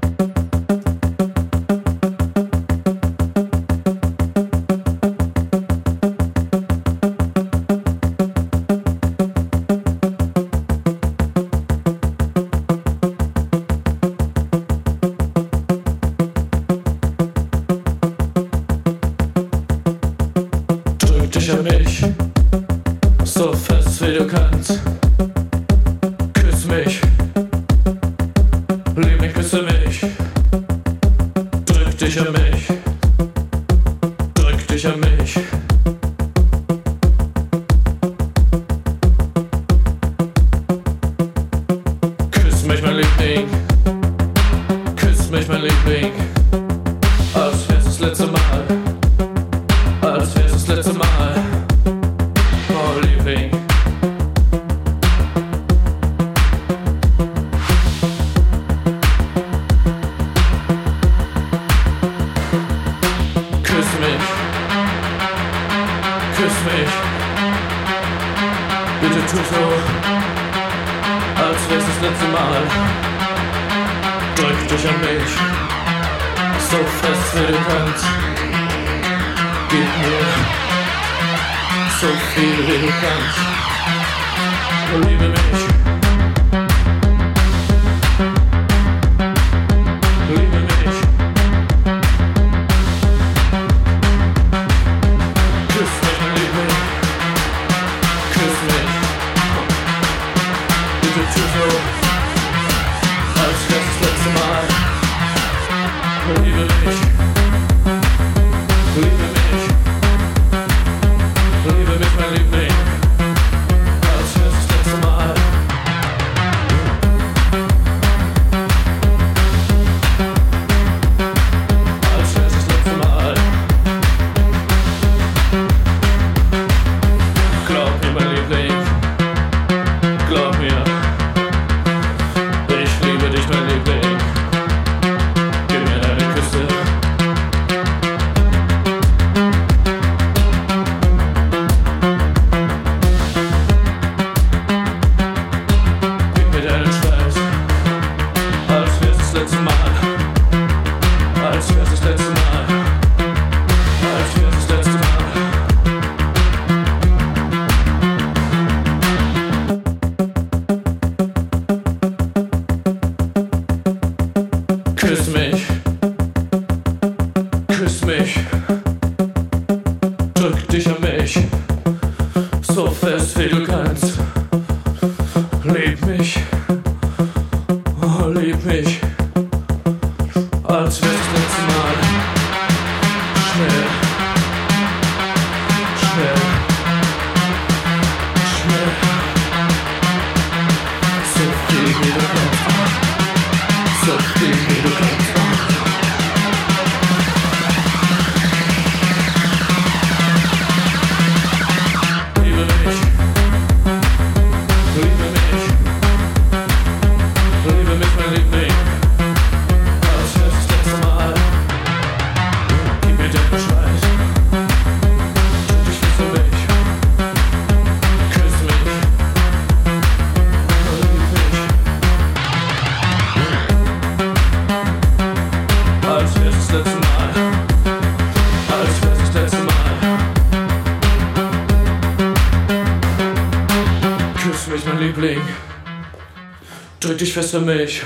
Drück 237.18 237.26
dich 237.26 237.34
fest 237.34 237.56
an 237.56 237.66
mich. 237.66 238.04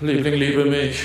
Liebling, 0.00 0.34
liebe 0.34 0.64
mich. 0.64 1.02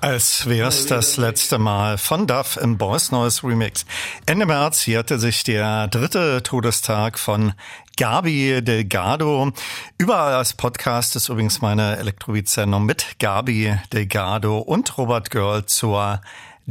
Als 0.00 0.48
wär's 0.48 0.86
das 0.86 1.16
letzte 1.16 1.58
Mal 1.58 1.96
von 1.96 2.26
Duff 2.26 2.56
im 2.56 2.76
Boys 2.76 3.12
Noise 3.12 3.46
Remix. 3.46 3.86
Ende 4.26 4.46
März 4.46 4.86
jährte 4.86 5.20
sich 5.20 5.44
der 5.44 5.86
dritte 5.86 6.42
Todestag 6.42 7.20
von 7.20 7.52
Gabi 7.96 8.62
Delgado. 8.62 9.52
Überall 9.96 10.34
als 10.34 10.54
Podcast 10.54 11.14
ist 11.14 11.28
übrigens 11.28 11.60
meine 11.60 11.98
Elektrobeat-Sendung 11.98 12.84
mit 12.84 13.20
Gabi 13.20 13.78
Delgado 13.92 14.58
und 14.58 14.98
Robert 14.98 15.30
Girl 15.30 15.66
zur 15.66 16.20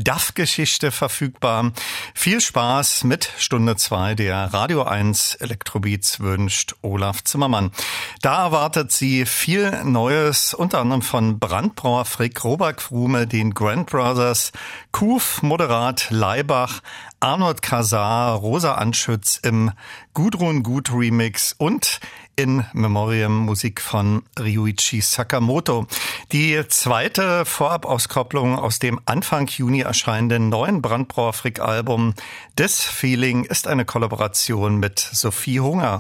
DAF-Geschichte 0.04 0.92
verfügbar. 0.92 1.72
Viel 2.14 2.42
Spaß 2.42 3.04
mit 3.04 3.32
Stunde 3.38 3.76
2 3.76 4.16
der 4.16 4.54
Radio 4.54 4.84
1 4.84 5.36
Elektrobeats 5.36 6.20
wünscht 6.20 6.76
Olaf 6.82 7.24
Zimmermann. 7.24 7.72
Da 8.22 8.46
erwartet 8.46 8.92
sie 8.92 9.26
viel 9.26 9.84
Neues, 9.84 10.54
unter 10.54 10.80
anderem 10.80 11.02
von 11.02 11.40
Brandbrauer 11.40 12.06
Frick, 12.06 12.44
Robert 12.44 12.82
Frume, 12.82 13.28
den 13.28 13.54
Grand 13.54 13.90
Brothers, 13.90 14.52
Kuf, 14.92 15.42
Moderat, 15.42 16.08
Leibach, 16.10 16.82
Arnold 17.20 17.62
Kasar, 17.62 18.36
Rosa 18.36 18.76
Anschütz 18.76 19.38
im 19.44 19.72
Gudrun 20.14 20.64
Gut 20.64 20.92
Remix 20.94 21.54
und 21.58 22.00
in 22.40 22.64
Memoriam 22.72 23.36
Musik 23.38 23.82
von 23.82 24.24
Ryuichi 24.40 25.02
Sakamoto. 25.02 25.88
Die 26.32 26.64
zweite 26.70 27.44
Vorabauskopplung 27.44 28.58
aus 28.58 28.80
dem 28.80 28.98
Anfang 29.04 29.48
Juni 29.48 29.82
erscheinenden 29.82 30.48
neuen 30.48 30.82
Brandbrauer 30.82 31.34
Frick 31.34 31.60
Album 31.60 32.14
This 32.56 32.82
Feeling 32.82 33.44
ist 33.44 33.68
eine 33.68 33.84
Kollaboration 33.84 34.78
mit 34.78 35.00
Sophie 35.00 35.60
Hunger. 35.60 35.98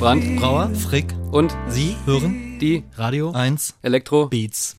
Sind 0.00 0.06
Brand, 0.06 0.36
Brauer, 0.36 0.70
Frick. 0.70 1.14
Und 1.30 1.54
Sie 1.68 1.94
hören. 2.06 2.58
die 2.58 2.84
Radio 2.96 3.32
1 3.32 3.74
Elektro 3.82 4.28
Beats. 4.28 4.69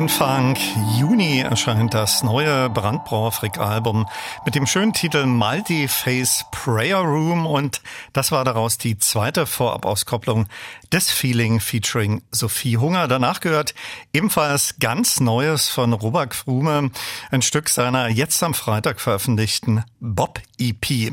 Anfang 0.00 0.56
Juni 0.96 1.40
erscheint 1.40 1.92
das 1.92 2.22
neue 2.22 2.70
Brandbrauer 2.70 3.32
Frick 3.32 3.58
Album 3.58 4.08
mit 4.46 4.54
dem 4.54 4.64
schönen 4.66 4.94
Titel 4.94 5.26
Multi-Face 5.26 6.46
Prayer 6.50 7.00
Room 7.00 7.44
und 7.44 7.82
das 8.14 8.32
war 8.32 8.46
daraus 8.46 8.78
die 8.78 8.96
zweite 8.96 9.44
Vorabauskopplung 9.44 10.46
des 10.90 11.10
Feeling 11.10 11.60
featuring 11.60 12.22
Sophie 12.30 12.78
Hunger. 12.78 13.08
Danach 13.08 13.40
gehört 13.40 13.74
ebenfalls 14.14 14.76
ganz 14.80 15.20
Neues 15.20 15.68
von 15.68 15.92
Robert 15.92 16.34
Frume, 16.34 16.90
ein 17.30 17.42
Stück 17.42 17.68
seiner 17.68 18.08
jetzt 18.08 18.42
am 18.42 18.54
Freitag 18.54 19.02
veröffentlichten 19.02 19.84
Bob 20.00 20.40
EP. 20.58 21.12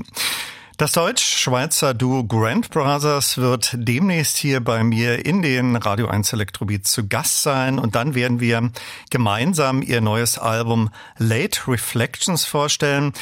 Das 0.78 0.92
deutsch-schweizer 0.92 1.96
Duo 1.96 2.24
Grand 2.24 2.70
Brothers 2.70 3.40
wird 3.40 3.72
demnächst 3.74 4.38
hier 4.38 4.64
bei 4.64 4.84
mir 4.84 5.26
in 5.26 5.42
den 5.42 5.76
Radio 5.76 6.08
1 6.08 6.34
Elektrobeats 6.34 6.92
zu 6.92 7.08
Gast 7.08 7.42
sein 7.42 7.80
und 7.80 7.96
dann 7.96 8.14
werden 8.14 8.40
wir 8.40 8.70
gemeinsam 9.10 9.82
ihr 9.82 10.02
neues 10.02 10.38
Album 10.38 10.92
Late 11.18 11.62
Reflections 11.68 12.46
vorstellen. 12.46 13.14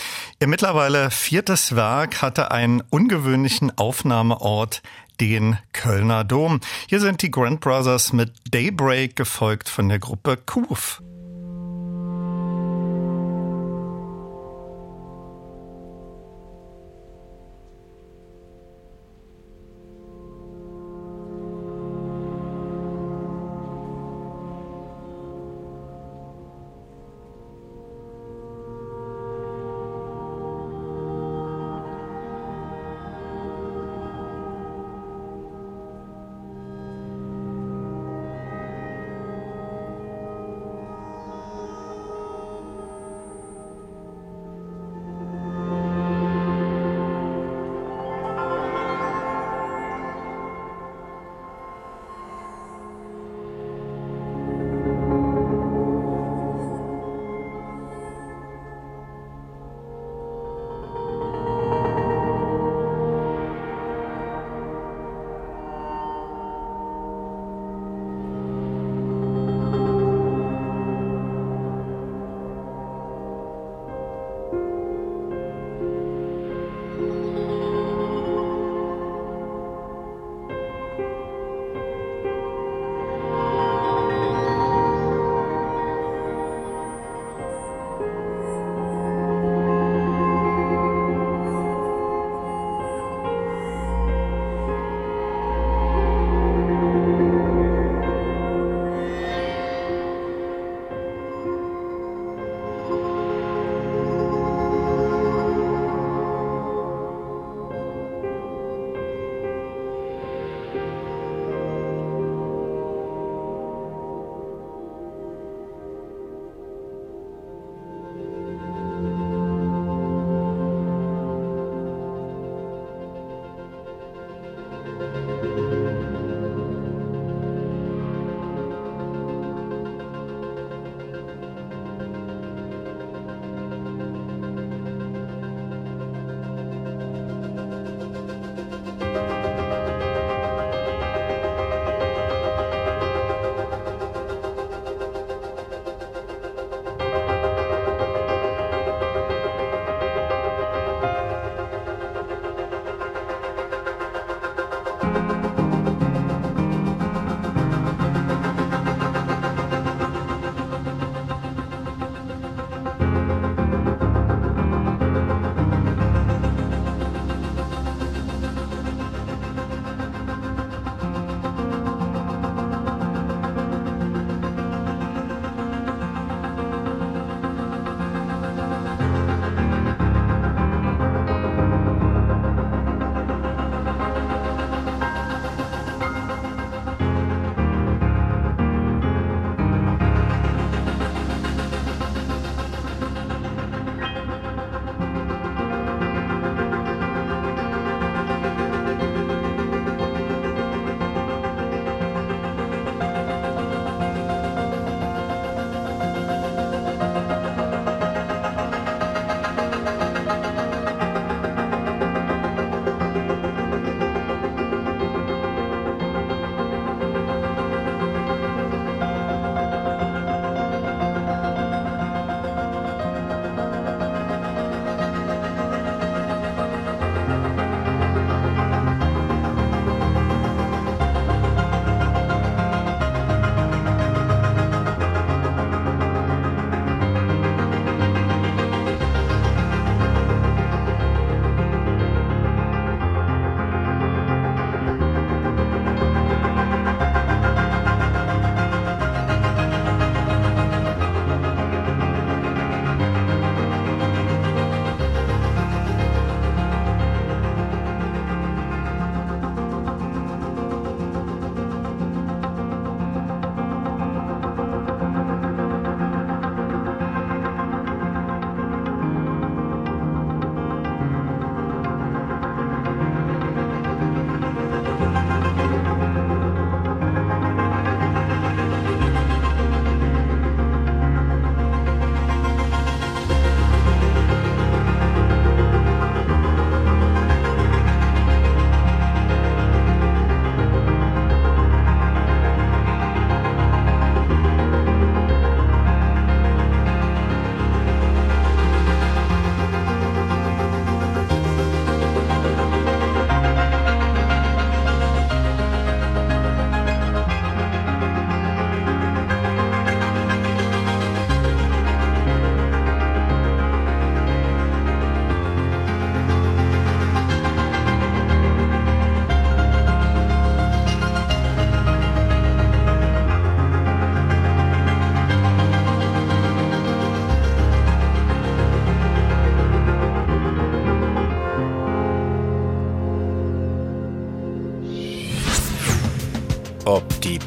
Ihr 0.42 0.48
mittlerweile 0.48 1.10
viertes 1.12 1.78
Werk 1.78 2.22
hatte 2.22 2.52
einen 2.52 2.84
ungewöhnlichen 2.90 3.78
Aufnahmeort 3.78 4.82
den 5.22 5.58
Kölner 5.72 6.26
Dom. 6.26 6.60
Hier 6.90 7.00
sind 7.00 7.22
die 7.22 7.32
Grand 7.32 7.62
Brothers 7.62 8.12
mit 8.12 8.34
Daybreak, 8.52 9.16
gefolgt 9.16 9.70
von 9.70 9.88
der 9.88 10.00
Gruppe 10.00 10.36
Kuf. 10.36 11.02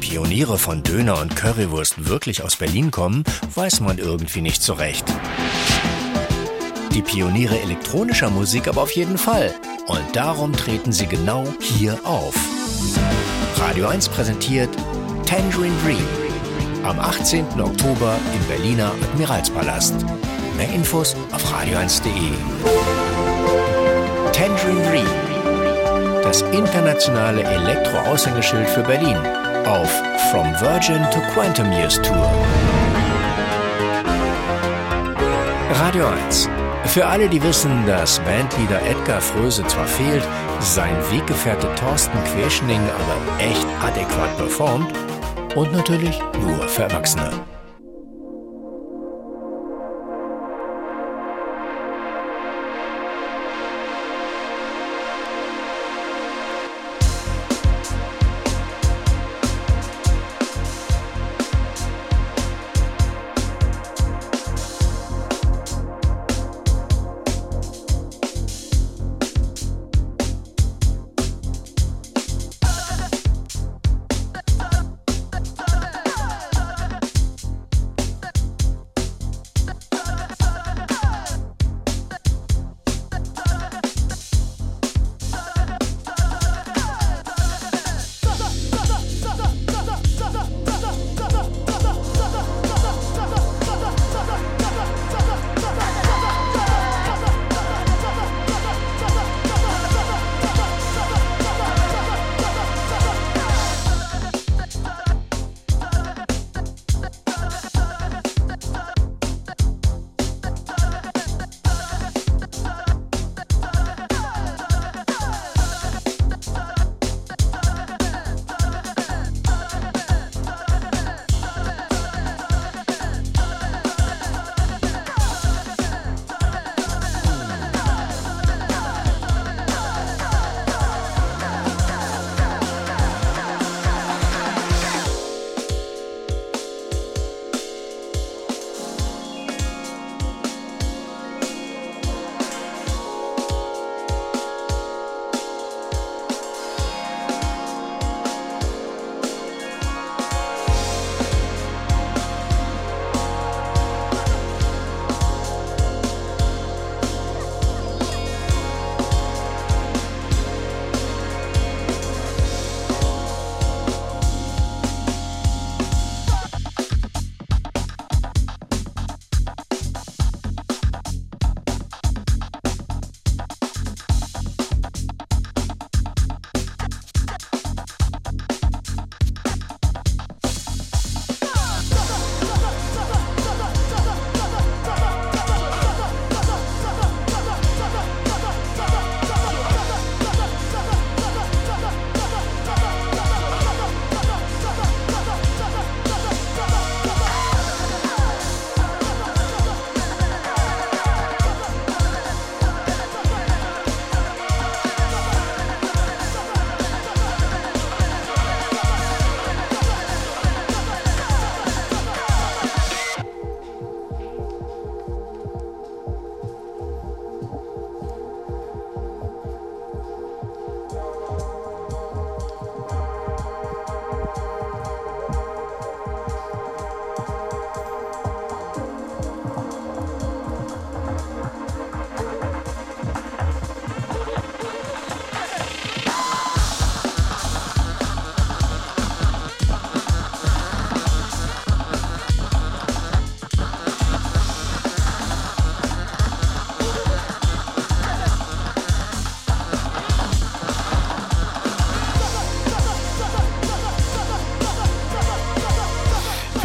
Pioniere 0.09 0.57
von 0.57 0.81
Döner 0.81 1.19
und 1.21 1.35
Currywurst 1.35 2.09
wirklich 2.09 2.41
aus 2.41 2.55
Berlin 2.55 2.89
kommen, 2.89 3.23
weiß 3.53 3.79
man 3.81 3.99
irgendwie 3.99 4.41
nicht 4.41 4.63
so 4.63 4.73
recht. 4.73 5.05
Die 6.95 7.03
Pioniere 7.03 7.59
elektronischer 7.59 8.31
Musik 8.31 8.67
aber 8.67 8.81
auf 8.81 8.89
jeden 8.93 9.19
Fall. 9.19 9.53
Und 9.85 10.01
darum 10.13 10.53
treten 10.53 10.91
sie 10.91 11.05
genau 11.05 11.45
hier 11.61 11.99
auf. 12.05 12.33
Radio 13.59 13.85
1 13.85 14.09
präsentiert 14.09 14.69
Tangerine 15.27 15.75
Dream 15.85 16.07
am 16.83 16.99
18. 16.99 17.45
Oktober 17.61 18.17
im 18.33 18.47
Berliner 18.47 18.91
Admiralspalast. 19.03 19.93
Mehr 20.57 20.73
Infos 20.73 21.15
auf 21.31 21.53
radio1.de. 21.53 22.31
Tangerine 24.31 24.89
Dream, 24.89 26.23
das 26.23 26.41
internationale 26.41 27.43
Elektro-Aushängeschild 27.43 28.67
für 28.69 28.81
Berlin 28.81 29.15
auf 29.65 29.89
From 30.31 30.47
Virgin 30.59 31.01
to 31.11 31.19
Quantum 31.33 31.71
Years 31.71 32.01
Tour. 32.01 32.29
Radio 35.71 36.07
1. 36.27 36.49
Für 36.85 37.05
alle, 37.05 37.29
die 37.29 37.41
wissen, 37.41 37.85
dass 37.85 38.19
Bandleader 38.19 38.81
Edgar 38.85 39.21
Fröse 39.21 39.65
zwar 39.67 39.87
fehlt, 39.87 40.23
sein 40.59 40.95
Weggefährte 41.11 41.67
Thorsten 41.75 42.17
Querschning 42.25 42.81
aber 42.81 43.43
echt 43.43 43.67
adäquat 43.83 44.37
performt 44.37 44.91
und 45.55 45.71
natürlich 45.71 46.19
nur 46.41 46.67
für 46.67 46.83
Erwachsene. 46.83 47.31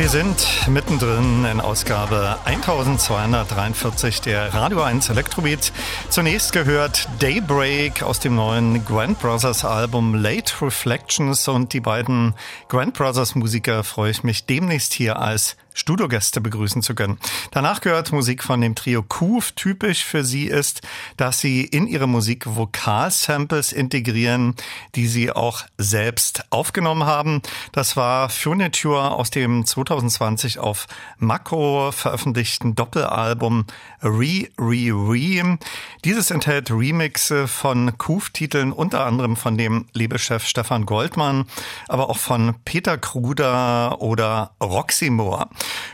Wir 0.05 0.11
sind 0.11 0.69
mittendrin 0.69 1.47
in 1.47 1.63
Ausgabe 1.63 2.39
1243 2.45 4.21
der 4.21 4.53
Radio 4.53 4.83
1 4.83 5.09
Elektrobeat. 5.09 5.73
Zunächst 6.11 6.53
gehört 6.53 7.09
Daybreak 7.21 8.03
aus 8.03 8.21
dem 8.21 8.35
neuen 8.35 8.85
Grand 8.85 9.19
Brothers 9.19 9.65
Album 9.65 10.15
Late 10.15 10.61
Reflections 10.61 11.49
und 11.49 11.73
die 11.73 11.81
beiden 11.81 12.35
Grand 12.69 12.93
Brothers 12.93 13.35
Musiker 13.35 13.83
freue 13.83 14.11
ich 14.11 14.23
mich 14.23 14.45
demnächst 14.45 14.93
hier 14.93 15.19
als 15.19 15.57
Studiogäste 15.75 16.41
begrüßen 16.41 16.83
zu 16.83 16.95
können. 16.95 17.19
Danach 17.51 17.81
gehört 17.81 18.13
Musik 18.13 18.45
von 18.45 18.61
dem 18.61 18.77
Trio 18.77 19.03
Kuf. 19.03 19.53
Typisch 19.53 20.05
für 20.05 20.25
sie 20.25 20.47
ist, 20.47 20.83
dass 21.17 21.41
sie 21.41 21.65
in 21.65 21.89
ihre 21.89 22.07
Musik 22.07 22.45
Vokalsamples 22.47 23.73
integrieren, 23.73 24.55
die 24.97 25.09
sie 25.09 25.31
auch 25.31 25.63
selbst 25.79 26.45
aufgenommen 26.51 27.05
haben. 27.05 27.43
Das 27.73 27.97
war 27.97 28.29
Furniture 28.29 29.13
aus 29.13 29.31
dem 29.31 29.65
2000 29.65 29.95
2020 29.95 30.59
auf 30.59 30.87
Mako 31.19 31.91
veröffentlichten 31.93 32.75
Doppelalbum 32.75 33.67
Re 34.03 34.49
Re 34.59 34.93
Re. 34.93 35.59
Dieses 36.05 36.31
enthält 36.31 36.71
Remixe 36.71 37.49
von 37.49 37.97
Kuf-Titeln, 37.97 38.73
unter 38.73 39.07
anderem 39.07 39.37
von 39.37 39.57
dem 39.57 39.87
Labelchef 39.93 40.47
Stefan 40.47 40.87
Goldmann, 40.87 41.47
aber 41.89 42.11
auch 42.11 42.19
von 42.19 42.55
Peter 42.65 42.99
Kruder 42.99 44.01
oder 44.01 44.53
Roxy 44.61 45.11
Moore. 45.11 45.49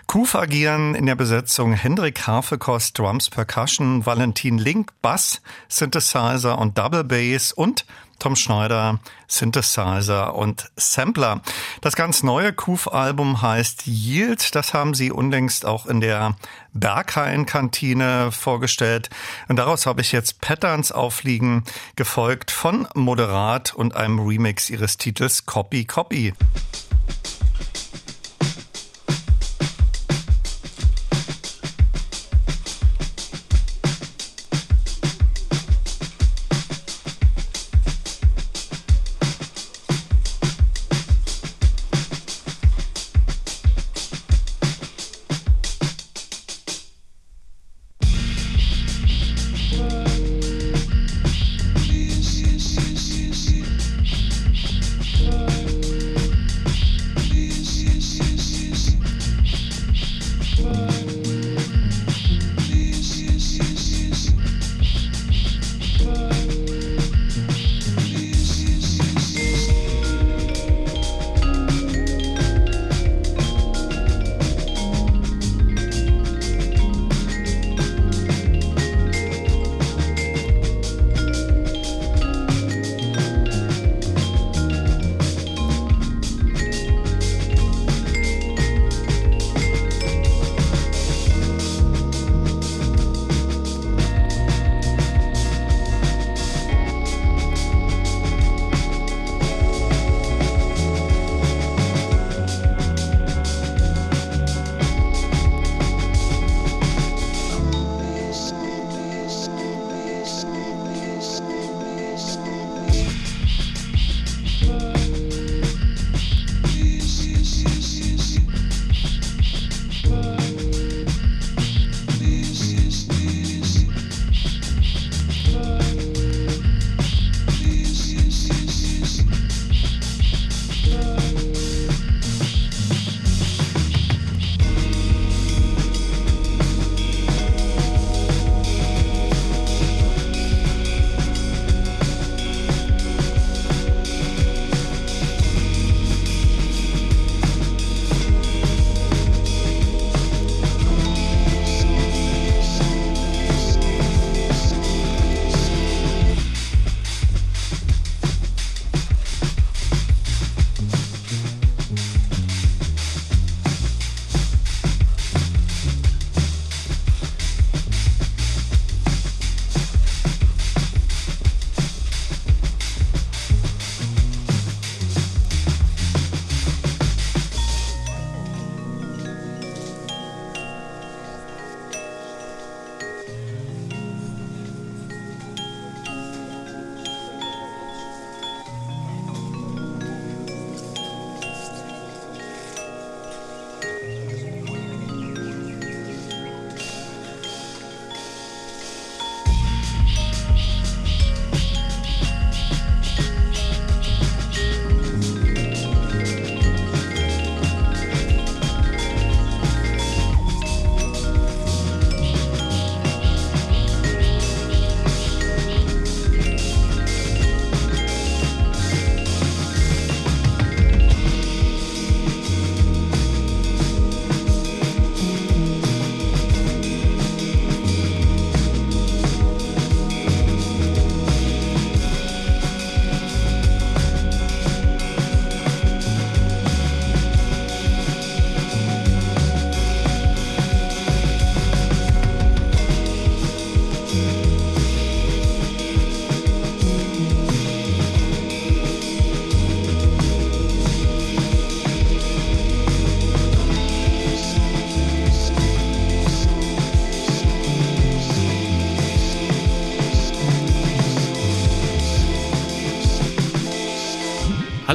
Kuf 0.06 0.34
agieren 0.34 0.94
in 0.94 1.06
der 1.06 1.14
Besetzung 1.14 1.72
Hendrik 1.72 2.26
Harfekost, 2.26 2.98
Drums, 2.98 3.30
Percussion, 3.30 4.06
Valentin 4.06 4.58
Link, 4.58 4.92
Bass, 5.02 5.40
Synthesizer 5.68 6.58
und 6.58 6.78
Double 6.78 7.04
Bass 7.04 7.52
und 7.52 7.84
Tom 8.20 8.36
Schneider, 8.36 9.00
Synthesizer 9.26 10.34
und 10.36 10.70
Sampler. 10.76 11.40
Das 11.80 11.96
ganz 11.96 12.22
neue 12.22 12.52
Kuf-Album 12.52 13.42
heißt 13.42 13.86
Yield. 13.86 14.54
Das 14.54 14.72
haben 14.72 14.94
sie 14.94 15.10
unlängst 15.10 15.66
auch 15.66 15.86
in 15.86 16.00
der 16.00 16.36
Berghain-Kantine 16.72 18.30
vorgestellt. 18.30 19.10
Und 19.48 19.56
daraus 19.56 19.86
habe 19.86 20.02
ich 20.02 20.12
jetzt 20.12 20.40
Patterns 20.40 20.92
aufliegen, 20.92 21.64
gefolgt 21.96 22.52
von 22.52 22.86
Moderat 22.94 23.74
und 23.74 23.96
einem 23.96 24.20
Remix 24.20 24.70
ihres 24.70 24.96
Titels 24.98 25.46
Copy 25.46 25.84
Copy. 25.84 26.34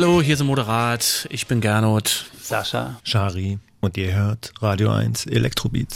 Hallo, 0.05 0.21
hier 0.21 0.33
ist 0.33 0.39
der 0.39 0.45
Moderat. 0.45 1.27
Ich 1.31 1.47
bin 1.47 1.61
Gernot. 1.61 2.29
Sascha. 2.39 2.99
Shari. 3.03 3.57
Und 3.81 3.97
ihr 3.97 4.13
hört 4.13 4.53
Radio 4.61 4.91
1 4.91 5.25
Elektrobeats. 5.25 5.95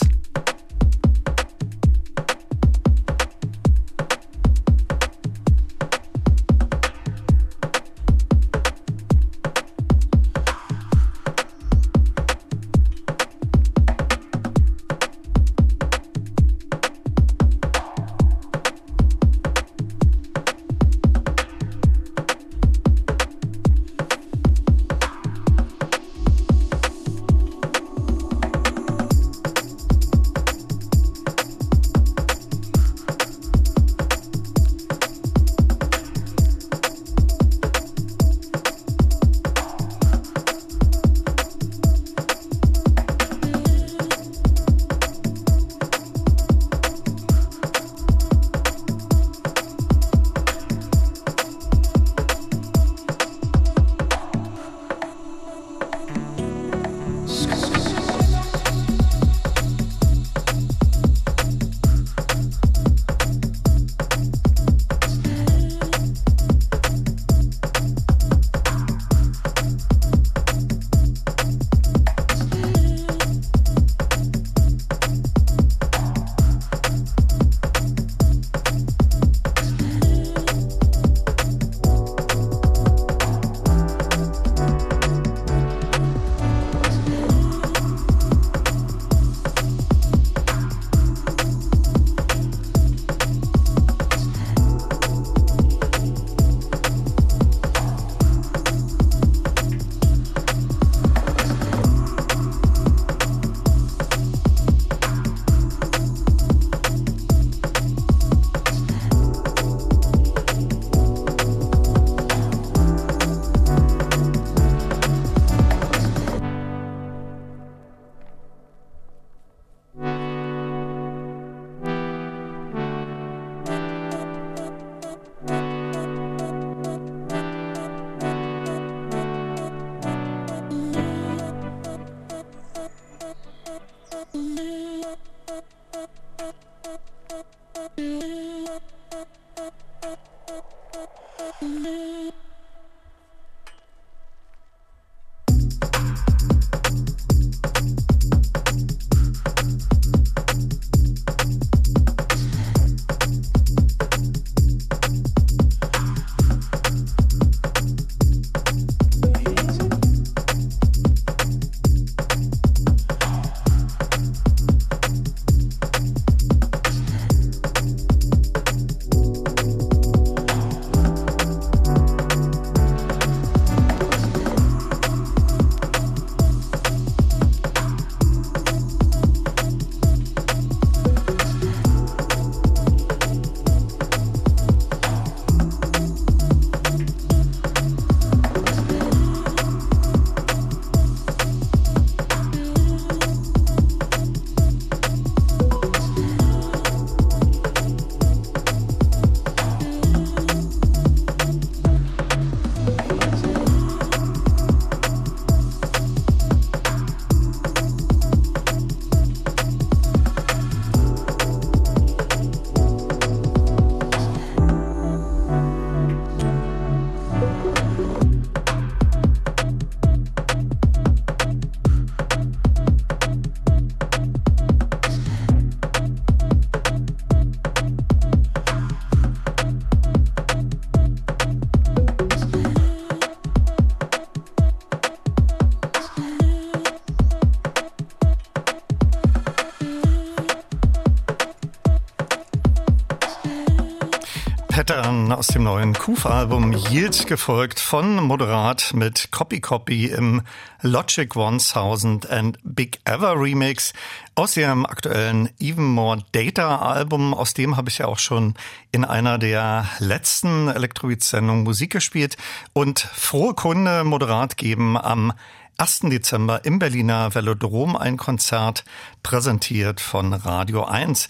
Neuen 245.69 245.93
Kuf-Album 245.93 246.73
Yield, 246.73 247.27
gefolgt 247.27 247.79
von 247.79 248.15
Moderat 248.15 248.91
mit 248.95 249.29
Copy 249.29 249.61
Copy 249.61 250.07
im 250.07 250.41
Logic 250.81 251.29
1000 251.29 252.27
and 252.27 252.57
Big 252.63 252.99
Ever 253.05 253.39
Remix 253.39 253.93
aus 254.33 254.57
ihrem 254.57 254.87
aktuellen 254.87 255.47
Even 255.59 255.85
More 255.85 256.23
Data 256.31 256.77
Album. 256.77 257.35
Aus 257.35 257.53
dem 257.53 257.77
habe 257.77 257.89
ich 257.89 257.99
ja 257.99 258.07
auch 258.07 258.17
schon 258.17 258.55
in 258.91 259.05
einer 259.05 259.37
der 259.37 259.85
letzten 259.99 260.69
Elektrobeat-Sendungen 260.69 261.65
Musik 261.65 261.91
gespielt. 261.91 262.35
Und 262.73 262.97
frohe 262.99 263.53
Kunde, 263.53 264.03
Moderat 264.03 264.57
geben 264.57 264.97
am 264.97 265.33
1. 265.79 265.99
Dezember 266.05 266.65
im 266.65 266.79
Berliner 266.79 267.33
Velodrom 267.35 267.95
ein 267.95 268.17
Konzert 268.17 268.83
präsentiert 269.21 270.01
von 270.01 270.33
Radio 270.33 270.83
1. 270.83 271.27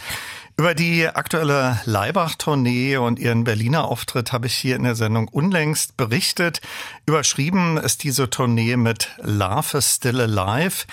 Über 0.60 0.76
die 0.76 1.08
aktuelle 1.08 1.80
Leibach-Tournee 1.86 2.98
und 2.98 3.18
ihren 3.18 3.46
Berliner 3.46 3.86
Auftritt 3.86 4.34
habe 4.34 4.48
ich 4.48 4.56
hier 4.56 4.76
in 4.76 4.84
der 4.84 4.96
Sendung 4.96 5.30
unlängst 5.30 5.96
berichtet. 5.96 6.60
Überschrieben 7.06 7.78
ist 7.78 8.04
diese 8.04 8.30
Tournee 8.30 8.76
mit 8.76 9.10
Love 9.22 9.78
is 9.78 9.96
Still 9.96 10.20
Alive. 10.20 10.84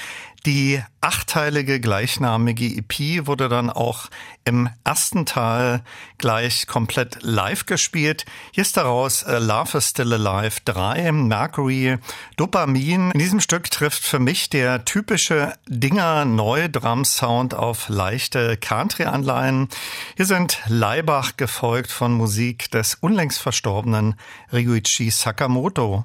Die 0.46 0.80
achteilige 1.00 1.80
gleichnamige 1.80 2.66
EP 2.66 3.26
wurde 3.26 3.48
dann 3.48 3.68
auch 3.68 4.06
im 4.44 4.70
ersten 4.84 5.26
Teil 5.26 5.82
gleich 6.18 6.68
komplett 6.68 7.18
live 7.22 7.66
gespielt. 7.66 8.24
Hier 8.52 8.62
ist 8.62 8.76
daraus 8.76 9.24
äh, 9.24 9.40
Love 9.40 9.78
is 9.78 9.88
Still 9.88 10.12
Alive 10.12 10.60
3, 10.64 11.10
Mercury, 11.10 11.98
Dopamin. 12.36 13.10
In 13.10 13.18
diesem 13.18 13.40
Stück 13.40 13.72
trifft 13.72 14.04
für 14.04 14.20
mich 14.20 14.48
der 14.48 14.84
typische 14.84 15.52
Dinger 15.66 16.24
Neu 16.24 16.68
Drum 16.68 17.04
Sound 17.04 17.52
auf 17.52 17.88
leichte 17.88 18.56
Country-Anleihen. 18.56 19.68
Hier 20.16 20.26
sind 20.26 20.60
Leibach 20.68 21.36
gefolgt 21.36 21.90
von 21.90 22.12
Musik 22.12 22.70
des 22.70 22.94
unlängst 22.94 23.40
verstorbenen 23.40 24.14
Ryuichi 24.52 25.10
Sakamoto. 25.10 26.04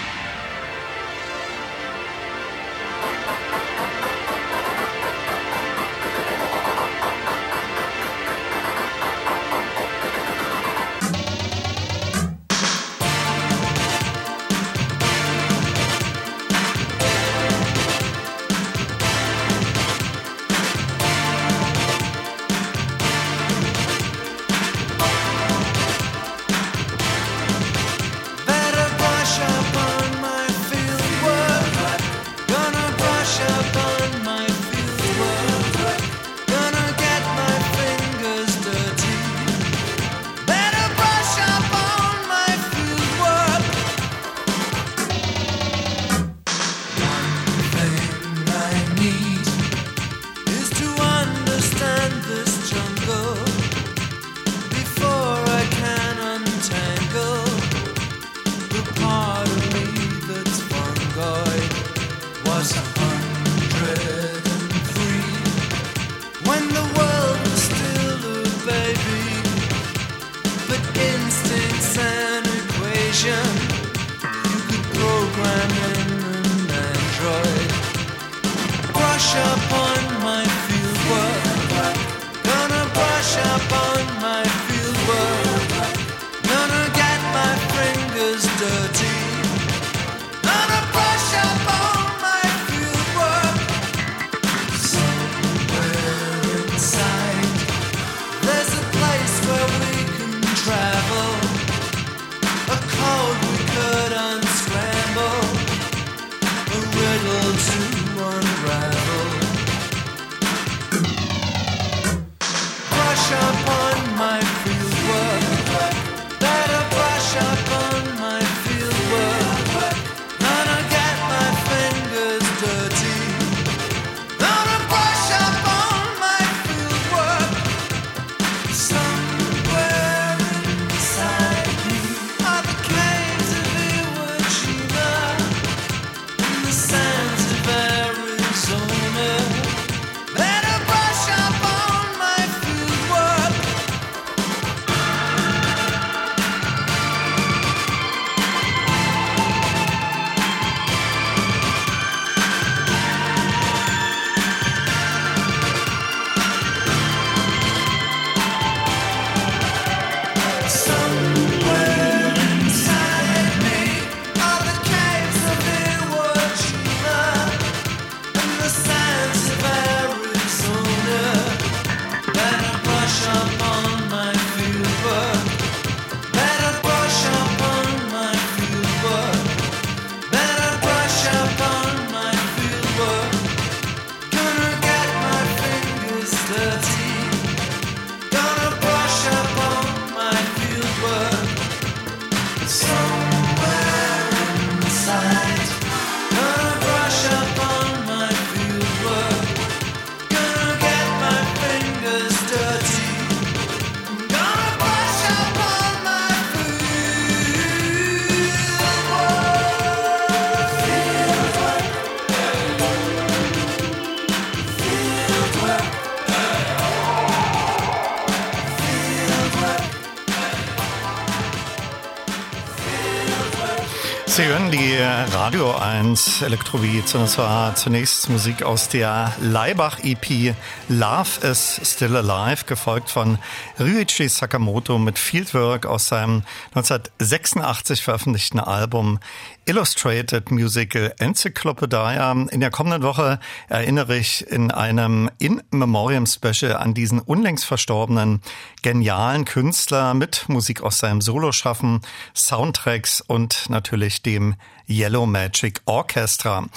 und 226.11 226.41
Elektrobeats. 226.41 227.15
Und 227.15 227.29
zwar 227.29 227.73
zunächst 227.75 228.29
Musik 228.29 228.63
aus 228.63 228.89
der 228.89 229.31
Leibach-EP 229.39 230.53
Love 230.89 231.47
is 231.47 231.79
Still 231.85 232.17
Alive, 232.17 232.65
gefolgt 232.65 233.09
von 233.09 233.37
Ryuichi 233.79 234.27
Sakamoto 234.27 234.97
mit 234.97 235.17
Fieldwork 235.17 235.85
aus 235.85 236.09
seinem 236.09 236.43
1986 236.75 238.03
veröffentlichten 238.03 238.59
Album 238.59 239.19
Illustrated 239.65 240.51
Musical 240.51 241.13
Encyclopedia. 241.19 242.31
In 242.31 242.59
der 242.59 242.71
kommenden 242.71 243.03
Woche 243.03 243.39
erinnere 243.69 244.17
ich 244.17 244.45
in 244.47 244.69
einem 244.69 245.29
In 245.37 245.63
Memoriam 245.71 246.25
Special 246.25 246.75
an 246.75 246.93
diesen 246.93 247.19
unlängst 247.19 247.63
verstorbenen 247.63 248.41
genialen 248.81 249.45
Künstler 249.45 250.13
mit 250.13 250.49
Musik 250.49 250.81
aus 250.81 250.97
seinem 250.97 251.21
Soloschaffen, 251.21 252.01
Soundtracks 252.35 253.21
und 253.21 253.69
natürlich 253.69 254.21
dem 254.23 254.55
Yellow 254.89 255.25
Magic 255.25 255.81
Orchestra. 255.85 256.67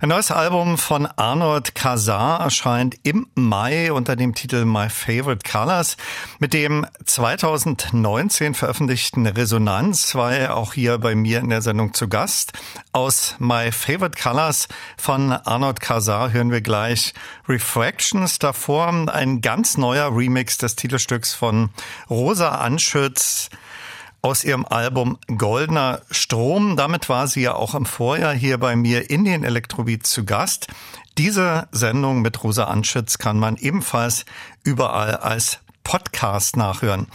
Ein 0.00 0.08
neues 0.08 0.30
Album 0.30 0.78
von 0.78 1.06
Arnold 1.06 1.74
Kazar 1.74 2.40
erscheint 2.40 2.96
im 3.04 3.28
Mai 3.34 3.92
unter 3.92 4.16
dem 4.16 4.34
Titel 4.34 4.64
My 4.64 4.88
Favorite 4.90 5.48
Colors. 5.48 5.96
Mit 6.38 6.54
dem 6.54 6.86
2019 7.04 8.54
veröffentlichten 8.54 9.26
Resonanz 9.26 10.14
war 10.14 10.34
er 10.34 10.56
auch 10.56 10.74
hier 10.74 10.98
bei 10.98 11.14
mir 11.14 11.38
in 11.38 11.50
der 11.50 11.62
Sendung 11.62 11.94
zu 11.94 12.08
Gast. 12.08 12.52
Aus 12.92 13.36
My 13.38 13.70
Favorite 13.70 14.20
Colors 14.20 14.68
von 14.96 15.32
Arnold 15.32 15.80
Kazar 15.80 16.32
hören 16.32 16.50
wir 16.50 16.60
gleich 16.60 17.14
Refractions 17.48 18.38
davor. 18.38 18.88
Ein 19.08 19.40
ganz 19.40 19.76
neuer 19.76 20.16
Remix 20.16 20.58
des 20.58 20.76
Titelstücks 20.76 21.34
von 21.34 21.70
Rosa 22.10 22.56
Anschütz 22.56 23.50
aus 24.22 24.44
ihrem 24.44 24.64
Album 24.64 25.18
Goldener 25.36 26.00
Strom. 26.10 26.76
Damit 26.76 27.08
war 27.08 27.26
sie 27.26 27.42
ja 27.42 27.54
auch 27.54 27.74
im 27.74 27.84
Vorjahr 27.84 28.32
hier 28.32 28.58
bei 28.58 28.76
mir 28.76 29.10
in 29.10 29.24
den 29.24 29.42
Elektrobeat 29.42 30.06
zu 30.06 30.24
Gast. 30.24 30.68
Diese 31.18 31.68
Sendung 31.72 32.22
mit 32.22 32.42
Rosa 32.42 32.64
Anschütz 32.64 33.18
kann 33.18 33.38
man 33.38 33.56
ebenfalls 33.56 34.24
überall 34.62 35.16
als 35.16 35.58
Podcast 35.84 36.56
nachhören. 36.56 37.08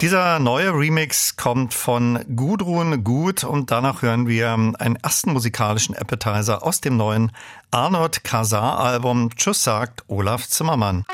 Dieser 0.00 0.38
neue 0.38 0.70
Remix 0.70 1.36
kommt 1.36 1.74
von 1.74 2.24
Gudrun 2.36 3.04
Gut 3.04 3.44
und 3.44 3.70
danach 3.70 4.02
hören 4.02 4.28
wir 4.28 4.52
einen 4.52 4.96
ersten 4.96 5.32
musikalischen 5.32 5.96
Appetizer 5.96 6.62
aus 6.62 6.80
dem 6.80 6.96
neuen 6.96 7.32
Arnold 7.70 8.22
Kazar 8.24 8.78
Album 8.78 9.30
Tschüss 9.34 9.64
sagt 9.64 10.04
Olaf 10.06 10.48
Zimmermann. 10.48 11.04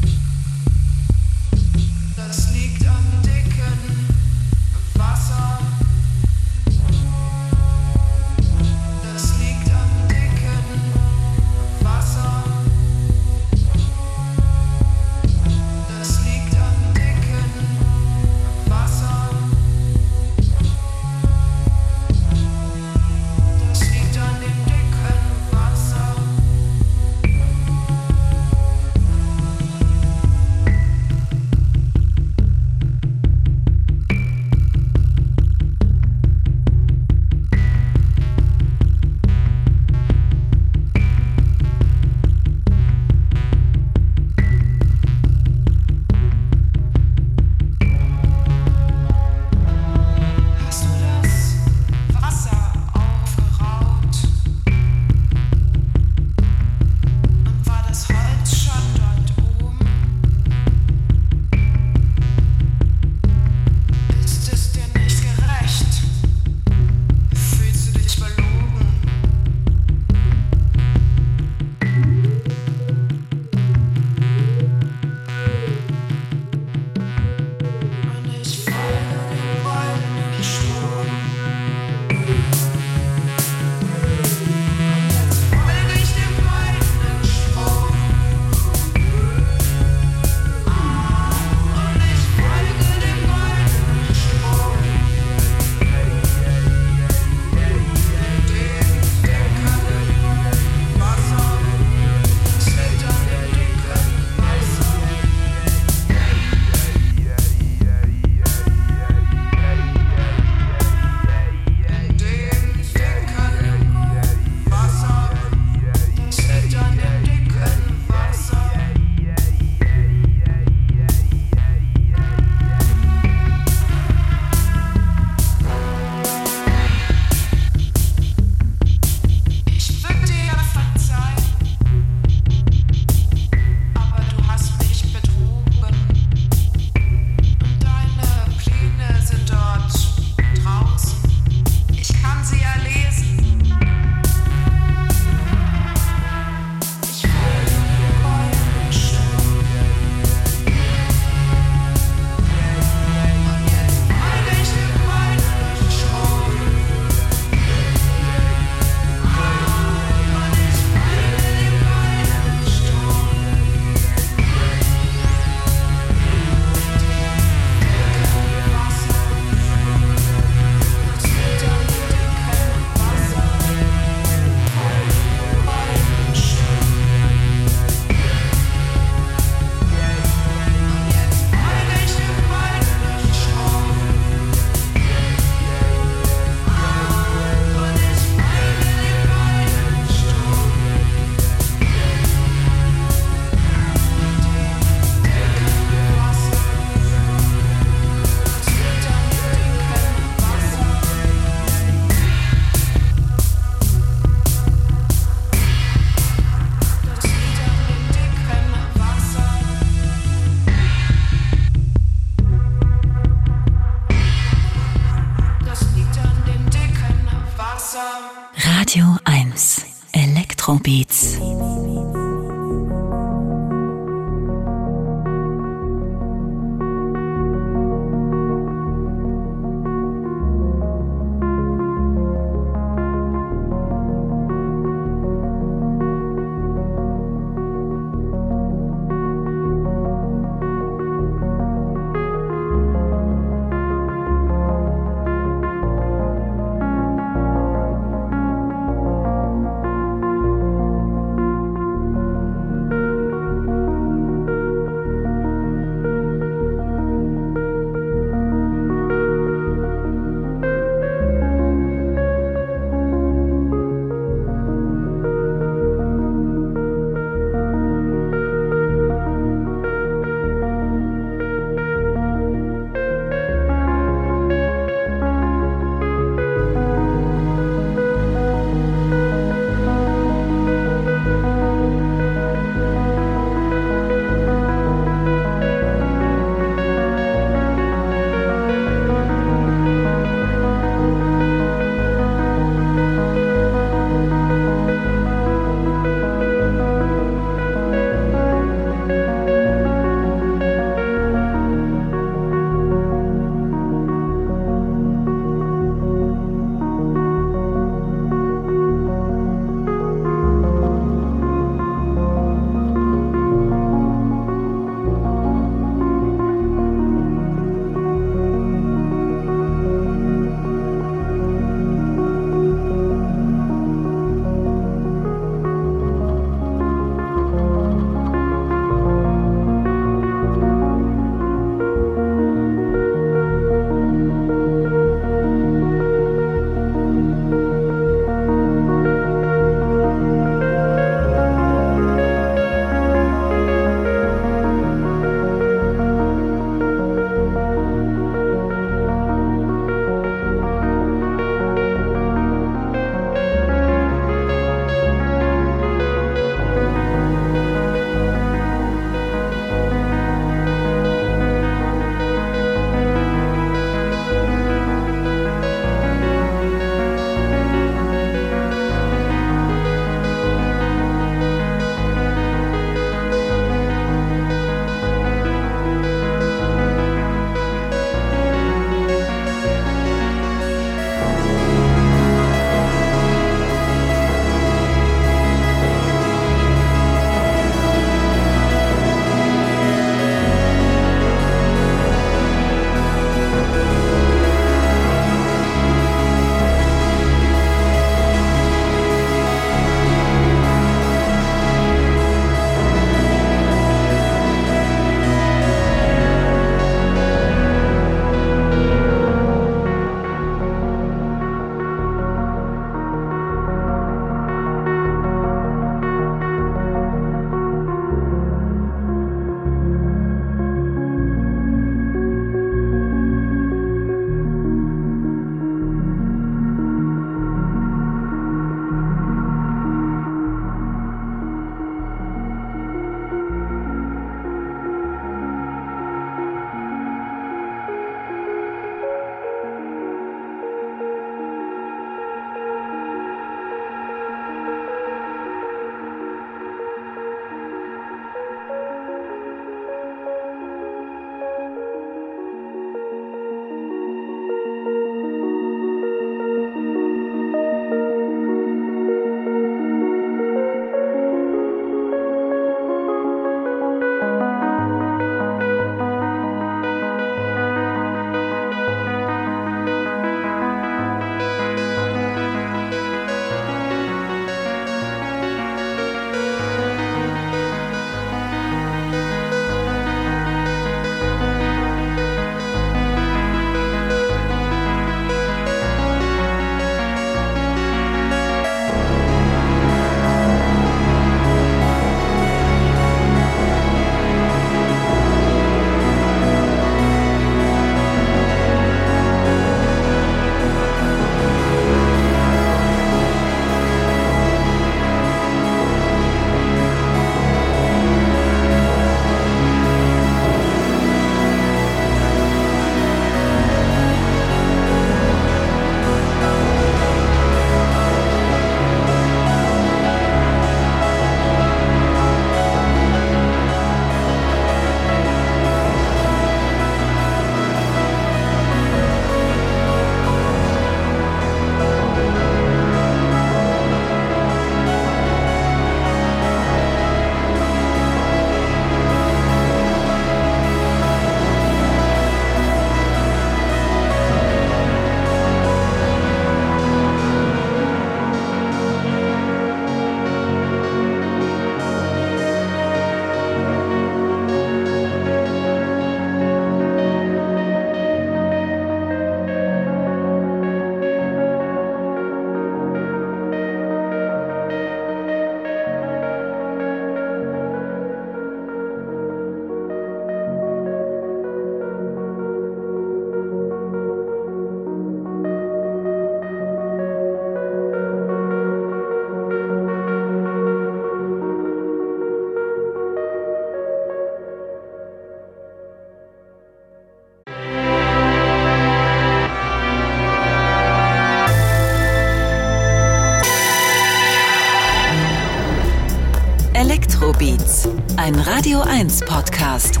Radio 599.16 599.24
1 599.24 599.24
Podcast. 599.24 600.00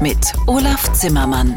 Mit 0.00 0.32
Olaf 0.46 0.92
Zimmermann. 0.92 1.56